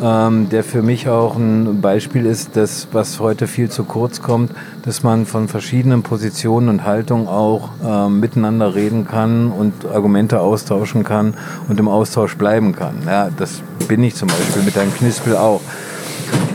ähm, 0.01 0.49
der 0.49 0.63
für 0.63 0.81
mich 0.81 1.07
auch 1.07 1.35
ein 1.35 1.81
Beispiel 1.81 2.25
ist, 2.25 2.55
dass, 2.57 2.87
was 2.91 3.19
heute 3.19 3.47
viel 3.47 3.69
zu 3.69 3.83
kurz 3.83 4.21
kommt, 4.21 4.51
dass 4.83 5.03
man 5.03 5.25
von 5.25 5.47
verschiedenen 5.47 6.01
Positionen 6.01 6.69
und 6.69 6.85
Haltungen 6.85 7.27
auch 7.27 7.69
ähm, 7.85 8.19
miteinander 8.19 8.73
reden 8.73 9.05
kann 9.05 9.51
und 9.51 9.85
Argumente 9.85 10.39
austauschen 10.39 11.03
kann 11.03 11.35
und 11.69 11.79
im 11.79 11.87
Austausch 11.87 12.35
bleiben 12.35 12.73
kann. 12.73 12.95
Ja, 13.05 13.29
das 13.35 13.61
bin 13.87 14.03
ich 14.03 14.15
zum 14.15 14.27
Beispiel 14.27 14.63
mit 14.63 14.75
Herrn 14.75 14.93
Knispel 14.93 15.37
auch. 15.37 15.61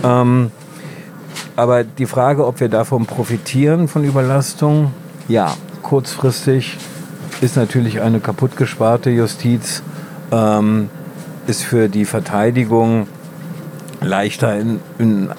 Ähm, 0.02 0.50
aber 1.54 1.84
die 1.84 2.06
Frage, 2.06 2.46
ob 2.46 2.60
wir 2.60 2.68
davon 2.68 3.06
profitieren, 3.06 3.88
von 3.88 4.04
Überlastung, 4.04 4.92
ja, 5.28 5.54
kurzfristig 5.82 6.76
ist 7.40 7.56
natürlich 7.56 8.00
eine 8.00 8.20
kaputtgesparte 8.20 9.10
Justiz, 9.10 9.82
ähm, 10.32 10.90
ist 11.46 11.62
für 11.62 11.88
die 11.88 12.04
Verteidigung 12.04 13.06
leichter 14.06 14.58
in, 14.58 14.80
in 14.98 15.30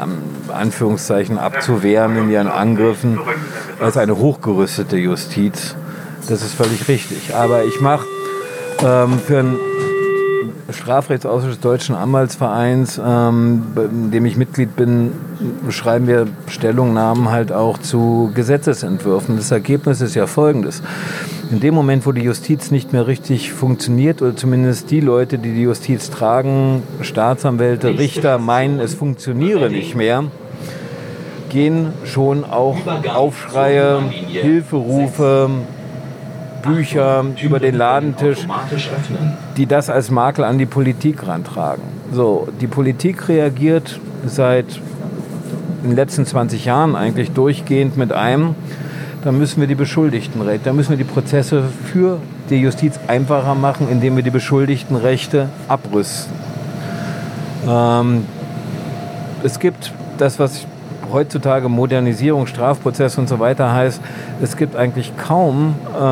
Anführungszeichen 0.47 1.37
abzuwehren 1.37 2.17
in 2.17 2.29
ihren 2.29 2.47
Angriffen 2.47 3.19
als 3.79 3.97
eine 3.97 4.17
hochgerüstete 4.17 4.97
Justiz. 4.97 5.75
Das 6.29 6.41
ist 6.41 6.53
völlig 6.53 6.87
richtig. 6.87 7.33
Aber 7.35 7.63
ich 7.63 7.81
mache 7.81 8.05
ähm, 8.83 9.19
für 9.25 9.39
einen 9.39 9.57
Strafrechtsausschuss 10.69 11.51
des 11.51 11.59
Deutschen 11.61 11.95
Anwaltsvereins, 11.95 12.99
ähm, 13.03 13.63
in 13.75 14.11
dem 14.11 14.25
ich 14.25 14.35
Mitglied 14.35 14.75
bin, 14.75 15.11
schreiben 15.69 16.07
wir 16.07 16.27
Stellungnahmen 16.47 17.31
halt 17.31 17.51
auch 17.51 17.77
zu 17.77 18.31
Gesetzesentwürfen. 18.33 19.37
Das 19.37 19.51
Ergebnis 19.51 20.01
ist 20.01 20.15
ja 20.15 20.27
folgendes. 20.27 20.81
In 21.49 21.61
dem 21.61 21.73
Moment, 21.73 22.05
wo 22.05 22.11
die 22.11 22.21
Justiz 22.21 22.71
nicht 22.71 22.91
mehr 22.91 23.07
richtig 23.07 23.53
funktioniert, 23.53 24.21
oder 24.21 24.35
zumindest 24.35 24.91
die 24.91 24.99
Leute, 24.99 25.37
die 25.37 25.53
die 25.53 25.61
Justiz 25.61 26.09
tragen, 26.09 26.83
Staatsanwälte, 27.01 27.97
Richter, 27.97 28.37
meinen, 28.37 28.81
es 28.81 28.93
funktioniere 28.93 29.69
nicht 29.69 29.95
mehr, 29.95 30.25
gehen 31.49 31.93
schon 32.03 32.43
auch 32.43 32.75
Aufschreie, 33.13 34.01
Hilferufe, 34.09 35.49
Bücher 36.63 37.25
über 37.41 37.59
den 37.59 37.75
Ladentisch, 37.75 38.45
die 39.55 39.67
das 39.67 39.89
als 39.89 40.11
Makel 40.11 40.43
an 40.43 40.57
die 40.57 40.65
Politik 40.65 41.25
rantragen. 41.25 41.83
So, 42.11 42.49
die 42.59 42.67
Politik 42.67 43.29
reagiert 43.29 44.01
seit 44.25 44.81
den 45.83 45.95
letzten 45.95 46.25
20 46.25 46.65
Jahren 46.65 46.97
eigentlich 46.97 47.31
durchgehend 47.31 47.95
mit 47.95 48.11
einem, 48.11 48.55
da 49.23 49.31
müssen 49.31 49.59
wir 49.59 49.67
die 49.67 49.75
Beschuldigtenrechte, 49.75 50.65
da 50.65 50.73
müssen 50.73 50.91
wir 50.91 50.97
die 50.97 51.03
Prozesse 51.03 51.63
für 51.85 52.19
die 52.49 52.57
Justiz 52.57 52.99
einfacher 53.07 53.55
machen, 53.55 53.87
indem 53.89 54.15
wir 54.15 54.23
die 54.23 54.29
Beschuldigtenrechte 54.29 55.49
abrüsten. 55.67 56.33
Ähm, 57.67 58.25
es 59.43 59.59
gibt 59.59 59.91
das, 60.17 60.39
was 60.39 60.65
heutzutage 61.11 61.69
Modernisierung, 61.69 62.47
Strafprozess 62.47 63.17
und 63.17 63.29
so 63.29 63.39
weiter 63.39 63.73
heißt, 63.73 64.01
es 64.41 64.57
gibt 64.57 64.75
eigentlich 64.75 65.13
kaum 65.17 65.75
äh, 65.93 66.03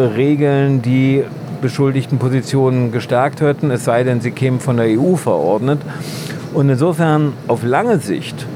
Regeln, 0.00 0.82
die 0.82 1.24
Beschuldigtenpositionen 1.62 2.92
gestärkt 2.92 3.40
hätten, 3.40 3.70
es 3.70 3.84
sei 3.84 4.04
denn, 4.04 4.20
sie 4.20 4.32
kämen 4.32 4.60
von 4.60 4.76
der 4.76 4.86
EU 5.00 5.16
verordnet. 5.16 5.80
Und 6.52 6.68
insofern 6.68 7.32
auf 7.48 7.64
lange 7.64 7.98
Sicht 7.98 8.46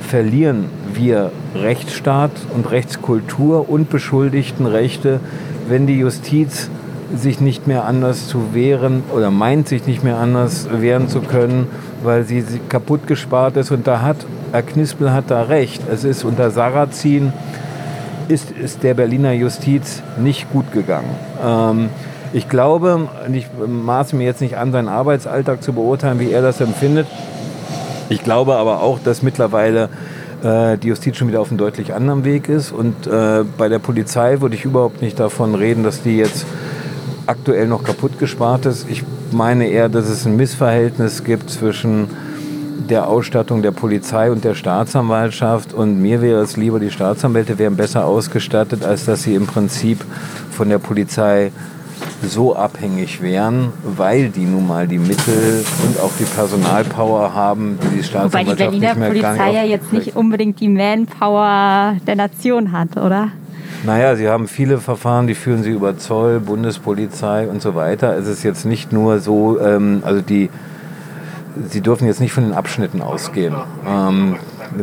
verlieren 0.00 0.66
wir 0.96 1.30
Rechtsstaat 1.54 2.32
und 2.54 2.70
Rechtskultur 2.70 3.68
und 3.68 3.90
Beschuldigtenrechte, 3.90 5.20
wenn 5.68 5.86
die 5.86 5.98
Justiz 5.98 6.70
sich 7.14 7.40
nicht 7.40 7.66
mehr 7.66 7.84
anders 7.84 8.26
zu 8.26 8.54
wehren 8.54 9.02
oder 9.14 9.30
meint 9.30 9.68
sich 9.68 9.86
nicht 9.86 10.02
mehr 10.02 10.18
anders 10.18 10.68
wehren 10.70 11.08
zu 11.08 11.20
können 11.20 11.68
weil 12.04 12.24
sie, 12.24 12.44
kaputt 12.68 13.06
gespart 13.06 13.56
ist. 13.56 13.70
Und 13.70 13.86
da 13.86 14.02
hat 14.02 14.18
Herr 14.52 14.62
Knispel 14.62 15.12
hat 15.12 15.30
da 15.30 15.42
recht. 15.42 15.82
Es 15.90 16.04
ist 16.04 16.24
unter 16.24 16.50
Sarrazin 16.50 17.32
ist, 18.28 18.50
ist 18.52 18.82
der 18.82 18.94
Berliner 18.94 19.32
Justiz 19.32 20.02
nicht 20.18 20.50
gut 20.52 20.70
gegangen. 20.72 21.10
Ähm, 21.44 21.88
ich 22.32 22.48
glaube, 22.48 23.08
ich 23.32 23.46
maße 23.66 24.16
mir 24.16 24.24
jetzt 24.24 24.40
nicht 24.40 24.56
an, 24.56 24.72
seinen 24.72 24.88
Arbeitsalltag 24.88 25.62
zu 25.62 25.72
beurteilen, 25.72 26.20
wie 26.20 26.30
er 26.30 26.42
das 26.42 26.60
empfindet. 26.60 27.06
Ich 28.08 28.22
glaube 28.22 28.56
aber 28.56 28.82
auch, 28.82 28.98
dass 28.98 29.22
mittlerweile 29.22 29.88
äh, 30.44 30.78
die 30.78 30.88
Justiz 30.88 31.16
schon 31.16 31.28
wieder 31.28 31.40
auf 31.40 31.48
einem 31.48 31.58
deutlich 31.58 31.94
anderen 31.94 32.24
Weg 32.24 32.48
ist. 32.48 32.70
Und 32.70 33.06
äh, 33.06 33.44
bei 33.56 33.68
der 33.68 33.78
Polizei 33.78 34.40
würde 34.40 34.54
ich 34.54 34.64
überhaupt 34.64 35.02
nicht 35.02 35.18
davon 35.18 35.54
reden, 35.54 35.82
dass 35.82 36.02
die 36.02 36.16
jetzt 36.16 36.46
aktuell 37.26 37.66
noch 37.66 37.82
kaputt 37.82 38.18
gespart 38.18 38.66
ist. 38.66 38.86
Ich 38.88 39.02
meine 39.32 39.68
eher, 39.68 39.88
dass 39.88 40.08
es 40.08 40.26
ein 40.26 40.36
Missverhältnis 40.36 41.24
gibt 41.24 41.50
zwischen 41.50 42.08
der 42.88 43.08
Ausstattung 43.08 43.62
der 43.62 43.70
Polizei 43.70 44.30
und 44.30 44.44
der 44.44 44.54
Staatsanwaltschaft. 44.54 45.72
Und 45.72 46.00
mir 46.00 46.20
wäre 46.20 46.42
es 46.42 46.56
lieber, 46.56 46.78
die 46.78 46.90
Staatsanwälte 46.90 47.58
wären 47.58 47.76
besser 47.76 48.04
ausgestattet, 48.04 48.84
als 48.84 49.06
dass 49.06 49.22
sie 49.22 49.34
im 49.34 49.46
Prinzip 49.46 50.04
von 50.50 50.68
der 50.68 50.78
Polizei 50.78 51.50
so 52.22 52.56
abhängig 52.56 53.20
wären, 53.22 53.72
weil 53.84 54.28
die 54.30 54.44
nun 54.44 54.66
mal 54.66 54.88
die 54.88 54.98
Mittel 54.98 55.64
und 55.86 56.00
auch 56.00 56.12
die 56.18 56.24
Personalpower 56.24 57.34
haben, 57.34 57.78
die 57.82 57.88
die 57.88 57.90
Wobei 57.90 57.96
die 57.96 58.02
Staatsanwaltschaft 58.02 58.58
Berliner 58.58 58.88
nicht 58.88 58.98
mehr 58.98 59.08
Polizei 59.08 59.52
ja 59.52 59.64
jetzt 59.64 59.92
nicht 59.92 60.16
unbedingt 60.16 60.60
die 60.60 60.68
Manpower 60.68 61.96
der 62.06 62.16
Nation 62.16 62.72
hat, 62.72 62.96
oder? 62.96 63.28
Naja, 63.84 64.16
sie 64.16 64.28
haben 64.28 64.48
viele 64.48 64.78
Verfahren, 64.78 65.26
die 65.26 65.34
führen 65.34 65.62
sie 65.62 65.70
über 65.70 65.98
Zoll, 65.98 66.40
Bundespolizei 66.40 67.46
und 67.48 67.60
so 67.60 67.74
weiter. 67.74 68.16
Es 68.16 68.26
ist 68.26 68.42
jetzt 68.42 68.64
nicht 68.64 68.92
nur 68.92 69.18
so, 69.20 69.60
ähm, 69.60 70.02
also 70.06 70.22
die, 70.22 70.48
sie 71.68 71.82
dürfen 71.82 72.06
jetzt 72.06 72.20
nicht 72.20 72.32
von 72.32 72.44
den 72.44 72.54
Abschnitten 72.54 73.02
ausgehen. 73.02 73.54
Ähm, 73.86 74.36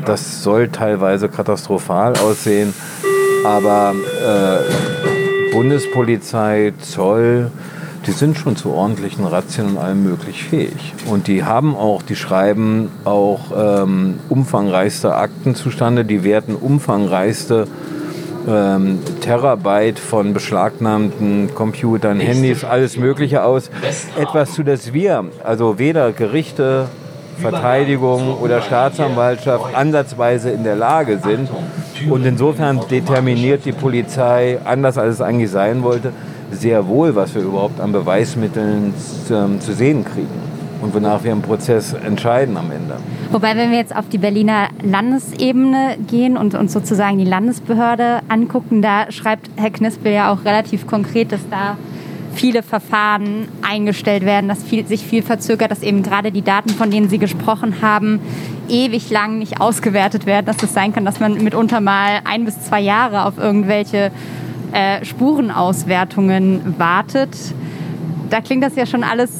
das 0.06 0.44
soll 0.44 0.70
teilweise 0.70 1.30
katastrophal 1.30 2.14
aussehen, 2.18 2.74
aber 3.44 3.96
äh, 4.24 5.11
Bundespolizei, 5.52 6.74
Zoll, 6.80 7.52
die 8.08 8.12
sind 8.12 8.38
schon 8.38 8.56
zu 8.56 8.72
ordentlichen 8.72 9.26
Razzien 9.26 9.68
und 9.68 9.78
allem 9.78 10.04
möglich 10.04 10.44
fähig. 10.44 10.94
Und 11.06 11.28
die 11.28 11.44
haben 11.44 11.76
auch, 11.76 12.02
die 12.02 12.16
schreiben 12.16 12.90
auch 13.06 13.52
ähm, 13.56 14.20
umfangreichste 14.30 15.14
Akten 15.16 15.54
zustande, 15.54 16.04
die 16.06 16.24
werten 16.24 16.56
umfangreichste 16.56 17.68
ähm, 18.48 19.00
Terabyte 19.22 20.00
von 20.00 20.34
beschlagnahmten 20.34 21.54
Computern, 21.54 22.20
Handys, 22.20 22.64
alles 22.64 22.98
Mögliche 22.98 23.44
aus. 23.44 23.70
Etwas, 24.18 24.54
zu 24.54 24.64
das 24.64 24.94
wir, 24.94 25.26
also 25.44 25.78
weder 25.78 26.12
Gerichte, 26.12 26.88
Verteidigung 27.40 28.38
oder 28.40 28.62
Staatsanwaltschaft 28.62 29.76
ansatzweise 29.76 30.52
in 30.52 30.64
der 30.64 30.76
Lage 30.76 31.20
sind. 31.24 31.50
Und 32.10 32.26
insofern 32.26 32.80
determiniert 32.90 33.66
die 33.66 33.72
Polizei, 33.72 34.60
anders 34.64 34.98
als 34.98 35.16
es 35.16 35.22
eigentlich 35.22 35.52
sein 35.52 35.84
wollte, 35.84 36.12
sehr 36.52 36.88
wohl, 36.88 37.16
was 37.16 37.34
wir 37.34 37.42
überhaupt 37.42 37.80
an 37.80 37.92
Beweismitteln 37.92 38.94
ähm, 39.30 39.62
zu 39.62 39.74
sehen 39.74 40.04
kriegen 40.04 40.52
und 40.82 40.94
wonach 40.94 41.24
wir 41.24 41.32
im 41.32 41.42
Prozess 41.42 41.94
entscheiden 41.94 42.58
am 42.58 42.72
Ende. 42.72 42.98
Wobei, 43.32 43.56
wenn 43.56 43.72
wir 43.72 43.78
jetzt 43.78 43.96
auf 43.96 44.10
die 44.10 44.18
Berliner 44.18 44.68
Landesebene 44.84 45.98
gehen 46.08 46.38
und 46.38 46.56
uns 46.56 46.74
sozusagen 46.74 47.18
die 47.18 47.26
Landesbehörde 47.26 48.22
angucken, 48.28 48.82
da 48.82 49.12
schreibt 49.12 49.50
Herr 49.56 49.70
Knispel 49.70 50.12
ja 50.12 50.34
auch 50.34 50.44
relativ 50.44 50.88
konkret, 50.88 51.32
dass 51.32 51.48
da 51.50 51.78
viele 52.34 52.64
Verfahren 52.64 53.48
eingestellt 53.62 54.26
werden, 54.26 54.48
dass 54.48 54.64
viel, 54.64 54.86
sich 54.86 55.06
viel 55.06 55.24
verzögert, 55.24 55.72
dass 55.72 55.82
eben 55.82 56.04
gerade 56.04 56.32
die 56.32 56.42
Daten, 56.42 56.70
von 56.70 56.92
denen 56.92 57.10
Sie 57.10 57.18
gesprochen 57.18 57.82
haben, 57.82 58.20
ewig 58.70 59.10
lang 59.10 59.40
nicht 59.40 59.60
ausgewertet 59.62 60.26
werden, 60.26 60.46
dass 60.46 60.62
es 60.64 60.74
sein 60.74 60.94
kann, 60.94 61.06
dass 61.06 61.20
man 61.20 61.44
mitunter 61.44 61.82
mal 61.82 62.20
ein 62.24 62.46
bis 62.46 62.62
zwei 62.62 62.82
Jahre 62.82 63.26
auf 63.26 63.38
irgendwelche 63.38 64.12
äh, 64.72 65.04
Spurenauswertungen 65.04 66.76
wartet. 66.78 67.36
Da 68.30 68.42
klingt 68.42 68.64
das 68.64 68.76
ja 68.76 68.86
schon 68.86 69.04
alles 69.04 69.32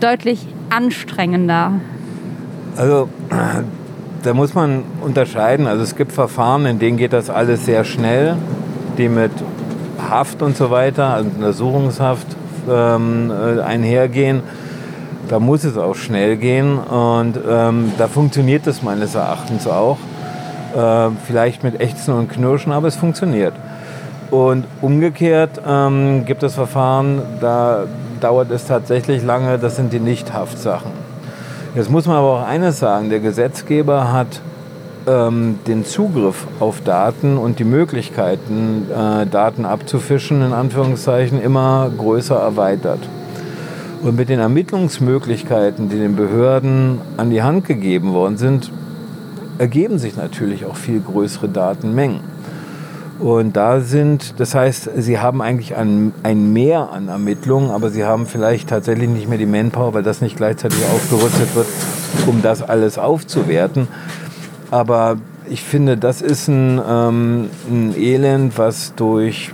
deutlich 0.00 0.46
anstrengender. 0.70 1.72
Also 2.76 3.08
da 4.22 4.34
muss 4.34 4.54
man 4.54 4.84
unterscheiden. 5.02 5.66
Also 5.66 5.82
es 5.82 5.96
gibt 5.96 6.12
Verfahren, 6.12 6.64
in 6.66 6.78
denen 6.78 6.96
geht 6.96 7.12
das 7.12 7.28
alles 7.28 7.66
sehr 7.66 7.84
schnell, 7.84 8.36
die 8.98 9.08
mit 9.08 9.32
Haft 10.08 10.42
und 10.42 10.56
so 10.56 10.70
weiter, 10.70 11.14
also 11.14 11.30
Untersuchungshaft 11.30 12.26
ähm, 12.70 13.30
äh, 13.30 13.60
einhergehen. 13.60 14.42
Da 15.28 15.38
muss 15.40 15.64
es 15.64 15.78
auch 15.78 15.94
schnell 15.94 16.36
gehen 16.36 16.78
und 16.78 17.38
ähm, 17.48 17.92
da 17.96 18.08
funktioniert 18.08 18.66
es 18.66 18.82
meines 18.82 19.14
Erachtens 19.14 19.66
auch. 19.66 19.98
Äh, 20.76 21.10
vielleicht 21.26 21.64
mit 21.64 21.80
Ächzen 21.80 22.14
und 22.14 22.30
Knirschen, 22.30 22.72
aber 22.72 22.88
es 22.88 22.96
funktioniert. 22.96 23.54
Und 24.30 24.64
umgekehrt 24.80 25.60
ähm, 25.66 26.24
gibt 26.24 26.42
es 26.42 26.54
Verfahren, 26.54 27.20
da 27.40 27.84
dauert 28.20 28.50
es 28.50 28.66
tatsächlich 28.66 29.22
lange, 29.22 29.58
das 29.58 29.76
sind 29.76 29.92
die 29.92 30.00
Nicht-Haftsachen. 30.00 30.90
Jetzt 31.74 31.90
muss 31.90 32.06
man 32.06 32.16
aber 32.16 32.40
auch 32.40 32.46
eines 32.46 32.78
sagen, 32.78 33.10
der 33.10 33.20
Gesetzgeber 33.20 34.12
hat 34.12 34.40
ähm, 35.06 35.58
den 35.66 35.84
Zugriff 35.84 36.46
auf 36.60 36.80
Daten 36.80 37.36
und 37.36 37.58
die 37.58 37.64
Möglichkeiten, 37.64 38.86
äh, 38.90 39.26
Daten 39.26 39.64
abzufischen, 39.64 40.42
in 40.42 40.52
Anführungszeichen, 40.52 41.40
immer 41.40 41.90
größer 41.96 42.36
erweitert. 42.36 43.00
Und 44.02 44.16
mit 44.16 44.28
den 44.28 44.40
Ermittlungsmöglichkeiten, 44.40 45.88
die 45.88 45.98
den 45.98 46.16
Behörden 46.16 47.00
an 47.16 47.30
die 47.30 47.42
Hand 47.42 47.64
gegeben 47.66 48.12
worden 48.12 48.36
sind, 48.36 48.70
ergeben 49.58 49.98
sich 49.98 50.16
natürlich 50.16 50.66
auch 50.66 50.76
viel 50.76 51.00
größere 51.00 51.48
Datenmengen. 51.48 52.20
Und 53.20 53.56
da 53.56 53.80
sind, 53.80 54.40
das 54.40 54.56
heißt, 54.56 54.90
sie 54.96 55.20
haben 55.20 55.40
eigentlich 55.40 55.76
ein, 55.76 56.12
ein 56.24 56.52
Mehr 56.52 56.90
an 56.90 57.06
Ermittlungen, 57.06 57.70
aber 57.70 57.90
sie 57.90 58.04
haben 58.04 58.26
vielleicht 58.26 58.68
tatsächlich 58.68 59.08
nicht 59.08 59.28
mehr 59.28 59.38
die 59.38 59.46
Manpower, 59.46 59.94
weil 59.94 60.02
das 60.02 60.20
nicht 60.20 60.36
gleichzeitig 60.36 60.80
aufgerüstet 60.92 61.54
wird, 61.54 61.68
um 62.26 62.42
das 62.42 62.62
alles 62.62 62.98
aufzuwerten. 62.98 63.86
Aber 64.72 65.18
ich 65.50 65.62
finde, 65.62 65.98
das 65.98 66.22
ist 66.22 66.48
ein, 66.48 66.80
ähm, 66.88 67.50
ein 67.70 67.94
Elend, 67.94 68.56
was 68.56 68.94
durch 68.94 69.52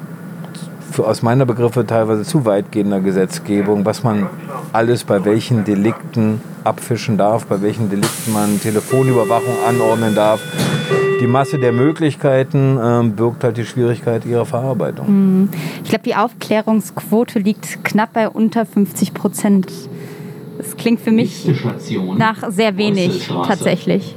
aus 0.97 1.23
meiner 1.23 1.45
Begriffe 1.45 1.85
teilweise 1.87 2.23
zu 2.23 2.45
weitgehender 2.45 3.01
Gesetzgebung, 3.01 3.85
was 3.85 4.05
man 4.05 4.29
alles 4.73 5.03
bei 5.05 5.25
welchen 5.25 5.65
Delikten 5.65 6.41
abfischen 6.63 7.17
darf, 7.17 7.47
bei 7.47 7.61
welchen 7.63 7.91
Delikten 7.91 8.33
man 8.33 8.61
Telefonüberwachung 8.61 9.55
anordnen 9.69 10.15
darf. 10.15 10.41
Die 11.21 11.27
Masse 11.27 11.59
der 11.59 11.73
Möglichkeiten 11.73 12.79
ähm, 12.81 13.17
birgt 13.17 13.43
halt 13.43 13.57
die 13.57 13.65
Schwierigkeit 13.65 14.25
ihrer 14.25 14.47
Verarbeitung. 14.47 15.49
Ich 15.83 15.91
glaube, 15.91 16.05
die 16.05 16.15
Aufklärungsquote 16.15 17.41
liegt 17.41 17.85
knapp 17.85 18.13
bei 18.13 18.29
unter 18.29 18.67
50 18.67 19.15
Prozent. 19.15 19.67
Das 20.59 20.77
klingt 20.77 21.01
für 21.01 21.13
mich 21.13 21.51
nach 22.17 22.51
sehr 22.51 22.77
wenig 22.77 23.29
tatsächlich. 23.47 24.17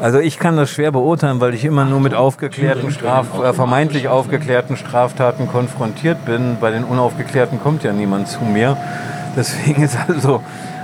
Also 0.00 0.18
ich 0.18 0.38
kann 0.38 0.56
das 0.56 0.70
schwer 0.70 0.92
beurteilen, 0.92 1.40
weil 1.40 1.54
ich 1.54 1.64
immer 1.64 1.84
nur 1.84 2.00
mit 2.00 2.14
aufgeklärten 2.14 2.90
Straf 2.90 3.26
äh, 3.42 3.52
vermeintlich 3.52 4.08
aufgeklärten 4.08 4.76
Straftaten 4.76 5.48
konfrontiert 5.48 6.24
bin. 6.24 6.56
Bei 6.60 6.70
den 6.70 6.84
unaufgeklärten 6.84 7.60
kommt 7.60 7.82
ja 7.84 7.92
niemand 7.92 8.28
zu 8.28 8.44
mir. 8.44 8.76
Deswegen 9.36 9.82
ist 9.84 9.98
also 10.08 10.42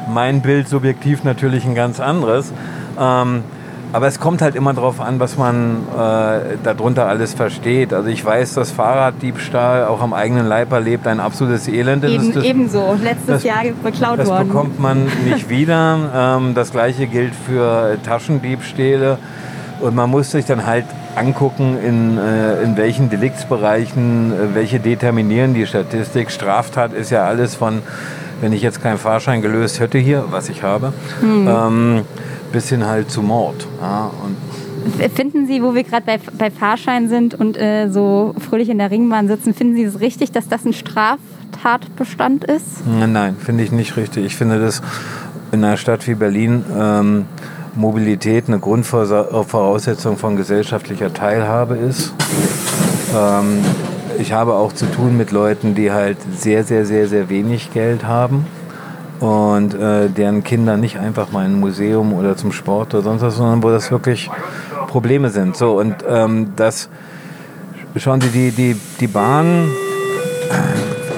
mein 0.08 0.42
Bild 0.42 0.68
subjektiv 0.68 1.24
natürlich 1.24 1.64
ein 1.64 1.74
ganz 1.74 2.00
anderes. 2.00 2.52
Ähm, 2.98 3.44
aber 3.94 4.08
es 4.08 4.18
kommt 4.18 4.42
halt 4.42 4.56
immer 4.56 4.74
darauf 4.74 5.00
an, 5.00 5.20
was 5.20 5.38
man 5.38 5.76
äh, 5.96 6.56
darunter 6.64 7.06
alles 7.06 7.32
versteht. 7.32 7.92
Also 7.94 8.08
ich 8.08 8.24
weiß, 8.24 8.54
dass 8.54 8.72
Fahrraddiebstahl 8.72 9.84
auch 9.86 10.02
am 10.02 10.12
eigenen 10.12 10.46
Leib 10.46 10.72
erlebt 10.72 11.06
ein 11.06 11.20
absolutes 11.20 11.68
Elend 11.68 12.02
ist. 12.04 12.12
Eben, 12.12 12.32
Das- 12.34 12.44
ebenso. 12.44 12.96
Letztes 13.00 13.26
das- 13.26 13.44
Jahr 13.44 13.62
beklaut 13.84 14.18
das 14.18 14.28
worden. 14.28 14.48
bekommt 14.48 14.80
man 14.80 15.06
nicht 15.24 15.48
wieder. 15.48 16.36
Ähm, 16.38 16.54
das 16.54 16.72
gleiche 16.72 17.06
gilt 17.06 17.34
für 17.34 17.96
Taschendiebstähle. 18.04 19.18
Und 19.80 19.94
man 19.94 20.10
muss 20.10 20.32
sich 20.32 20.44
dann 20.44 20.66
halt 20.66 20.86
angucken, 21.14 21.76
in, 21.80 22.18
äh, 22.18 22.62
in 22.62 22.76
welchen 22.76 23.10
Deliktsbereichen, 23.10 24.32
äh, 24.32 24.54
welche 24.54 24.80
determinieren 24.80 25.54
die 25.54 25.66
Statistik. 25.66 26.32
Straftat 26.32 26.92
ist 26.92 27.10
ja 27.10 27.24
alles 27.24 27.54
von, 27.54 27.80
wenn 28.40 28.52
ich 28.52 28.62
jetzt 28.62 28.82
keinen 28.82 28.98
Fahrschein 28.98 29.40
gelöst 29.40 29.78
hätte 29.78 29.98
hier, 29.98 30.24
was 30.30 30.48
ich 30.48 30.62
habe, 30.64 30.92
ähm, 31.22 32.02
bis 32.54 32.68
hin 32.68 32.86
halt 32.86 33.10
zu 33.10 33.20
Mord. 33.20 33.66
Ja, 33.80 34.10
Finden 35.14 35.46
Sie, 35.46 35.62
wo 35.62 35.74
wir 35.74 35.82
gerade 35.82 36.06
bei, 36.06 36.20
bei 36.38 36.50
Fahrschein 36.50 37.08
sind 37.08 37.34
und 37.34 37.56
äh, 37.56 37.88
so 37.88 38.34
fröhlich 38.38 38.68
in 38.68 38.78
der 38.78 38.90
Ringbahn 38.90 39.28
sitzen, 39.28 39.54
finden 39.54 39.76
Sie 39.76 39.82
es 39.82 40.00
richtig, 40.00 40.30
dass 40.30 40.46
das 40.46 40.64
ein 40.64 40.72
Straftatbestand 40.72 42.44
ist? 42.44 42.86
Nein, 42.86 43.36
finde 43.38 43.64
ich 43.64 43.72
nicht 43.72 43.96
richtig. 43.96 44.24
Ich 44.26 44.36
finde, 44.36 44.60
dass 44.60 44.82
in 45.52 45.64
einer 45.64 45.78
Stadt 45.78 46.06
wie 46.06 46.14
Berlin 46.14 46.64
ähm, 46.78 47.24
Mobilität 47.74 48.44
eine 48.46 48.60
Grundvoraussetzung 48.60 50.16
von 50.16 50.36
gesellschaftlicher 50.36 51.12
Teilhabe 51.12 51.76
ist. 51.76 52.12
Ähm, 53.16 53.64
ich 54.18 54.32
habe 54.32 54.54
auch 54.54 54.72
zu 54.72 54.86
tun 54.86 55.16
mit 55.16 55.32
Leuten, 55.32 55.74
die 55.74 55.90
halt 55.90 56.18
sehr, 56.36 56.62
sehr, 56.62 56.86
sehr, 56.86 57.08
sehr 57.08 57.28
wenig 57.30 57.72
Geld 57.72 58.04
haben. 58.04 58.46
Und 59.20 59.74
äh, 59.74 60.08
deren 60.08 60.42
Kinder 60.44 60.76
nicht 60.76 60.98
einfach 60.98 61.32
mal 61.32 61.46
in 61.46 61.52
ein 61.52 61.60
Museum 61.60 62.12
oder 62.12 62.36
zum 62.36 62.52
Sport 62.52 62.94
oder 62.94 63.02
sonst 63.02 63.22
was, 63.22 63.36
sondern 63.36 63.62
wo 63.62 63.70
das 63.70 63.90
wirklich 63.90 64.30
Probleme 64.88 65.30
sind. 65.30 65.56
So 65.56 65.78
und 65.78 65.96
ähm, 66.08 66.52
das 66.56 66.88
schauen 67.96 68.20
Sie 68.20 68.28
die 68.28 68.50
die 68.50 68.76
die 69.00 69.06
Bahn 69.06 69.68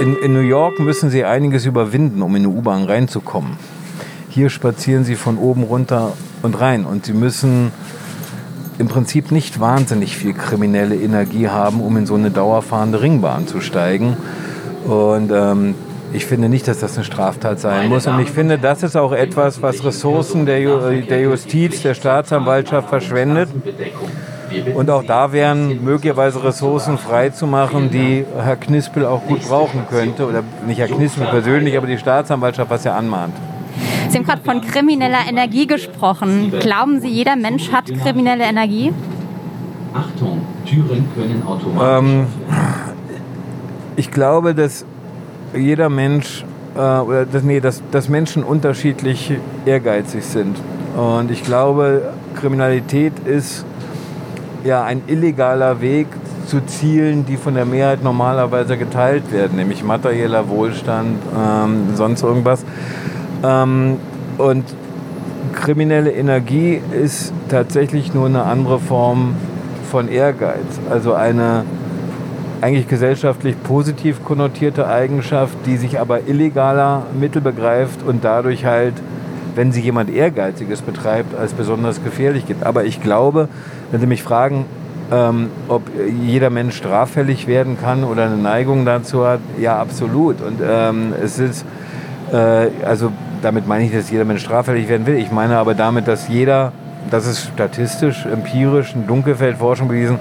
in, 0.01 0.17
in 0.17 0.33
New 0.33 0.41
York 0.41 0.79
müssen 0.79 1.11
Sie 1.11 1.25
einiges 1.25 1.65
überwinden, 1.65 2.23
um 2.23 2.37
in 2.37 2.45
eine 2.45 2.53
U-Bahn 2.53 2.85
reinzukommen. 2.85 3.53
Hier 4.29 4.51
spazieren 4.51 5.05
Sie 5.05 5.15
von 5.15 5.39
oben 5.39 5.63
runter 5.63 6.13
und 6.43 6.61
rein 6.61 6.85
und 6.85 7.07
Sie 7.07 7.15
müssen 7.15 7.73
im 8.79 8.89
Prinzip 8.89 9.33
nicht 9.33 9.59
wahnsinnig 9.59 10.17
viel 10.17 10.35
kriminelle 10.35 10.97
Energie 10.97 11.49
haben, 11.49 11.81
um 11.81 11.97
in 11.97 12.05
so 12.05 12.15
eine 12.15 12.31
dauerfahrende 12.31 13.01
Ringbahn 13.01 13.47
zu 13.47 13.61
steigen. 13.61 14.17
Und 14.85 15.33
ähm, 15.33 15.75
ich 16.13 16.27
finde 16.27 16.49
nicht, 16.49 16.67
dass 16.69 16.81
das 16.81 16.97
eine 16.97 17.05
Straftat 17.05 17.61
sein 17.61 17.89
muss. 17.89 18.07
Und 18.07 18.21
ich 18.21 18.31
finde, 18.31 18.59
das 18.59 18.83
ist 18.83 18.97
auch 18.97 19.13
etwas, 19.13 19.63
was 19.63 19.85
Ressourcen 19.85 20.47
der, 20.47 20.61
Ju 20.61 20.79
der 21.09 21.21
Justiz, 21.21 21.83
der 21.83 21.95
Staatsanwaltschaft 21.95 22.89
verschwendet. 22.89 23.49
Und 24.75 24.91
auch 24.91 25.03
da 25.03 25.33
wären 25.33 25.85
möglicherweise 25.85 26.43
Ressourcen 26.43 26.99
freizumachen, 26.99 27.91
die 27.91 28.25
Herr 28.39 28.57
Knispel 28.57 29.05
auch 29.05 29.23
gut 29.27 29.43
brauchen 29.43 29.87
könnte. 29.91 30.27
Oder 30.27 30.43
nicht 30.67 30.79
Herr 30.79 30.89
Knispel 30.89 31.27
persönlich, 31.27 31.77
aber 31.77 31.87
die 31.87 31.99
Staatsanwaltschaft, 31.99 32.71
was 32.71 32.85
er 32.87 32.95
anmahnt. 32.95 33.35
Sie 34.09 34.19
haben 34.19 34.25
gerade 34.25 34.43
von 34.43 34.61
krimineller 34.61 35.29
Energie 35.29 35.67
gesprochen. 35.67 36.53
Glauben 36.61 37.01
Sie, 37.01 37.09
jeder 37.09 37.37
Mensch 37.37 37.73
hat 37.73 37.87
kriminelle 38.03 38.45
Energie? 38.45 38.93
Achtung, 39.93 40.43
Türen 40.65 41.09
können 41.15 41.43
automatisch. 41.45 41.99
Ähm, 41.99 42.27
ich 43.97 44.11
glaube, 44.11 44.55
dass 44.55 44.85
jeder 45.55 45.89
Mensch 45.89 46.45
äh, 46.77 46.81
oder 46.81 47.27
dass, 47.27 47.43
nee, 47.43 47.61
dass, 47.61 47.83
dass 47.91 48.09
Menschen 48.09 48.45
unterschiedlich 48.45 49.33
ehrgeizig 49.65 50.25
sind. 50.25 50.57
Und 50.97 51.31
ich 51.31 51.43
glaube, 51.45 52.13
Kriminalität 52.35 53.13
ist 53.25 53.65
ja 54.65 54.85
ein 54.85 55.03
illegaler 55.07 55.81
Weg 55.81 56.07
zu 56.47 56.65
Zielen, 56.65 57.27
die 57.27 57.37
von 57.37 57.55
der 57.55 57.65
Mehrheit 57.65 58.03
normalerweise 58.03 58.77
geteilt 58.77 59.33
werden, 59.33 59.57
nämlich 59.57 59.83
materieller 59.83 60.49
Wohlstand, 60.49 61.19
ähm, 61.37 61.89
sonst 61.95 62.23
irgendwas. 62.23 62.65
Ähm, 63.43 63.97
und 64.39 64.65
kriminelle 65.53 66.13
Energie 66.13 66.81
ist 66.93 67.33
tatsächlich 67.49 68.15
nur 68.15 68.27
eine 68.27 68.45
andere 68.45 68.79
Form 68.79 69.35
von 69.91 70.09
Ehrgeiz. 70.09 70.81
Also 70.91 71.15
eine 71.15 71.65
eigentlich 72.67 72.89
gesellschaftlich 72.89 73.55
positiv 73.63 74.25
konnotierte 74.25 74.89
Eigenschaft, 74.89 75.57
die 75.67 75.77
sich 75.77 76.01
aber 76.01 76.27
illegaler 76.27 77.05
Mittel 77.17 77.41
begreift 77.41 78.03
und 78.05 78.25
dadurch 78.25 78.65
halt, 78.65 78.95
wenn 79.55 79.71
sie 79.71 79.81
jemand 79.81 80.11
Ehrgeiziges 80.11 80.83
betreibt, 80.83 81.39
als 81.39 81.53
besonders 81.53 82.03
gefährlich 82.03 82.45
gibt. 82.45 82.65
Aber 82.65 82.85
ich 82.85 83.01
glaube, 83.01 83.49
wenn 83.93 84.01
Sie 84.01 84.09
mich 84.09 84.25
fragen, 84.25 84.65
ähm, 85.13 85.51
ob 85.69 85.83
jeder 86.25 86.51
Mensch 86.51 86.77
straffällig 86.77 87.47
werden 87.47 87.79
kann 87.81 88.03
oder 88.03 88.25
eine 88.25 88.37
Neigung 88.37 88.85
dazu 88.85 89.25
hat, 89.25 89.39
ja, 89.61 89.79
absolut. 89.79 90.41
Und 90.41 90.59
ähm, 90.69 91.15
es 91.23 91.39
ist, 91.39 91.65
äh, 92.33 92.67
also 92.85 93.13
damit 93.43 93.69
meine 93.69 93.85
ich, 93.85 93.93
dass 93.93 94.11
jeder 94.11 94.25
Mensch 94.25 94.43
straffällig 94.43 94.89
werden 94.89 95.07
will. 95.07 95.15
Ich 95.15 95.31
meine 95.31 95.59
aber 95.59 95.75
damit, 95.75 96.09
dass 96.09 96.27
jeder, 96.27 96.73
das 97.13 97.29
ist 97.29 97.49
statistisch, 97.55 98.27
empirisch, 98.27 98.93
in 98.97 99.07
Dunkelfeldforschung 99.07 99.87
bewiesen, 99.87 100.19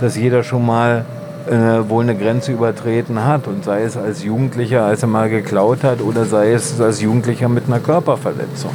dass 0.00 0.16
jeder 0.16 0.42
schon 0.42 0.66
mal 0.66 1.04
äh, 1.48 1.88
wohl 1.88 2.02
eine 2.02 2.14
Grenze 2.16 2.52
übertreten 2.52 3.24
hat. 3.24 3.46
Und 3.46 3.64
sei 3.64 3.82
es 3.82 3.96
als 3.96 4.22
Jugendlicher, 4.24 4.84
als 4.84 5.02
er 5.02 5.08
mal 5.08 5.28
geklaut 5.28 5.84
hat, 5.84 6.00
oder 6.00 6.24
sei 6.24 6.52
es 6.52 6.80
als 6.80 7.00
Jugendlicher 7.00 7.48
mit 7.48 7.66
einer 7.66 7.80
Körperverletzung. 7.80 8.72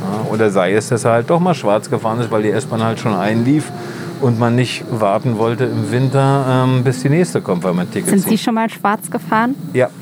Ja, 0.00 0.32
oder 0.32 0.50
sei 0.50 0.74
es, 0.74 0.88
dass 0.88 1.04
er 1.04 1.12
halt 1.12 1.30
doch 1.30 1.40
mal 1.40 1.54
schwarz 1.54 1.88
gefahren 1.88 2.20
ist, 2.20 2.30
weil 2.30 2.42
die 2.42 2.50
S-Bahn 2.50 2.82
halt 2.82 3.00
schon 3.00 3.14
einlief 3.14 3.70
und 4.20 4.38
man 4.38 4.54
nicht 4.54 4.84
warten 4.90 5.38
wollte 5.38 5.64
im 5.64 5.90
Winter, 5.90 6.64
ähm, 6.66 6.84
bis 6.84 7.02
die 7.02 7.10
nächste 7.10 7.40
kommt, 7.40 7.64
weil 7.64 7.74
man 7.74 7.90
Ticket 7.90 8.10
Sind. 8.10 8.28
Sie 8.28 8.38
schon 8.38 8.54
mal 8.54 8.70
schwarz 8.70 9.10
gefahren? 9.10 9.54
Ja. 9.72 9.88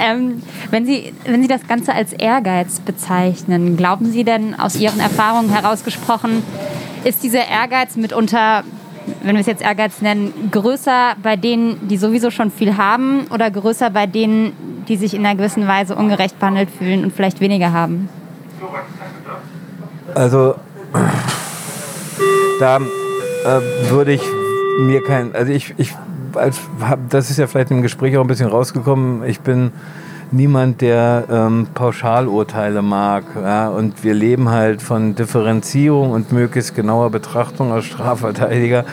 Ähm, 0.00 0.42
wenn, 0.70 0.84
Sie, 0.86 1.12
wenn 1.24 1.40
Sie 1.40 1.48
das 1.48 1.66
Ganze 1.66 1.94
als 1.94 2.12
Ehrgeiz 2.12 2.80
bezeichnen, 2.80 3.76
glauben 3.76 4.10
Sie 4.10 4.24
denn 4.24 4.58
aus 4.58 4.76
Ihren 4.76 5.00
Erfahrungen 5.00 5.50
herausgesprochen, 5.50 6.42
ist 7.04 7.22
dieser 7.22 7.46
Ehrgeiz 7.48 7.96
mitunter, 7.96 8.64
wenn 9.24 9.34
wir 9.34 9.40
es 9.40 9.46
jetzt 9.46 9.62
Ehrgeiz 9.62 10.00
nennen, 10.00 10.50
größer 10.50 11.14
bei 11.22 11.36
denen, 11.36 11.88
die 11.88 11.96
sowieso 11.96 12.30
schon 12.30 12.50
viel 12.50 12.76
haben 12.76 13.26
oder 13.32 13.50
größer 13.50 13.90
bei 13.90 14.06
denen, 14.06 14.52
die 14.86 14.96
sich 14.96 15.14
in 15.14 15.24
einer 15.24 15.36
gewissen 15.36 15.66
Weise 15.66 15.96
ungerecht 15.96 16.38
behandelt 16.38 16.68
fühlen 16.70 17.04
und 17.04 17.12
vielleicht 17.12 17.40
weniger 17.40 17.72
haben? 17.72 18.08
Also 20.14 20.56
da 22.60 22.76
äh, 22.76 23.90
würde 23.90 24.12
ich 24.12 24.22
mir 24.78 25.02
kein, 25.02 25.34
also 25.34 25.52
ich, 25.52 25.74
ich 25.78 25.94
als, 26.34 26.60
das 27.08 27.30
ist 27.30 27.38
ja 27.38 27.46
vielleicht 27.46 27.70
im 27.70 27.82
Gespräch 27.82 28.16
auch 28.16 28.22
ein 28.22 28.26
bisschen 28.26 28.48
rausgekommen, 28.48 29.24
ich 29.24 29.40
bin 29.40 29.72
niemand, 30.30 30.80
der 30.80 31.24
ähm, 31.30 31.68
Pauschalurteile 31.74 32.82
mag. 32.82 33.24
Ja? 33.36 33.68
Und 33.68 34.04
wir 34.04 34.14
leben 34.14 34.50
halt 34.50 34.82
von 34.82 35.14
Differenzierung 35.14 36.12
und 36.12 36.32
möglichst 36.32 36.74
genauer 36.74 37.10
Betrachtung 37.10 37.72
als 37.72 37.84
Strafverteidiger. 37.86 38.84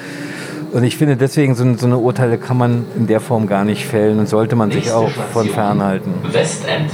Und 0.72 0.84
ich 0.84 0.98
finde 0.98 1.18
deswegen, 1.18 1.54
so, 1.56 1.74
so 1.76 1.86
eine 1.86 1.98
Urteile 1.98 2.38
kann 2.38 2.58
man 2.58 2.86
in 2.96 3.08
der 3.08 3.20
Form 3.20 3.48
gar 3.48 3.66
nicht 3.66 3.86
fällen 3.86 4.20
und 4.20 4.30
sollte 4.30 4.56
man 4.56 4.72
sich 4.72 4.86
Nächste 4.86 4.98
auch 4.98 5.10
von 5.34 5.48
fernhalten. 5.48 6.14
Westend. 6.32 6.92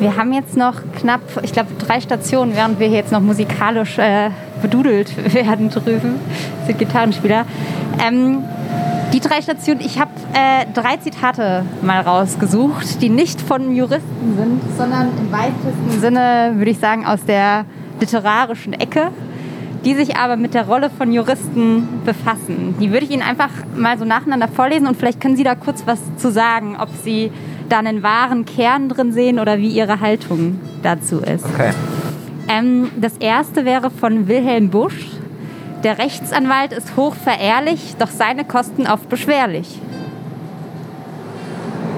Wir 0.00 0.16
haben 0.16 0.32
jetzt 0.32 0.56
noch 0.56 0.76
knapp, 0.98 1.20
ich 1.42 1.52
glaube, 1.52 1.68
drei 1.78 2.00
Stationen, 2.00 2.56
während 2.56 2.80
wir 2.80 2.88
hier 2.88 2.96
jetzt 2.96 3.12
noch 3.12 3.20
musikalisch 3.20 3.98
äh, 3.98 4.30
bedudelt 4.62 5.34
werden 5.34 5.68
drüben, 5.70 6.14
sind 6.66 6.78
Gitarrenspieler. 6.78 7.44
Ähm, 8.02 8.42
die 9.12 9.20
drei 9.20 9.42
Stationen, 9.42 9.80
ich 9.80 9.98
habe 9.98 10.10
äh, 10.34 10.66
drei 10.72 10.96
Zitate 10.96 11.64
mal 11.82 12.00
rausgesucht, 12.00 13.02
die 13.02 13.08
nicht 13.08 13.40
von 13.40 13.74
Juristen 13.74 14.36
sind, 14.36 14.60
sondern 14.76 15.08
im 15.18 15.32
weitesten 15.32 16.00
Sinne, 16.00 16.52
würde 16.54 16.70
ich 16.70 16.78
sagen, 16.78 17.06
aus 17.06 17.24
der 17.24 17.64
literarischen 18.00 18.72
Ecke, 18.72 19.10
die 19.84 19.94
sich 19.94 20.16
aber 20.16 20.36
mit 20.36 20.54
der 20.54 20.66
Rolle 20.66 20.90
von 20.90 21.12
Juristen 21.12 21.88
befassen. 22.04 22.76
Die 22.80 22.92
würde 22.92 23.06
ich 23.06 23.10
Ihnen 23.10 23.22
einfach 23.22 23.50
mal 23.76 23.98
so 23.98 24.04
nacheinander 24.04 24.48
vorlesen 24.48 24.86
und 24.86 24.96
vielleicht 24.96 25.20
können 25.20 25.36
Sie 25.36 25.44
da 25.44 25.54
kurz 25.54 25.84
was 25.86 25.98
zu 26.16 26.30
sagen, 26.30 26.76
ob 26.78 26.88
Sie 27.02 27.32
da 27.68 27.78
einen 27.78 28.02
wahren 28.02 28.44
Kern 28.44 28.88
drin 28.88 29.12
sehen 29.12 29.38
oder 29.38 29.58
wie 29.58 29.68
Ihre 29.68 30.00
Haltung 30.00 30.60
dazu 30.82 31.20
ist. 31.20 31.44
Okay. 31.44 31.70
Ähm, 32.48 32.90
das 33.00 33.16
erste 33.18 33.64
wäre 33.64 33.90
von 33.90 34.28
Wilhelm 34.28 34.70
Busch. 34.70 35.06
Der 35.82 35.96
Rechtsanwalt 35.96 36.72
ist 36.72 36.96
hochverehrlich, 36.96 37.96
doch 37.98 38.10
seine 38.10 38.44
Kosten 38.44 38.86
oft 38.86 39.08
beschwerlich. 39.08 39.80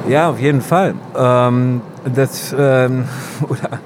Ja, 0.08 0.30
auf 0.30 0.38
jeden 0.38 0.60
Fall. 0.60 0.94
Ähm, 1.16 1.80
das, 2.14 2.54
ähm, 2.56 3.08
oder 3.48 3.80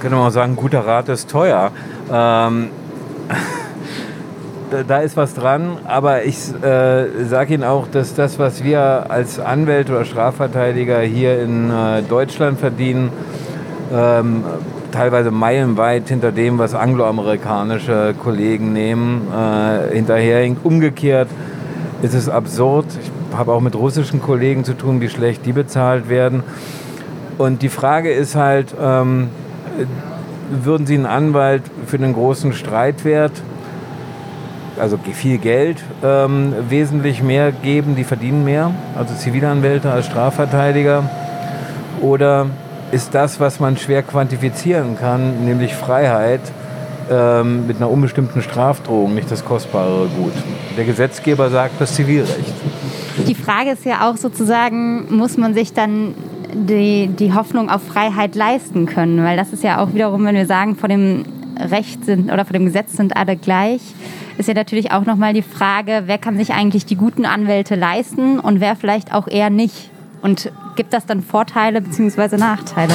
könnte 0.00 0.16
man 0.16 0.30
sagen, 0.30 0.54
guter 0.54 0.86
Rat 0.86 1.08
ist 1.08 1.28
teuer. 1.28 1.72
Ähm, 2.10 2.70
da, 4.70 4.82
da 4.84 4.98
ist 4.98 5.16
was 5.16 5.34
dran, 5.34 5.78
aber 5.86 6.24
ich 6.24 6.36
äh, 6.62 7.24
sage 7.24 7.54
Ihnen 7.54 7.64
auch, 7.64 7.88
dass 7.88 8.14
das, 8.14 8.38
was 8.38 8.62
wir 8.62 9.06
als 9.08 9.40
Anwälte 9.40 9.92
oder 9.92 10.04
Strafverteidiger 10.04 11.00
hier 11.00 11.42
in 11.42 11.70
äh, 11.70 12.02
Deutschland 12.02 12.60
verdienen, 12.60 13.10
ähm, 13.92 14.44
teilweise 14.92 15.30
meilenweit 15.30 16.08
hinter 16.08 16.32
dem, 16.32 16.58
was 16.58 16.74
angloamerikanische 16.74 18.14
Kollegen 18.22 18.72
nehmen, 18.72 19.28
äh, 19.32 19.94
hinterherhinkt. 19.94 20.64
Umgekehrt 20.64 21.28
ist 22.02 22.14
es 22.14 22.28
absurd. 22.28 22.86
Ich 23.02 23.36
habe 23.36 23.52
auch 23.52 23.60
mit 23.60 23.74
russischen 23.74 24.20
Kollegen 24.20 24.64
zu 24.64 24.74
tun, 24.74 25.00
wie 25.00 25.08
schlecht 25.08 25.46
die 25.46 25.52
bezahlt 25.52 26.08
werden. 26.08 26.42
Und 27.38 27.62
die 27.62 27.68
Frage 27.68 28.12
ist 28.12 28.36
halt, 28.36 28.74
ähm, 28.80 29.28
würden 30.50 30.86
Sie 30.86 30.94
einen 30.94 31.06
Anwalt 31.06 31.62
für 31.86 31.96
einen 31.96 32.12
großen 32.12 32.52
Streitwert, 32.52 33.32
also 34.78 34.98
viel 34.98 35.38
Geld, 35.38 35.82
ähm, 36.02 36.54
wesentlich 36.68 37.22
mehr 37.22 37.52
geben, 37.52 37.96
die 37.96 38.04
verdienen 38.04 38.44
mehr, 38.44 38.72
also 38.96 39.14
Zivilanwälte 39.14 39.90
als 39.90 40.06
Strafverteidiger? 40.06 41.08
Oder 42.00 42.46
ist 42.92 43.14
das, 43.14 43.40
was 43.40 43.60
man 43.60 43.76
schwer 43.76 44.02
quantifizieren 44.02 44.96
kann, 44.98 45.44
nämlich 45.44 45.74
Freiheit, 45.74 46.40
ähm, 47.10 47.66
mit 47.66 47.76
einer 47.76 47.90
unbestimmten 47.90 48.42
Strafdrohung 48.42 49.14
nicht 49.14 49.30
das 49.30 49.44
kostbarere 49.44 50.08
Gut? 50.08 50.32
Der 50.76 50.84
Gesetzgeber 50.84 51.50
sagt 51.50 51.80
das 51.80 51.94
Zivilrecht. 51.94 52.54
Die 53.26 53.34
Frage 53.34 53.70
ist 53.70 53.84
ja 53.84 54.08
auch 54.08 54.16
sozusagen, 54.16 55.14
muss 55.14 55.36
man 55.36 55.54
sich 55.54 55.72
dann 55.72 56.14
die, 56.54 57.08
die 57.08 57.32
Hoffnung 57.34 57.68
auf 57.68 57.82
Freiheit 57.82 58.34
leisten 58.34 58.86
können? 58.86 59.24
Weil 59.24 59.36
das 59.36 59.52
ist 59.52 59.62
ja 59.62 59.82
auch 59.82 59.92
wiederum, 59.92 60.24
wenn 60.24 60.34
wir 60.34 60.46
sagen, 60.46 60.76
vor 60.76 60.88
dem 60.88 61.24
Recht 61.58 62.04
sind 62.04 62.32
oder 62.32 62.44
vor 62.44 62.54
dem 62.54 62.64
Gesetz 62.64 62.96
sind 62.96 63.16
alle 63.16 63.36
gleich, 63.36 63.80
ist 64.38 64.48
ja 64.48 64.54
natürlich 64.54 64.92
auch 64.92 65.04
nochmal 65.04 65.34
die 65.34 65.42
Frage, 65.42 66.04
wer 66.06 66.18
kann 66.18 66.38
sich 66.38 66.52
eigentlich 66.52 66.86
die 66.86 66.96
guten 66.96 67.26
Anwälte 67.26 67.74
leisten 67.74 68.38
und 68.38 68.60
wer 68.60 68.76
vielleicht 68.76 69.12
auch 69.12 69.28
eher 69.28 69.50
nicht. 69.50 69.90
Und 70.22 70.52
gibt 70.76 70.92
das 70.92 71.06
dann 71.06 71.22
Vorteile 71.22 71.80
bzw. 71.80 72.36
Nachteile? 72.36 72.94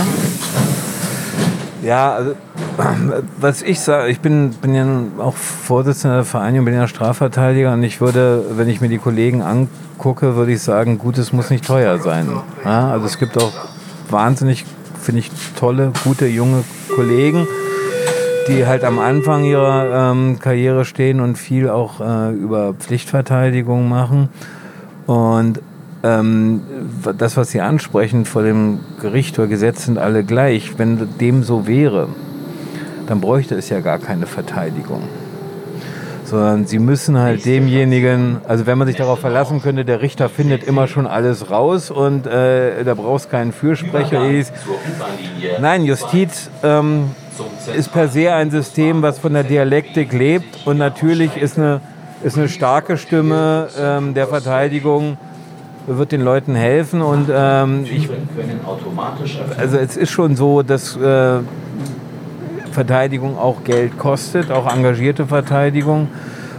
Ja, 1.82 2.14
also 2.14 2.36
was 3.40 3.62
ich 3.62 3.80
sage, 3.80 4.10
ich 4.10 4.20
bin, 4.20 4.52
bin 4.62 4.74
ja 4.74 4.86
auch 5.20 5.36
Vorsitzender 5.36 6.18
der 6.18 6.26
Vereinigung, 6.26 6.66
bin 6.66 6.74
ja 6.74 6.88
Strafverteidiger 6.88 7.74
und 7.74 7.84
ich 7.84 8.02
würde, 8.02 8.44
wenn 8.58 8.68
ich 8.68 8.82
mir 8.82 8.90
die 8.90 8.98
Kollegen 8.98 9.42
angucke, 9.42 10.36
würde 10.36 10.54
ich 10.54 10.62
sagen, 10.62 10.98
Gutes 10.98 11.32
muss 11.32 11.50
nicht 11.50 11.66
teuer 11.66 12.00
sein. 12.00 12.28
Ja, 12.64 12.90
also 12.90 13.06
es 13.06 13.18
gibt 13.18 13.38
auch 13.38 13.54
wahnsinnig, 14.10 14.66
finde 15.00 15.20
ich, 15.20 15.32
tolle, 15.60 15.92
gute, 16.04 16.26
junge 16.26 16.64
Kollegen, 16.96 17.48
die 18.48 18.66
halt 18.66 18.84
am 18.84 19.00
Anfang 19.00 19.44
ihrer 19.44 20.12
ähm, 20.12 20.40
Karriere 20.40 20.86
stehen 20.86 21.20
und 21.20 21.38
viel 21.38 21.70
auch 21.70 22.02
äh, 22.02 22.32
über 22.32 22.74
Pflichtverteidigung 22.74 23.88
machen. 23.90 24.30
Und 25.08 25.62
ähm, 26.06 26.62
das, 27.18 27.36
was 27.36 27.50
Sie 27.50 27.62
ansprechen, 27.62 28.26
vor 28.26 28.44
dem 28.44 28.80
Gericht 29.02 29.40
oder 29.40 29.48
Gesetz 29.48 29.86
sind 29.86 29.98
alle 29.98 30.24
gleich. 30.24 30.78
Wenn 30.78 31.10
dem 31.20 31.44
so 31.44 31.66
wäre, 31.68 32.10
dann 33.08 33.22
bräuchte 33.22 33.56
es 33.56 33.70
ja 33.70 33.80
gar 33.80 33.98
keine 33.98 34.28
Verteidigung. 34.28 35.02
Sondern 36.24 36.66
sie 36.66 36.80
müssen 36.80 37.20
halt 37.20 37.46
demjenigen, 37.46 38.38
also 38.48 38.66
wenn 38.66 38.80
man 38.80 38.88
sich 38.88 38.98
darauf 38.98 39.20
verlassen 39.20 39.62
könnte, 39.62 39.86
der 39.86 40.02
Richter 40.02 40.28
findet 40.28 40.64
immer 40.64 40.88
schon 40.88 41.06
alles 41.06 41.52
raus 41.52 41.92
und 41.92 42.26
äh, 42.26 42.84
da 42.84 42.96
brauchst 42.96 43.30
keinen 43.30 43.52
Fürsprecher. 43.52 44.28
Nein, 45.62 45.86
Justiz 45.86 46.50
ähm, 46.64 47.12
ist 47.76 47.94
per 47.94 48.08
se 48.08 48.34
ein 48.34 48.50
System, 48.50 49.04
was 49.04 49.20
von 49.20 49.34
der 49.34 49.44
Dialektik 49.44 50.14
lebt 50.14 50.66
und 50.66 50.78
natürlich 50.78 51.38
ist 51.38 51.60
eine, 51.60 51.82
ist 52.24 52.38
eine 52.38 52.50
starke 52.50 52.98
Stimme 52.98 53.68
ähm, 53.80 54.16
der 54.16 54.26
Verteidigung 54.26 55.18
wird 55.88 56.12
den 56.12 56.22
Leuten 56.22 56.56
helfen 56.56 57.02
und 57.02 57.30
ähm, 57.32 57.86
ich, 57.86 58.10
also 59.58 59.78
es 59.78 59.98
ist 59.98 60.12
schon 60.12 60.36
so, 60.36 60.64
dass 60.64 60.98
äh, 60.98 61.40
Verteidigung 62.72 63.38
auch 63.38 63.64
Geld 63.64 63.98
kostet, 63.98 64.52
auch 64.52 64.72
engagierte 64.72 65.28
Verteidigung 65.28 66.08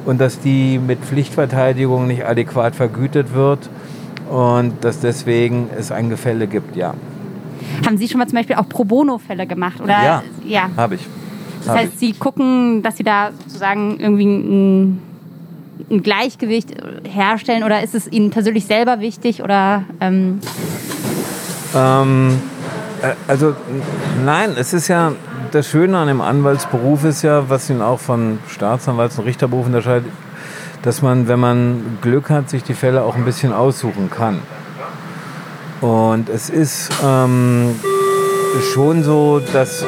und 0.05 0.21
dass 0.21 0.41
die 0.41 0.79
mit 0.79 1.01
Pflichtverteidigung 1.01 2.07
nicht 2.07 2.25
adäquat 2.25 2.75
vergütet 2.75 3.35
wird 3.35 3.69
und 4.31 4.73
dass 4.83 5.01
deswegen 5.01 5.69
es 5.77 5.93
ein 5.93 6.09
Gefälle 6.09 6.47
gibt, 6.47 6.77
ja. 6.77 6.95
Haben 7.85 7.99
Sie 7.99 8.09
schon 8.09 8.19
mal 8.19 8.27
zum 8.27 8.37
Beispiel 8.39 8.57
auch 8.57 8.69
Pro 8.69 8.85
Bono-Fälle 8.85 9.47
gemacht? 9.47 9.81
Oder? 9.81 9.93
Ja, 9.93 10.23
ja. 10.45 10.71
habe 10.77 10.97
ich. 10.97 11.07
Das 11.65 11.77
heißt, 11.77 11.93
ich. 11.95 11.99
Sie 11.99 12.13
gucken, 12.13 12.83
dass 12.83 12.97
Sie 12.97 13.03
da 13.03 13.31
sozusagen 13.45 13.99
irgendwie 13.99 14.25
ein, 14.25 15.03
ein, 15.91 16.03
Gleichgewicht 16.03 16.71
herstellen 17.05 17.65
oder 17.65 17.83
ist 17.83 17.95
es 17.95 18.11
Ihnen 18.11 18.31
persönlich 18.31 18.67
selber 18.67 19.01
wichtig 19.01 19.43
oder... 19.43 19.85
Ähm 20.01 20.41
ähm, 21.75 22.41
äh, 23.03 23.13
also 23.29 23.55
nein, 24.25 24.55
es 24.57 24.73
ist 24.73 24.89
ja 24.89 25.13
das 25.53 25.69
Schöne 25.69 25.97
an 25.99 26.09
dem 26.09 26.21
Anwaltsberuf 26.21 27.05
ist 27.05 27.23
ja, 27.23 27.49
was 27.49 27.71
ihn 27.71 27.81
auch 27.81 28.01
von 28.01 28.39
Staatsanwalts- 28.49 29.19
und 29.19 29.25
Richterberuf 29.25 29.67
unterscheidet, 29.67 30.11
dass 30.83 31.03
man, 31.03 31.29
wenn 31.29 31.41
man 31.41 31.99
Glück 32.03 32.31
hat, 32.31 32.51
sich 32.51 32.63
die 32.63 32.75
Fälle 32.75 33.03
auch 33.03 33.17
ein 33.17 33.25
bisschen 33.25 33.53
aussuchen 33.53 34.11
kann. 34.11 34.41
Und 35.81 36.29
es 36.29 36.51
ist 36.51 36.91
ähm, 37.05 37.79
schon 38.73 39.03
so, 39.03 39.41
dass 39.53 39.83
äh, 39.83 39.87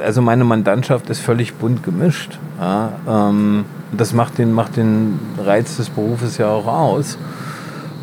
also 0.00 0.22
meine 0.22 0.44
Mandantschaft 0.44 1.10
ist 1.10 1.20
völlig 1.20 1.54
bunt 1.54 1.82
gemischt. 1.82 2.38
Ja, 2.60 2.92
ähm, 3.08 3.64
das 3.92 4.12
macht 4.12 4.38
den, 4.38 4.52
macht 4.52 4.76
den 4.76 5.18
Reiz 5.38 5.76
des 5.76 5.90
Berufes 5.90 6.38
ja 6.38 6.48
auch 6.48 6.66
aus. 6.66 7.18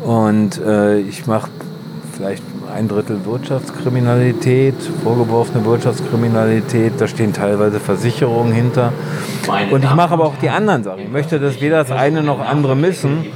Und 0.02 0.58
äh, 0.58 0.98
ich 0.98 1.26
mache 1.26 1.50
vielleicht 2.12 2.42
ein 2.74 2.88
Drittel 2.88 3.24
Wirtschaftskriminalität, 3.24 4.74
vorgeworfene 5.02 5.64
Wirtschaftskriminalität, 5.64 6.94
da 6.98 7.06
stehen 7.06 7.32
teilweise 7.32 7.80
Versicherungen 7.80 8.52
hinter. 8.52 8.92
Und 9.70 9.84
ich 9.84 9.94
mache 9.94 10.12
aber 10.12 10.24
auch 10.24 10.36
die 10.40 10.50
anderen 10.50 10.82
Sachen. 10.84 11.02
Ich 11.02 11.10
möchte, 11.10 11.38
dass 11.38 11.60
weder 11.60 11.84
das 11.84 11.92
eine 11.92 12.22
noch 12.22 12.40
andere 12.40 12.76
missen. 12.76 13.26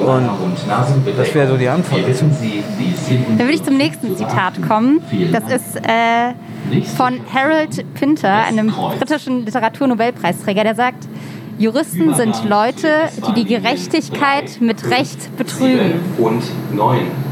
Und 0.00 1.18
das 1.18 1.34
wäre 1.34 1.48
so 1.48 1.56
die 1.56 1.68
Antwort. 1.68 2.02
Dann 2.06 3.38
würde 3.38 3.52
ich 3.52 3.64
zum 3.64 3.76
nächsten 3.76 4.16
Zitat 4.16 4.54
kommen. 4.66 5.00
Das 5.32 5.44
ist 5.44 5.76
äh, 5.76 6.32
von 6.96 7.20
Harold 7.32 7.84
Pinter, 7.94 8.32
einem 8.32 8.72
britischen 8.98 9.44
Literaturnobelpreisträger, 9.44 10.64
der 10.64 10.74
sagt, 10.74 11.08
Juristen 11.58 12.14
sind 12.14 12.48
Leute, 12.48 13.10
die 13.28 13.44
die 13.44 13.44
Gerechtigkeit 13.44 14.60
mit 14.60 14.88
Recht 14.90 15.36
betrügen. 15.36 15.92
Und 16.16 16.42
neun. 16.74 17.29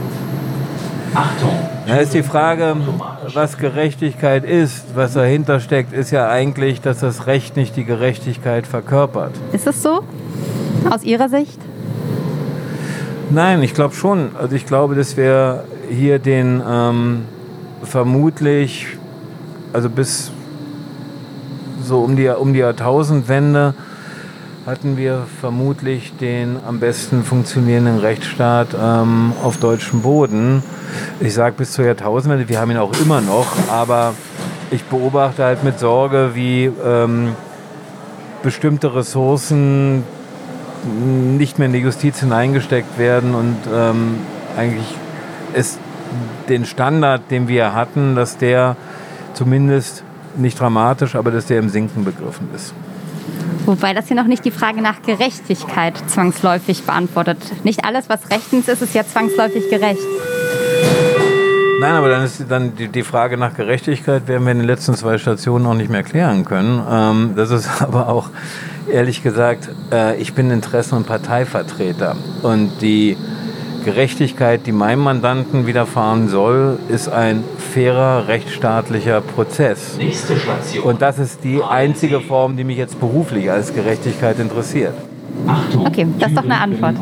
Achtung! 1.15 1.51
Da 1.87 1.97
ist 1.97 2.13
die 2.13 2.23
Frage, 2.23 2.77
was 3.33 3.57
Gerechtigkeit 3.57 4.45
ist. 4.45 4.95
Was 4.95 5.15
dahinter 5.15 5.59
steckt, 5.61 5.93
ist 5.93 6.11
ja 6.11 6.29
eigentlich, 6.29 6.81
dass 6.81 7.01
das 7.01 7.27
Recht 7.27 7.57
nicht 7.57 7.77
die 7.77 7.85
Gerechtigkeit 7.85 8.67
verkörpert. 8.67 9.33
Ist 9.53 9.67
es 9.67 9.83
so? 9.83 10.03
Aus 10.91 11.03
Ihrer 11.05 11.29
Sicht? 11.29 11.59
Nein, 13.31 13.63
ich 13.63 13.75
glaube 13.75 13.95
schon. 13.95 14.31
Also 14.39 14.55
ich 14.55 14.67
glaube, 14.67 14.95
dass 14.95 15.17
wir 15.17 15.65
hier 15.91 16.19
den 16.19 16.63
ähm, 16.67 17.25
vermutlich, 17.83 18.87
also 19.73 19.89
bis 19.89 20.31
so 21.83 22.01
um 22.01 22.17
die, 22.17 22.29
um 22.29 22.53
die 22.53 22.59
Jahrtausendwende, 22.59 23.75
hatten 24.69 24.99
wir 24.99 25.27
vermutlich 25.41 26.15
den 26.19 26.59
am 26.63 26.79
besten 26.79 27.25
funktionierenden 27.25 28.01
Rechtsstaat 28.01 28.77
ähm, 28.79 29.33
auf 29.43 29.57
deutschem 29.57 30.03
Boden. 30.03 30.63
Ich 31.21 31.33
sage 31.33 31.55
bis 31.57 31.73
zur 31.73 31.87
Jahrtausendwende, 31.87 32.51
wir 32.51 32.61
haben 32.61 32.71
ihn 32.71 32.77
auch 32.77 32.93
immer 33.01 33.23
noch, 33.23 33.47
aber 33.71 34.13
ich 34.71 34.85
beobachte 34.85 35.43
halt 35.43 35.65
mit 35.65 35.79
Sorge, 35.79 36.33
wie 36.35 36.71
ähm, 36.85 37.35
bestimmte 38.43 38.95
Ressourcen 38.95 40.05
nicht 41.39 41.59
mehr 41.59 41.67
in 41.67 41.73
die 41.73 41.79
Justiz 41.79 42.21
hineingesteckt 42.21 42.99
werden 42.99 43.35
und 43.35 43.57
ähm, 43.73 44.19
eigentlich 44.55 44.95
ist 45.55 45.79
den 46.51 46.67
Standard, 46.67 47.23
den 47.31 47.49
wir 47.49 47.73
hatten, 47.73 48.15
dass 48.15 48.37
der 48.37 48.77
zumindest 49.33 50.05
nicht 50.37 50.61
dramatisch, 50.61 51.15
aber 51.15 51.31
dass 51.31 51.47
der 51.47 51.59
im 51.59 51.71
Sinken 51.71 52.05
begriffen 52.05 52.51
ist. 52.55 52.75
Wobei 53.69 53.93
das 53.93 54.07
hier 54.07 54.17
noch 54.17 54.27
nicht 54.27 54.47
die 54.47 54.51
Frage 54.51 54.81
nach 54.81 55.03
Gerechtigkeit 55.03 55.93
zwangsläufig 56.09 56.85
beantwortet. 56.85 57.37
Nicht 57.65 57.85
alles, 57.85 58.09
was 58.09 58.31
rechtens 58.31 58.67
ist, 58.67 58.81
ist 58.81 58.95
ja 58.95 59.05
zwangsläufig 59.07 59.69
gerecht. 59.69 60.01
Nein, 61.79 61.93
aber 61.93 62.09
dann 62.09 62.25
ist 62.25 62.43
dann 62.49 62.73
die, 62.75 63.03
Frage 63.03 63.37
nach 63.37 63.53
Gerechtigkeit 63.53 64.27
werden 64.27 64.47
wir 64.47 64.53
in 64.53 64.61
den 64.61 64.67
letzten 64.67 64.95
zwei 64.95 65.19
Stationen 65.19 65.65
noch 65.65 65.75
nicht 65.75 65.91
mehr 65.91 66.03
klären 66.03 66.47
können. 66.47 66.83
Ähm, 66.91 67.33
das 67.37 67.51
ist 67.51 67.69
aber 67.83 68.09
auch, 68.09 68.31
ehrlich 68.91 69.23
gesagt, 69.23 69.69
äh, 69.93 70.17
ich 70.17 70.33
bin 70.33 70.51
Interessen- 70.51 70.97
und 70.97 71.07
Parteivertreter. 71.07 72.17
Und 72.41 72.81
die 72.81 73.19
Gerechtigkeit, 73.85 74.67
die 74.67 74.73
meinem 74.73 75.03
Mandanten 75.03 75.67
widerfahren 75.67 76.29
soll, 76.29 76.79
ist 76.89 77.09
ein 77.09 77.45
fairer, 77.73 78.29
rechtsstaatlicher 78.29 79.21
Prozess. 79.21 79.97
Nächste 79.97 80.37
Station. 80.37 80.85
Und 80.85 81.03
das 81.03 81.19
ist 81.19 81.45
die 81.45 81.63
einzige 81.63 82.21
Form, 82.21 82.57
die 82.57 82.65
mich 82.65 82.79
jetzt 82.79 83.01
beruflich 83.01 83.51
als 83.51 83.75
Gerechtigkeit 83.75 84.39
interessiert. 84.39 84.95
Achtung! 85.47 85.87
Okay, 85.87 86.07
das 86.19 86.31
ist 86.31 86.37
doch 86.37 86.45
eine 86.45 86.61
Antwort. 86.61 86.97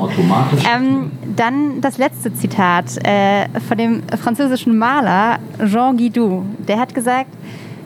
Ähm, 0.73 1.11
dann 1.37 1.81
das 1.81 1.99
letzte 1.99 2.33
Zitat 2.35 2.97
äh, 3.05 3.49
von 3.67 3.79
dem 3.79 4.03
französischen 4.23 4.79
Maler 4.79 5.39
Jean 5.65 5.97
Guidou. 5.97 6.45
Der 6.69 6.79
hat 6.79 6.95
gesagt, 6.95 7.31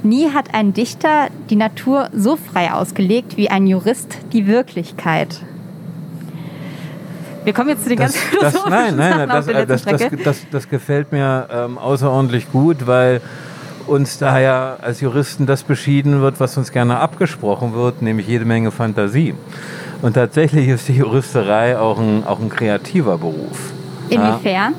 nie 0.03 0.31
hat 0.31 0.55
ein 0.55 0.73
Dichter 0.73 1.29
die 1.49 1.57
Natur 1.57 2.09
so 2.13 2.37
frei 2.37 2.73
ausgelegt 2.73 3.37
wie 3.37 3.49
ein 3.49 3.67
Jurist 3.67 4.19
die 4.33 4.47
Wirklichkeit. 4.47 5.41
Wir 7.45 7.53
kommen 7.53 7.71
jetzt 7.71 7.85
zu 7.85 7.89
den 7.89 7.99
Das, 7.99 8.15
ganz 8.15 8.55
das, 8.55 8.67
nein, 8.67 8.97
nein, 8.97 9.29
Sachen 9.29 9.67
das, 9.67 9.83
das, 10.25 10.47
das, 10.51 10.69
gefällt 10.69 11.13
mir 11.13 11.47
ähm, 11.51 11.79
außerordentlich 11.79 12.51
gut, 12.53 12.87
weil 12.87 13.21
uns 13.87 14.19
daher 14.19 14.79
als 14.83 15.01
Juristen 15.01 15.47
das 15.47 15.63
beschieden 15.63 16.21
wird, 16.21 16.39
was 16.39 16.57
uns 16.57 16.71
gerne 16.71 16.99
abgesprochen 16.99 17.75
wird, 17.75 18.03
nämlich 18.03 18.29
jede 18.29 18.45
Menge 18.45 18.71
Fantasie. 18.71 19.35
Und 20.03 20.15
tatsächlich 20.15 20.69
ist 20.69 20.89
die 20.89 20.95
Juristerei 20.95 21.79
auch 21.79 21.99
ein, 21.99 22.25
auch 22.25 22.41
ein 22.41 22.49
kreativer 22.49 23.19
Beruf. 23.19 23.73
Ja. 24.09 24.17
Inwiefern? 24.17 24.75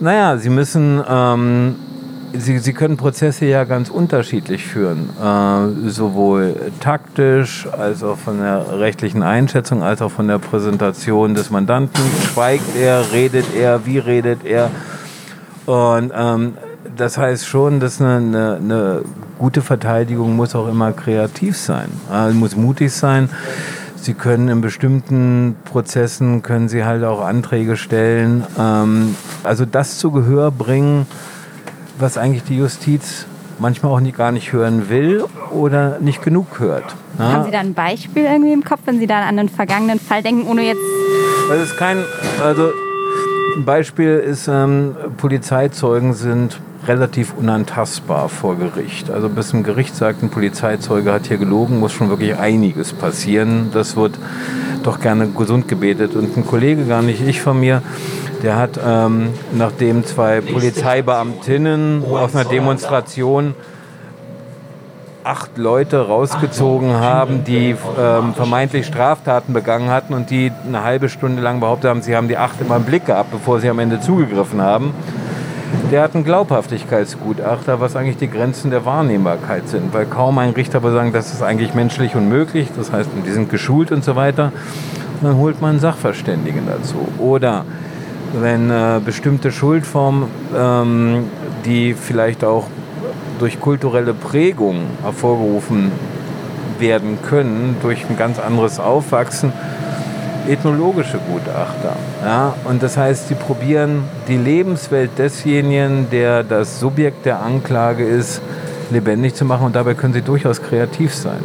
Naja, 0.00 0.36
Sie 0.36 0.50
müssen, 0.50 1.02
ähm, 1.08 1.76
Sie, 2.34 2.58
Sie 2.58 2.72
können 2.72 2.96
Prozesse 2.96 3.46
ja 3.46 3.64
ganz 3.64 3.90
unterschiedlich 3.90 4.64
führen, 4.64 5.10
äh, 5.22 5.90
sowohl 5.90 6.56
taktisch 6.80 7.66
als 7.70 8.02
auch 8.02 8.16
von 8.16 8.38
der 8.38 8.78
rechtlichen 8.78 9.22
Einschätzung, 9.22 9.82
als 9.82 10.00
auch 10.02 10.10
von 10.10 10.28
der 10.28 10.38
Präsentation 10.38 11.34
des 11.34 11.50
Mandanten. 11.50 12.02
Schweigt 12.32 12.76
er, 12.76 13.12
redet 13.12 13.46
er, 13.54 13.84
wie 13.86 13.98
redet 13.98 14.44
er? 14.44 14.70
Und 15.66 16.12
ähm, 16.14 16.54
das 16.96 17.18
heißt 17.18 17.46
schon, 17.46 17.80
dass 17.80 18.00
eine, 18.00 18.16
eine, 18.16 18.56
eine 18.56 19.02
gute 19.38 19.62
Verteidigung 19.62 20.36
muss 20.36 20.54
auch 20.54 20.68
immer 20.68 20.92
kreativ 20.92 21.56
sein, 21.56 21.88
äh, 22.12 22.30
muss 22.30 22.56
mutig 22.56 22.92
sein. 22.92 23.28
Sie 23.96 24.14
können 24.14 24.48
in 24.48 24.60
bestimmten 24.60 25.54
Prozessen, 25.64 26.42
können 26.42 26.68
Sie 26.68 26.84
halt 26.84 27.04
auch 27.04 27.24
Anträge 27.24 27.76
stellen. 27.76 28.44
Ähm, 28.58 29.14
also 29.44 29.64
das 29.64 29.98
zu 29.98 30.10
Gehör 30.10 30.50
bringen, 30.50 31.06
was 31.98 32.18
eigentlich 32.18 32.44
die 32.44 32.56
Justiz 32.56 33.26
manchmal 33.58 33.92
auch 33.92 34.00
nicht, 34.00 34.16
gar 34.16 34.32
nicht 34.32 34.52
hören 34.52 34.88
will 34.88 35.24
oder 35.50 35.98
nicht 36.00 36.22
genug 36.22 36.58
hört. 36.58 36.84
Ja? 37.18 37.32
Haben 37.32 37.44
Sie 37.44 37.50
da 37.50 37.60
ein 37.60 37.74
Beispiel 37.74 38.24
irgendwie 38.24 38.52
im 38.52 38.64
Kopf, 38.64 38.80
wenn 38.86 38.98
Sie 38.98 39.06
da 39.06 39.20
an 39.20 39.38
einen 39.38 39.48
vergangenen 39.48 40.00
Fall 40.00 40.22
denken, 40.22 40.46
ohne 40.46 40.62
jetzt 40.62 40.80
Das 41.48 41.62
ist 41.62 41.76
kein, 41.76 41.98
also 42.42 42.70
ein 43.56 43.64
Beispiel 43.64 44.16
ist, 44.18 44.48
ähm, 44.48 44.96
Polizeizeugen 45.16 46.14
sind 46.14 46.58
relativ 46.86 47.34
unantastbar 47.36 48.28
vor 48.28 48.56
Gericht. 48.56 49.10
Also 49.10 49.28
bis 49.28 49.52
ein 49.52 49.62
Gericht 49.62 49.94
sagt, 49.94 50.22
ein 50.22 50.30
Polizeizeuge 50.30 51.12
hat 51.12 51.26
hier 51.26 51.36
gelogen, 51.36 51.78
muss 51.78 51.92
schon 51.92 52.08
wirklich 52.08 52.36
einiges 52.36 52.92
passieren. 52.92 53.70
Das 53.72 53.94
wird 53.96 54.18
doch 54.82 55.00
gerne 55.00 55.28
gesund 55.28 55.68
gebetet. 55.68 56.14
Und 56.14 56.36
ein 56.36 56.46
Kollege, 56.46 56.84
gar 56.84 57.02
nicht 57.02 57.26
ich 57.26 57.40
von 57.40 57.58
mir, 57.58 57.82
der 58.42 58.56
hat, 58.56 58.78
ähm, 58.84 59.30
nachdem 59.52 60.04
zwei 60.04 60.40
Polizeibeamtinnen 60.40 62.04
auf 62.04 62.34
einer 62.34 62.44
Demonstration 62.44 63.54
acht 65.24 65.56
Leute 65.56 66.08
rausgezogen 66.08 66.94
haben, 66.94 67.44
die 67.44 67.76
ähm, 67.98 68.34
vermeintlich 68.34 68.86
Straftaten 68.86 69.52
begangen 69.52 69.88
hatten 69.88 70.14
und 70.14 70.30
die 70.30 70.50
eine 70.66 70.82
halbe 70.82 71.08
Stunde 71.08 71.40
lang 71.40 71.60
behauptet 71.60 71.90
haben, 71.90 72.02
sie 72.02 72.16
haben 72.16 72.28
die 72.28 72.36
acht 72.36 72.60
immer 72.60 72.76
im 72.76 72.84
Blick 72.84 73.06
gehabt, 73.06 73.30
bevor 73.30 73.60
sie 73.60 73.68
am 73.68 73.78
Ende 73.78 74.00
zugegriffen 74.00 74.60
haben. 74.60 74.92
Der 75.90 76.02
hat 76.02 76.14
ein 76.14 76.24
Glaubhaftigkeitsgutachter, 76.24 77.80
was 77.80 77.96
eigentlich 77.96 78.16
die 78.16 78.30
Grenzen 78.30 78.70
der 78.70 78.84
Wahrnehmbarkeit 78.86 79.68
sind, 79.68 79.92
weil 79.92 80.06
kaum 80.06 80.38
ein 80.38 80.50
Richter 80.50 80.82
würde 80.82 80.96
sagen, 80.96 81.12
das 81.12 81.32
ist 81.32 81.42
eigentlich 81.42 81.74
menschlich 81.74 82.14
unmöglich, 82.14 82.68
das 82.74 82.92
heißt, 82.92 83.10
die 83.26 83.30
sind 83.30 83.50
geschult 83.50 83.92
und 83.92 84.02
so 84.02 84.16
weiter. 84.16 84.52
Dann 85.22 85.36
holt 85.36 85.60
man 85.60 85.70
einen 85.70 85.80
Sachverständigen 85.80 86.66
dazu. 86.66 86.96
Oder 87.18 87.64
wenn 88.32 88.70
äh, 88.70 89.00
bestimmte 89.04 89.52
Schuldformen, 89.52 90.24
ähm, 90.56 91.24
die 91.64 91.94
vielleicht 91.94 92.44
auch 92.44 92.66
durch 93.38 93.60
kulturelle 93.60 94.14
Prägung 94.14 94.82
hervorgerufen 95.02 95.92
werden 96.78 97.18
können, 97.22 97.76
durch 97.82 98.08
ein 98.08 98.16
ganz 98.16 98.38
anderes 98.38 98.80
Aufwachsen, 98.80 99.52
ethnologische 100.48 101.18
Gutachter. 101.18 101.96
Ja? 102.24 102.54
Und 102.64 102.82
das 102.82 102.96
heißt, 102.96 103.28
sie 103.28 103.34
probieren 103.34 104.04
die 104.28 104.36
Lebenswelt 104.36 105.10
desjenigen, 105.18 106.08
der 106.10 106.42
das 106.42 106.80
Subjekt 106.80 107.26
der 107.26 107.42
Anklage 107.42 108.04
ist, 108.04 108.40
lebendig 108.90 109.34
zu 109.34 109.44
machen 109.44 109.66
und 109.66 109.76
dabei 109.76 109.94
können 109.94 110.12
sie 110.12 110.22
durchaus 110.22 110.60
kreativ 110.60 111.14
sein. 111.14 111.40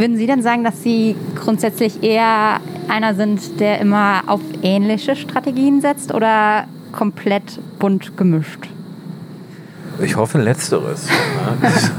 Würden 0.00 0.16
Sie 0.16 0.26
denn 0.26 0.40
sagen, 0.40 0.64
dass 0.64 0.82
Sie 0.82 1.14
grundsätzlich 1.34 2.02
eher 2.02 2.60
einer 2.88 3.14
sind, 3.14 3.60
der 3.60 3.80
immer 3.80 4.22
auf 4.28 4.40
ähnliche 4.62 5.14
Strategien 5.14 5.82
setzt 5.82 6.14
oder 6.14 6.64
komplett 6.90 7.60
bunt 7.78 8.16
gemischt? 8.16 8.68
Ich 10.02 10.16
hoffe 10.16 10.38
letzteres. 10.38 11.06
Das, 11.60 11.90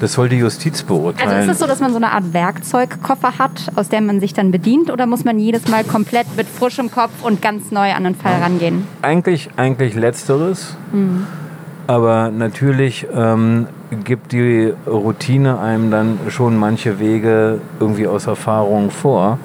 das 0.00 0.12
soll 0.12 0.28
die 0.28 0.36
Justiz 0.36 0.82
beurteilen. 0.82 1.28
Also 1.28 1.50
ist 1.50 1.54
es 1.56 1.58
so, 1.60 1.66
dass 1.66 1.80
man 1.80 1.90
so 1.90 1.96
eine 1.96 2.12
Art 2.12 2.32
Werkzeugkoffer 2.32 3.38
hat, 3.38 3.72
aus 3.74 3.88
der 3.88 4.00
man 4.00 4.20
sich 4.20 4.34
dann 4.34 4.50
bedient, 4.50 4.90
oder 4.90 5.06
muss 5.06 5.24
man 5.24 5.38
jedes 5.38 5.68
Mal 5.68 5.84
komplett 5.84 6.26
mit 6.36 6.48
frischem 6.48 6.90
Kopf 6.90 7.22
und 7.22 7.42
ganz 7.42 7.70
neu 7.70 7.92
an 7.92 8.04
den 8.04 8.14
Fall 8.14 8.40
rangehen? 8.40 8.86
Eigentlich, 9.02 9.50
eigentlich 9.56 9.94
letzteres. 9.94 10.76
Aber 11.86 12.30
natürlich 12.30 13.06
ähm, 13.14 13.66
gibt 14.04 14.32
die 14.32 14.72
Routine 14.86 15.60
einem 15.60 15.90
dann 15.90 16.18
schon 16.28 16.56
manche 16.56 16.98
Wege 16.98 17.60
irgendwie 17.78 18.06
aus 18.06 18.26
Erfahrung 18.26 18.90
vor. 18.90 19.38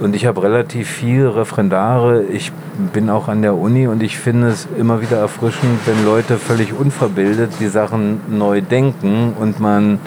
Und 0.00 0.16
ich 0.16 0.24
habe 0.24 0.42
relativ 0.42 0.88
viel 0.88 1.26
Referendare. 1.26 2.24
Ich 2.24 2.52
bin 2.94 3.10
auch 3.10 3.28
an 3.28 3.42
der 3.42 3.54
Uni 3.54 3.86
und 3.86 4.02
ich 4.02 4.18
finde 4.18 4.48
es 4.48 4.66
immer 4.78 5.02
wieder 5.02 5.18
erfrischend, 5.18 5.78
wenn 5.84 6.06
Leute 6.06 6.38
völlig 6.38 6.72
unverbildet 6.72 7.52
die 7.60 7.68
Sachen 7.68 8.20
neu 8.28 8.62
denken 8.62 9.34
und 9.38 9.60
man 9.60 9.98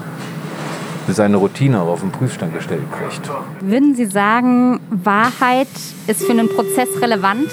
seine 1.07 1.37
Routine 1.37 1.79
auch 1.81 1.89
auf 1.89 2.01
den 2.01 2.11
Prüfstand 2.11 2.55
gestellt 2.55 2.83
kriegt. 2.91 3.29
Würden 3.61 3.93
Sie 3.93 4.05
sagen, 4.05 4.79
Wahrheit 4.89 5.67
ist 6.07 6.23
für 6.23 6.31
einen 6.31 6.49
Prozess 6.49 6.89
relevant? 6.99 7.49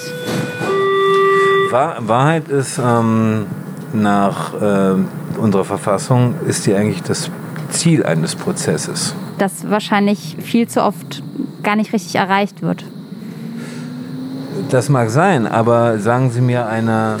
Wahr, 1.69 1.97
Wahrheit 1.99 2.47
ist 2.49 2.79
ähm, 2.83 3.45
nach 3.93 4.53
äh, 4.59 4.95
unserer 5.39 5.65
Verfassung 5.65 6.35
ist 6.47 6.65
die 6.65 6.73
eigentlich 6.73 7.03
das 7.03 7.29
Ziel 7.69 8.03
eines 8.03 8.35
Prozesses. 8.35 9.15
Das 9.37 9.69
wahrscheinlich 9.69 10.37
viel 10.41 10.67
zu 10.67 10.83
oft 10.83 11.23
gar 11.63 11.75
nicht 11.75 11.93
richtig 11.93 12.15
erreicht 12.15 12.61
wird. 12.61 12.85
Das 14.69 14.89
mag 14.89 15.09
sein, 15.09 15.47
aber 15.47 15.99
sagen 15.99 16.31
Sie 16.31 16.41
mir 16.41 16.67
eine 16.67 17.17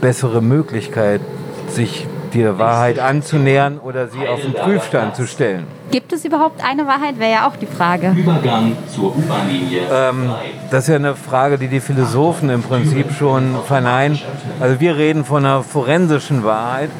bessere 0.00 0.42
Möglichkeit, 0.42 1.20
sich 1.68 2.06
der 2.34 2.58
Wahrheit 2.58 2.98
anzunähern 2.98 3.78
oder 3.78 4.08
sie 4.08 4.26
auf 4.26 4.40
den 4.42 4.52
Prüfstand 4.52 5.16
zu 5.16 5.26
stellen. 5.26 5.66
Gibt 5.90 6.12
es 6.12 6.24
überhaupt 6.24 6.62
eine 6.62 6.86
Wahrheit, 6.86 7.18
wäre 7.18 7.32
ja 7.32 7.48
auch 7.48 7.56
die 7.56 7.66
Frage. 7.66 8.14
Übergang 8.16 8.76
zur 8.94 9.16
U-Bahn-Linie 9.16 9.80
Ähm, 9.92 10.30
das 10.70 10.84
ist 10.84 10.88
ja 10.88 10.96
eine 10.96 11.14
Frage, 11.14 11.58
die 11.58 11.68
die 11.68 11.80
Philosophen 11.80 12.50
im 12.50 12.62
Prinzip 12.62 13.12
schon 13.12 13.56
verneinen. 13.66 14.18
Also 14.60 14.80
wir 14.80 14.96
reden 14.96 15.24
von 15.24 15.44
einer 15.44 15.62
forensischen 15.62 16.44
Wahrheit 16.44 16.90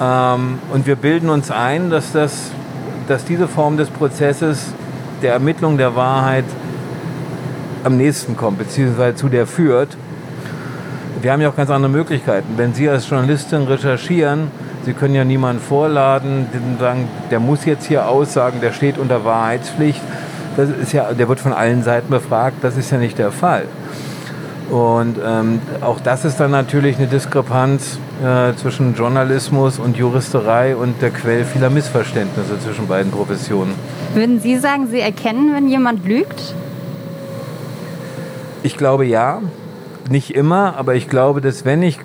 ähm, 0.00 0.58
und 0.72 0.86
wir 0.86 0.96
bilden 0.96 1.30
uns 1.30 1.50
ein, 1.50 1.90
dass, 1.90 2.12
das, 2.12 2.50
dass 3.08 3.24
diese 3.24 3.48
Form 3.48 3.76
des 3.76 3.88
Prozesses 3.88 4.74
der 5.22 5.32
Ermittlung 5.32 5.78
der 5.78 5.96
Wahrheit 5.96 6.44
am 7.84 7.96
nächsten 7.96 8.36
kommt, 8.36 8.58
beziehungsweise 8.58 9.16
zu 9.16 9.28
der 9.28 9.46
führt. 9.46 9.96
Wir 11.20 11.32
haben 11.32 11.40
ja 11.40 11.48
auch 11.48 11.56
ganz 11.56 11.70
andere 11.70 11.90
Möglichkeiten. 11.90 12.54
Wenn 12.56 12.74
Sie 12.74 12.88
als 12.88 13.08
Journalistin 13.08 13.62
recherchieren, 13.62 14.50
Sie 14.84 14.92
können 14.92 15.14
ja 15.14 15.24
niemanden 15.24 15.62
vorladen, 15.62 16.46
den 16.52 16.78
sagen, 16.78 17.08
der 17.30 17.38
muss 17.38 17.64
jetzt 17.64 17.86
hier 17.86 18.08
aussagen, 18.08 18.60
der 18.60 18.72
steht 18.72 18.98
unter 18.98 19.24
Wahrheitspflicht. 19.24 20.00
Das 20.56 20.68
ist 20.68 20.92
ja, 20.92 21.12
der 21.12 21.28
wird 21.28 21.38
von 21.38 21.52
allen 21.52 21.82
Seiten 21.82 22.10
befragt, 22.10 22.56
das 22.62 22.76
ist 22.76 22.90
ja 22.90 22.98
nicht 22.98 23.18
der 23.18 23.30
Fall. 23.30 23.64
Und 24.70 25.16
ähm, 25.24 25.60
auch 25.80 26.00
das 26.00 26.24
ist 26.24 26.40
dann 26.40 26.50
natürlich 26.50 26.98
eine 26.98 27.06
Diskrepanz 27.06 27.98
äh, 28.22 28.54
zwischen 28.56 28.94
Journalismus 28.94 29.78
und 29.78 29.96
Juristerei 29.96 30.76
und 30.76 31.02
der 31.02 31.10
Quell 31.10 31.44
vieler 31.44 31.70
Missverständnisse 31.70 32.60
zwischen 32.60 32.86
beiden 32.86 33.10
Professionen. 33.10 33.74
Würden 34.14 34.40
Sie 34.40 34.56
sagen, 34.58 34.88
Sie 34.90 35.00
erkennen, 35.00 35.52
wenn 35.54 35.68
jemand 35.68 36.06
lügt? 36.06 36.54
Ich 38.62 38.76
glaube 38.76 39.06
ja, 39.06 39.42
nicht 40.08 40.34
immer, 40.34 40.76
aber 40.76 40.94
ich 40.94 41.08
glaube, 41.08 41.40
dass 41.40 41.64
wenn 41.64 41.82
ich 41.82 41.98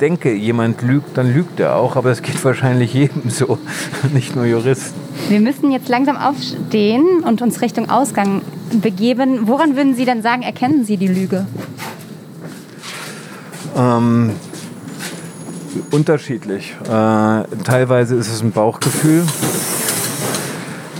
denke, 0.00 0.32
jemand 0.32 0.82
lügt, 0.82 1.16
dann 1.16 1.32
lügt 1.32 1.60
er 1.60 1.76
auch. 1.76 1.96
Aber 1.96 2.10
es 2.10 2.22
geht 2.22 2.42
wahrscheinlich 2.44 2.92
jedem 2.92 3.30
so, 3.30 3.58
nicht 4.12 4.36
nur 4.36 4.44
Juristen. 4.44 5.00
Wir 5.28 5.40
müssen 5.40 5.70
jetzt 5.70 5.88
langsam 5.88 6.16
aufstehen 6.16 7.22
und 7.24 7.40
uns 7.40 7.62
Richtung 7.62 7.88
Ausgang 7.88 8.42
begeben. 8.72 9.48
Woran 9.48 9.76
würden 9.76 9.94
Sie 9.94 10.04
denn 10.04 10.22
sagen, 10.22 10.42
erkennen 10.42 10.84
Sie 10.84 10.96
die 10.96 11.08
Lüge? 11.08 11.46
Ähm, 13.76 14.32
unterschiedlich. 15.90 16.74
Äh, 16.84 16.88
teilweise 17.64 18.14
ist 18.16 18.28
es 18.32 18.42
ein 18.42 18.52
Bauchgefühl. 18.52 19.24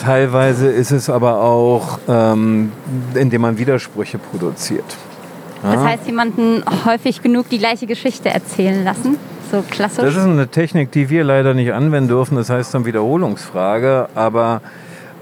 Teilweise 0.03 0.69
ist 0.69 0.93
es 0.93 1.11
aber 1.11 1.41
auch, 1.43 1.99
ähm, 2.09 2.73
indem 3.15 3.43
man 3.43 3.59
Widersprüche 3.59 4.19
produziert. 4.19 4.85
Das 5.63 5.75
Ja. 5.75 5.85
heißt, 5.85 6.07
jemanden 6.07 6.65
häufig 6.87 7.21
genug 7.23 7.51
die 7.51 7.59
gleiche 7.59 7.87
Geschichte 7.87 8.31
erzählen 8.31 8.83
lassen? 8.83 9.19
So 9.53 9.63
klassisch? 9.69 10.05
Das 10.05 10.15
ist 10.15 10.23
eine 10.23 10.49
Technik, 10.49 10.91
die 10.93 11.11
wir 11.11 11.23
leider 11.25 11.53
nicht 11.53 11.73
anwenden 11.75 12.09
dürfen. 12.09 12.37
Das 12.37 12.49
heißt 12.49 12.73
dann 12.73 12.87
Wiederholungsfrage. 12.87 14.09
Aber 14.15 14.63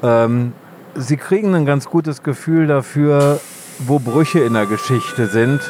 ähm, 0.02 0.52
Sie 0.94 1.16
kriegen 1.16 1.54
ein 1.54 1.64
ganz 1.66 1.86
gutes 1.86 2.22
Gefühl 2.22 2.66
dafür, 2.66 3.40
wo 3.80 3.98
Brüche 3.98 4.40
in 4.40 4.54
der 4.54 4.66
Geschichte 4.66 5.26
sind, 5.26 5.60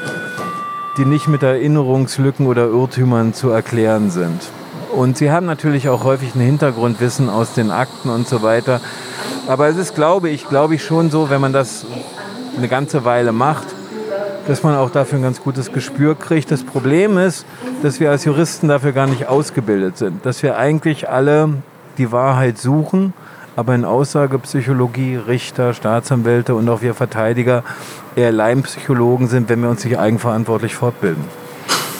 die 0.99 1.05
nicht 1.05 1.29
mit 1.29 1.43
Erinnerungslücken 1.43 2.47
oder 2.47 2.67
Irrtümern 2.67 3.33
zu 3.33 3.51
erklären 3.51 4.11
sind. 4.11 4.43
Und 4.95 5.17
Sie 5.17 5.31
haben 5.31 5.47
natürlich 5.47 5.89
auch 5.89 6.03
häufig 6.03 6.35
ein 6.35 6.41
Hintergrundwissen 6.41 7.31
aus 7.31 7.55
den 7.55 7.71
Akten 7.71 8.11
und 8.11 8.27
so 8.27 8.43
weiter. 8.43 8.81
Aber 9.47 9.69
es 9.69 9.77
ist, 9.77 9.95
glaube 9.95 10.29
ich, 10.29 10.49
glaube 10.49 10.75
ich 10.75 10.85
schon 10.85 11.11
so, 11.11 11.31
wenn 11.31 11.41
man 11.41 11.53
das 11.53 11.87
eine 12.57 12.69
ganze 12.69 13.05
Weile 13.05 13.33
macht, 13.33 13.67
dass 14.49 14.63
man 14.63 14.75
auch 14.75 14.91
dafür 14.91 15.19
ein 15.21 15.23
ganz 15.23 15.41
gutes 15.41 15.73
Gespür 15.73 16.17
kriegt. 16.17 16.51
Das 16.51 16.65
Problem 16.65 17.17
ist, 17.17 17.47
dass 17.83 18.01
wir 18.01 18.11
als 18.11 18.25
Juristen 18.25 18.67
dafür 18.69 18.93
gar 18.93 19.07
nicht 19.07 19.29
ausgebildet 19.29 19.99
sind. 19.99 20.27
Dass 20.27 20.43
wir 20.43 20.57
eigentlich 20.57 21.09
alle 21.09 21.51
die 21.99 22.11
Wahrheit 22.11 22.59
suchen, 22.59 23.13
aber 23.59 23.75
in 23.75 23.85
Aussagepsychologie 23.85 25.17
Richter, 25.17 25.75
Staatsanwälte 25.75 26.55
und 26.55 26.69
auch 26.69 26.81
wir 26.81 26.95
Verteidiger 26.95 27.65
eher 28.15 28.31
Laienpsychologen 28.31 29.27
sind, 29.27 29.49
wenn 29.49 29.61
wir 29.61 29.69
uns 29.69 29.85
nicht 29.85 29.99
eigenverantwortlich 29.99 30.77
fortbilden. 30.77 31.25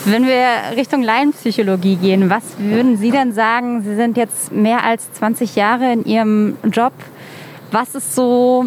Wenn 0.05 0.25
wir 0.25 0.77
Richtung 0.77 1.03
Laienpsychologie 1.03 1.97
gehen, 1.97 2.29
was 2.29 2.43
würden 2.57 2.95
Sie 2.95 3.11
denn 3.11 3.33
sagen? 3.33 3.83
Sie 3.83 3.93
sind 3.97 4.15
jetzt 4.15 4.53
mehr 4.53 4.85
als 4.85 5.11
20 5.11 5.57
Jahre 5.57 5.91
in 5.91 6.05
Ihrem 6.05 6.55
Job. 6.71 6.93
Was 7.73 7.93
ist 7.93 8.15
so 8.15 8.63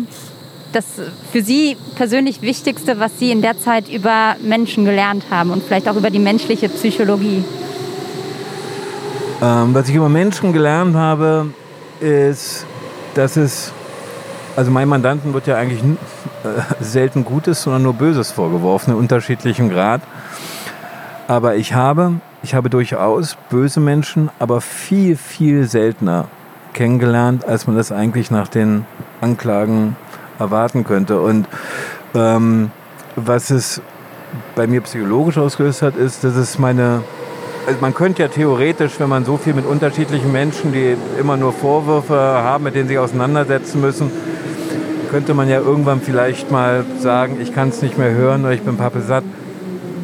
das 0.74 0.84
für 1.32 1.40
Sie 1.40 1.78
persönlich 1.96 2.42
Wichtigste, 2.42 3.00
was 3.00 3.18
Sie 3.18 3.30
in 3.30 3.40
der 3.40 3.58
Zeit 3.58 3.88
über 3.88 4.36
Menschen 4.42 4.84
gelernt 4.84 5.24
haben 5.30 5.50
und 5.50 5.62
vielleicht 5.62 5.88
auch 5.88 5.96
über 5.96 6.10
die 6.10 6.18
menschliche 6.18 6.68
Psychologie? 6.68 7.42
Ähm, 9.40 9.72
was 9.72 9.88
ich 9.88 9.94
über 9.94 10.10
Menschen 10.10 10.52
gelernt 10.52 10.94
habe, 10.94 11.46
ist, 12.00 12.66
dass 13.14 13.36
es, 13.36 13.72
also 14.56 14.70
meinen 14.70 14.88
Mandanten 14.88 15.34
wird 15.34 15.46
ja 15.46 15.56
eigentlich 15.56 15.82
äh, 15.82 16.82
selten 16.82 17.24
Gutes, 17.24 17.62
sondern 17.62 17.82
nur 17.82 17.94
Böses 17.94 18.32
vorgeworfen, 18.32 18.92
in 18.92 18.98
unterschiedlichem 18.98 19.68
Grad. 19.68 20.00
Aber 21.28 21.56
ich 21.56 21.74
habe, 21.74 22.14
ich 22.42 22.54
habe 22.54 22.68
durchaus 22.68 23.36
böse 23.48 23.80
Menschen, 23.80 24.30
aber 24.38 24.60
viel, 24.60 25.16
viel 25.16 25.68
seltener 25.68 26.26
kennengelernt, 26.72 27.44
als 27.44 27.66
man 27.66 27.76
das 27.76 27.92
eigentlich 27.92 28.30
nach 28.30 28.48
den 28.48 28.86
Anklagen 29.20 29.96
erwarten 30.38 30.84
könnte. 30.84 31.20
Und 31.20 31.46
ähm, 32.14 32.70
was 33.16 33.50
es 33.50 33.80
bei 34.54 34.66
mir 34.66 34.80
psychologisch 34.82 35.38
ausgelöst 35.38 35.82
hat, 35.82 35.96
ist, 35.96 36.24
dass 36.24 36.34
es 36.34 36.58
meine 36.58 37.02
man 37.80 37.94
könnte 37.94 38.22
ja 38.22 38.28
theoretisch, 38.28 38.92
wenn 38.98 39.08
man 39.08 39.24
so 39.24 39.36
viel 39.36 39.54
mit 39.54 39.66
unterschiedlichen 39.66 40.32
Menschen, 40.32 40.72
die 40.72 40.96
immer 41.18 41.36
nur 41.36 41.52
Vorwürfe 41.52 42.14
haben, 42.14 42.64
mit 42.64 42.74
denen 42.74 42.88
sie 42.88 42.98
auseinandersetzen 42.98 43.80
müssen, 43.80 44.10
könnte 45.10 45.34
man 45.34 45.48
ja 45.48 45.60
irgendwann 45.60 46.00
vielleicht 46.00 46.50
mal 46.50 46.84
sagen, 46.98 47.38
ich 47.40 47.54
kann 47.54 47.68
es 47.68 47.82
nicht 47.82 47.98
mehr 47.98 48.12
hören 48.12 48.42
oder 48.42 48.52
ich 48.52 48.62
bin 48.62 48.76
pappe 48.76 49.02
satt. 49.02 49.24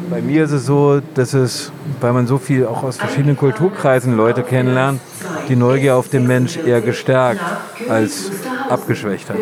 Bei 0.09 0.21
mir 0.21 0.43
ist 0.43 0.51
es 0.51 0.65
so, 0.65 1.01
dass 1.15 1.33
es, 1.33 1.71
weil 1.99 2.13
man 2.13 2.25
so 2.27 2.37
viel 2.37 2.65
auch 2.65 2.83
aus 2.83 2.97
verschiedenen 2.97 3.37
Kulturkreisen 3.37 4.15
Leute 4.15 4.43
kennenlernt, 4.43 4.99
die 5.47 5.55
Neugier 5.55 5.95
auf 5.95 6.09
den 6.09 6.25
Mensch 6.25 6.57
eher 6.57 6.81
gestärkt 6.81 7.41
als 7.89 8.31
abgeschwächt 8.69 9.29
hat. 9.29 9.37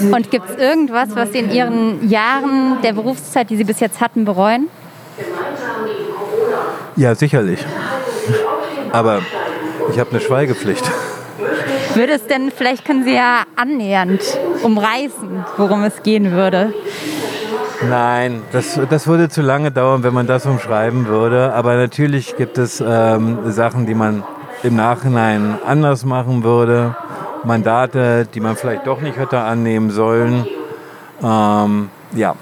Und 0.00 0.30
gibt 0.30 0.50
es 0.50 0.56
irgendwas, 0.56 1.10
was 1.14 1.32
Sie 1.32 1.38
in 1.38 1.50
Ihren 1.50 2.08
Jahren 2.08 2.78
der 2.82 2.92
Berufszeit, 2.92 3.50
die 3.50 3.56
Sie 3.56 3.64
bis 3.64 3.80
jetzt 3.80 4.00
hatten, 4.00 4.24
bereuen? 4.24 4.68
Ja, 6.96 7.14
sicherlich. 7.14 7.64
Aber 8.92 9.20
ich 9.92 9.98
habe 9.98 10.10
eine 10.10 10.20
Schweigepflicht. 10.20 10.90
Würde 11.94 12.14
es 12.14 12.26
denn, 12.26 12.50
vielleicht 12.50 12.84
können 12.84 13.04
Sie 13.04 13.14
ja 13.14 13.42
annähernd 13.54 14.22
umreißen, 14.62 15.44
worum 15.56 15.84
es 15.84 16.02
gehen 16.02 16.32
würde? 16.32 16.72
Nein, 17.88 18.42
das, 18.52 18.80
das 18.88 19.06
würde 19.06 19.28
zu 19.28 19.42
lange 19.42 19.70
dauern, 19.70 20.02
wenn 20.02 20.14
man 20.14 20.26
das 20.26 20.46
umschreiben 20.46 21.06
würde. 21.06 21.52
Aber 21.52 21.76
natürlich 21.76 22.36
gibt 22.36 22.58
es 22.58 22.82
ähm, 22.86 23.50
Sachen, 23.50 23.86
die 23.86 23.94
man 23.94 24.24
im 24.62 24.76
Nachhinein 24.76 25.58
anders 25.66 26.04
machen 26.04 26.42
würde. 26.42 26.96
Mandate, 27.44 28.26
die 28.32 28.40
man 28.40 28.56
vielleicht 28.56 28.86
doch 28.86 29.00
nicht 29.00 29.18
hätte 29.18 29.40
annehmen 29.40 29.90
sollen. 29.90 30.46
Ähm, 31.22 31.90
ja. 32.14 32.34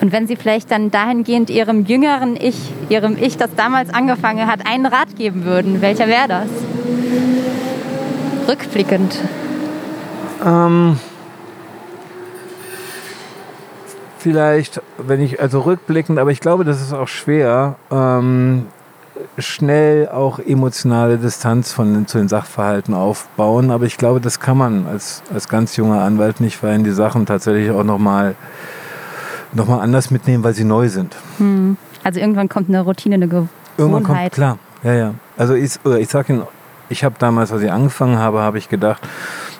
Und 0.00 0.12
wenn 0.12 0.26
Sie 0.26 0.36
vielleicht 0.36 0.70
dann 0.70 0.90
dahingehend 0.90 1.50
Ihrem 1.50 1.84
jüngeren 1.84 2.36
Ich, 2.36 2.56
Ihrem 2.88 3.16
Ich, 3.18 3.36
das 3.36 3.54
damals 3.54 3.92
angefangen 3.92 4.46
hat, 4.46 4.66
einen 4.66 4.86
Rat 4.86 5.16
geben 5.16 5.44
würden, 5.44 5.82
welcher 5.82 6.08
wäre 6.08 6.28
das? 6.28 6.48
Rückblickend. 8.48 9.18
Ähm, 10.44 10.98
vielleicht, 14.18 14.80
wenn 14.98 15.20
ich, 15.20 15.40
also 15.40 15.60
rückblickend, 15.60 16.18
aber 16.18 16.30
ich 16.30 16.40
glaube, 16.40 16.64
das 16.64 16.80
ist 16.80 16.92
auch 16.92 17.08
schwer, 17.08 17.76
ähm, 17.90 18.66
schnell 19.38 20.08
auch 20.08 20.38
emotionale 20.38 21.18
Distanz 21.18 21.72
von, 21.72 22.06
zu 22.06 22.18
den 22.18 22.28
Sachverhalten 22.28 22.94
aufbauen. 22.94 23.70
Aber 23.70 23.84
ich 23.84 23.98
glaube, 23.98 24.20
das 24.20 24.40
kann 24.40 24.56
man 24.56 24.86
als, 24.86 25.22
als 25.32 25.48
ganz 25.48 25.76
junger 25.76 26.02
Anwalt 26.02 26.40
nicht, 26.40 26.62
weil 26.62 26.78
die 26.82 26.90
Sachen 26.90 27.26
tatsächlich 27.26 27.70
auch 27.70 27.84
nochmal 27.84 28.30
noch 28.30 28.36
mal 29.52 29.80
anders 29.80 30.10
mitnehmen, 30.10 30.44
weil 30.44 30.54
sie 30.54 30.64
neu 30.64 30.88
sind. 30.88 31.16
Hm. 31.38 31.76
Also 32.02 32.20
irgendwann 32.20 32.48
kommt 32.48 32.68
eine 32.68 32.80
Routine, 32.80 33.16
eine 33.16 33.28
Gewohnheit. 33.28 33.50
Irgendwann 33.76 34.02
kommt, 34.02 34.32
klar, 34.32 34.58
ja, 34.82 34.94
ja. 34.94 35.14
Also 35.36 35.54
ich, 35.54 35.72
ich 35.84 36.08
sage 36.08 36.32
Ihnen, 36.32 36.42
ich 36.88 37.04
habe 37.04 37.14
damals, 37.18 37.52
als 37.52 37.62
ich 37.62 37.70
angefangen 37.70 38.18
habe, 38.18 38.40
habe 38.40 38.58
ich 38.58 38.68
gedacht, 38.68 39.00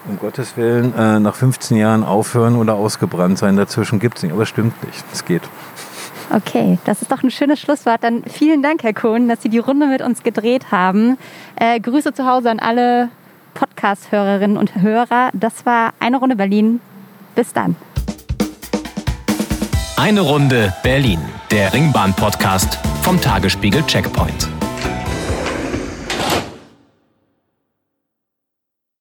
um 0.08 0.18
Gottes 0.18 0.56
Willen, 0.56 0.94
äh, 0.96 1.20
nach 1.20 1.34
15 1.34 1.76
Jahren 1.76 2.02
aufhören 2.02 2.56
oder 2.56 2.74
ausgebrannt 2.74 3.38
sein. 3.38 3.56
Dazwischen 3.56 4.00
gibt 4.00 4.16
es 4.16 4.22
nicht. 4.22 4.32
Aber 4.32 4.42
es 4.42 4.48
stimmt 4.48 4.82
nicht. 4.84 5.04
Es 5.12 5.24
geht. 5.24 5.42
Okay, 6.34 6.78
das 6.84 7.02
ist 7.02 7.10
doch 7.10 7.22
ein 7.22 7.30
schönes 7.30 7.60
Schlusswort. 7.60 8.02
Dann 8.02 8.22
vielen 8.24 8.62
Dank, 8.62 8.82
Herr 8.82 8.94
Kohn, 8.94 9.28
dass 9.28 9.42
Sie 9.42 9.48
die 9.48 9.58
Runde 9.58 9.86
mit 9.86 10.00
uns 10.00 10.22
gedreht 10.22 10.70
haben. 10.70 11.18
Äh, 11.56 11.80
Grüße 11.80 12.12
zu 12.12 12.26
Hause 12.26 12.50
an 12.50 12.60
alle 12.60 13.08
Podcast-Hörerinnen 13.54 14.56
und 14.56 14.80
Hörer. 14.80 15.30
Das 15.32 15.66
war 15.66 15.92
eine 15.98 16.18
Runde 16.18 16.36
Berlin. 16.36 16.80
Bis 17.34 17.52
dann. 17.52 17.76
Eine 20.00 20.22
Runde 20.22 20.72
Berlin, 20.82 21.20
der 21.50 21.74
Ringbahn-Podcast 21.74 22.78
vom 23.02 23.20
Tagesspiegel 23.20 23.84
Checkpoint. 23.86 24.48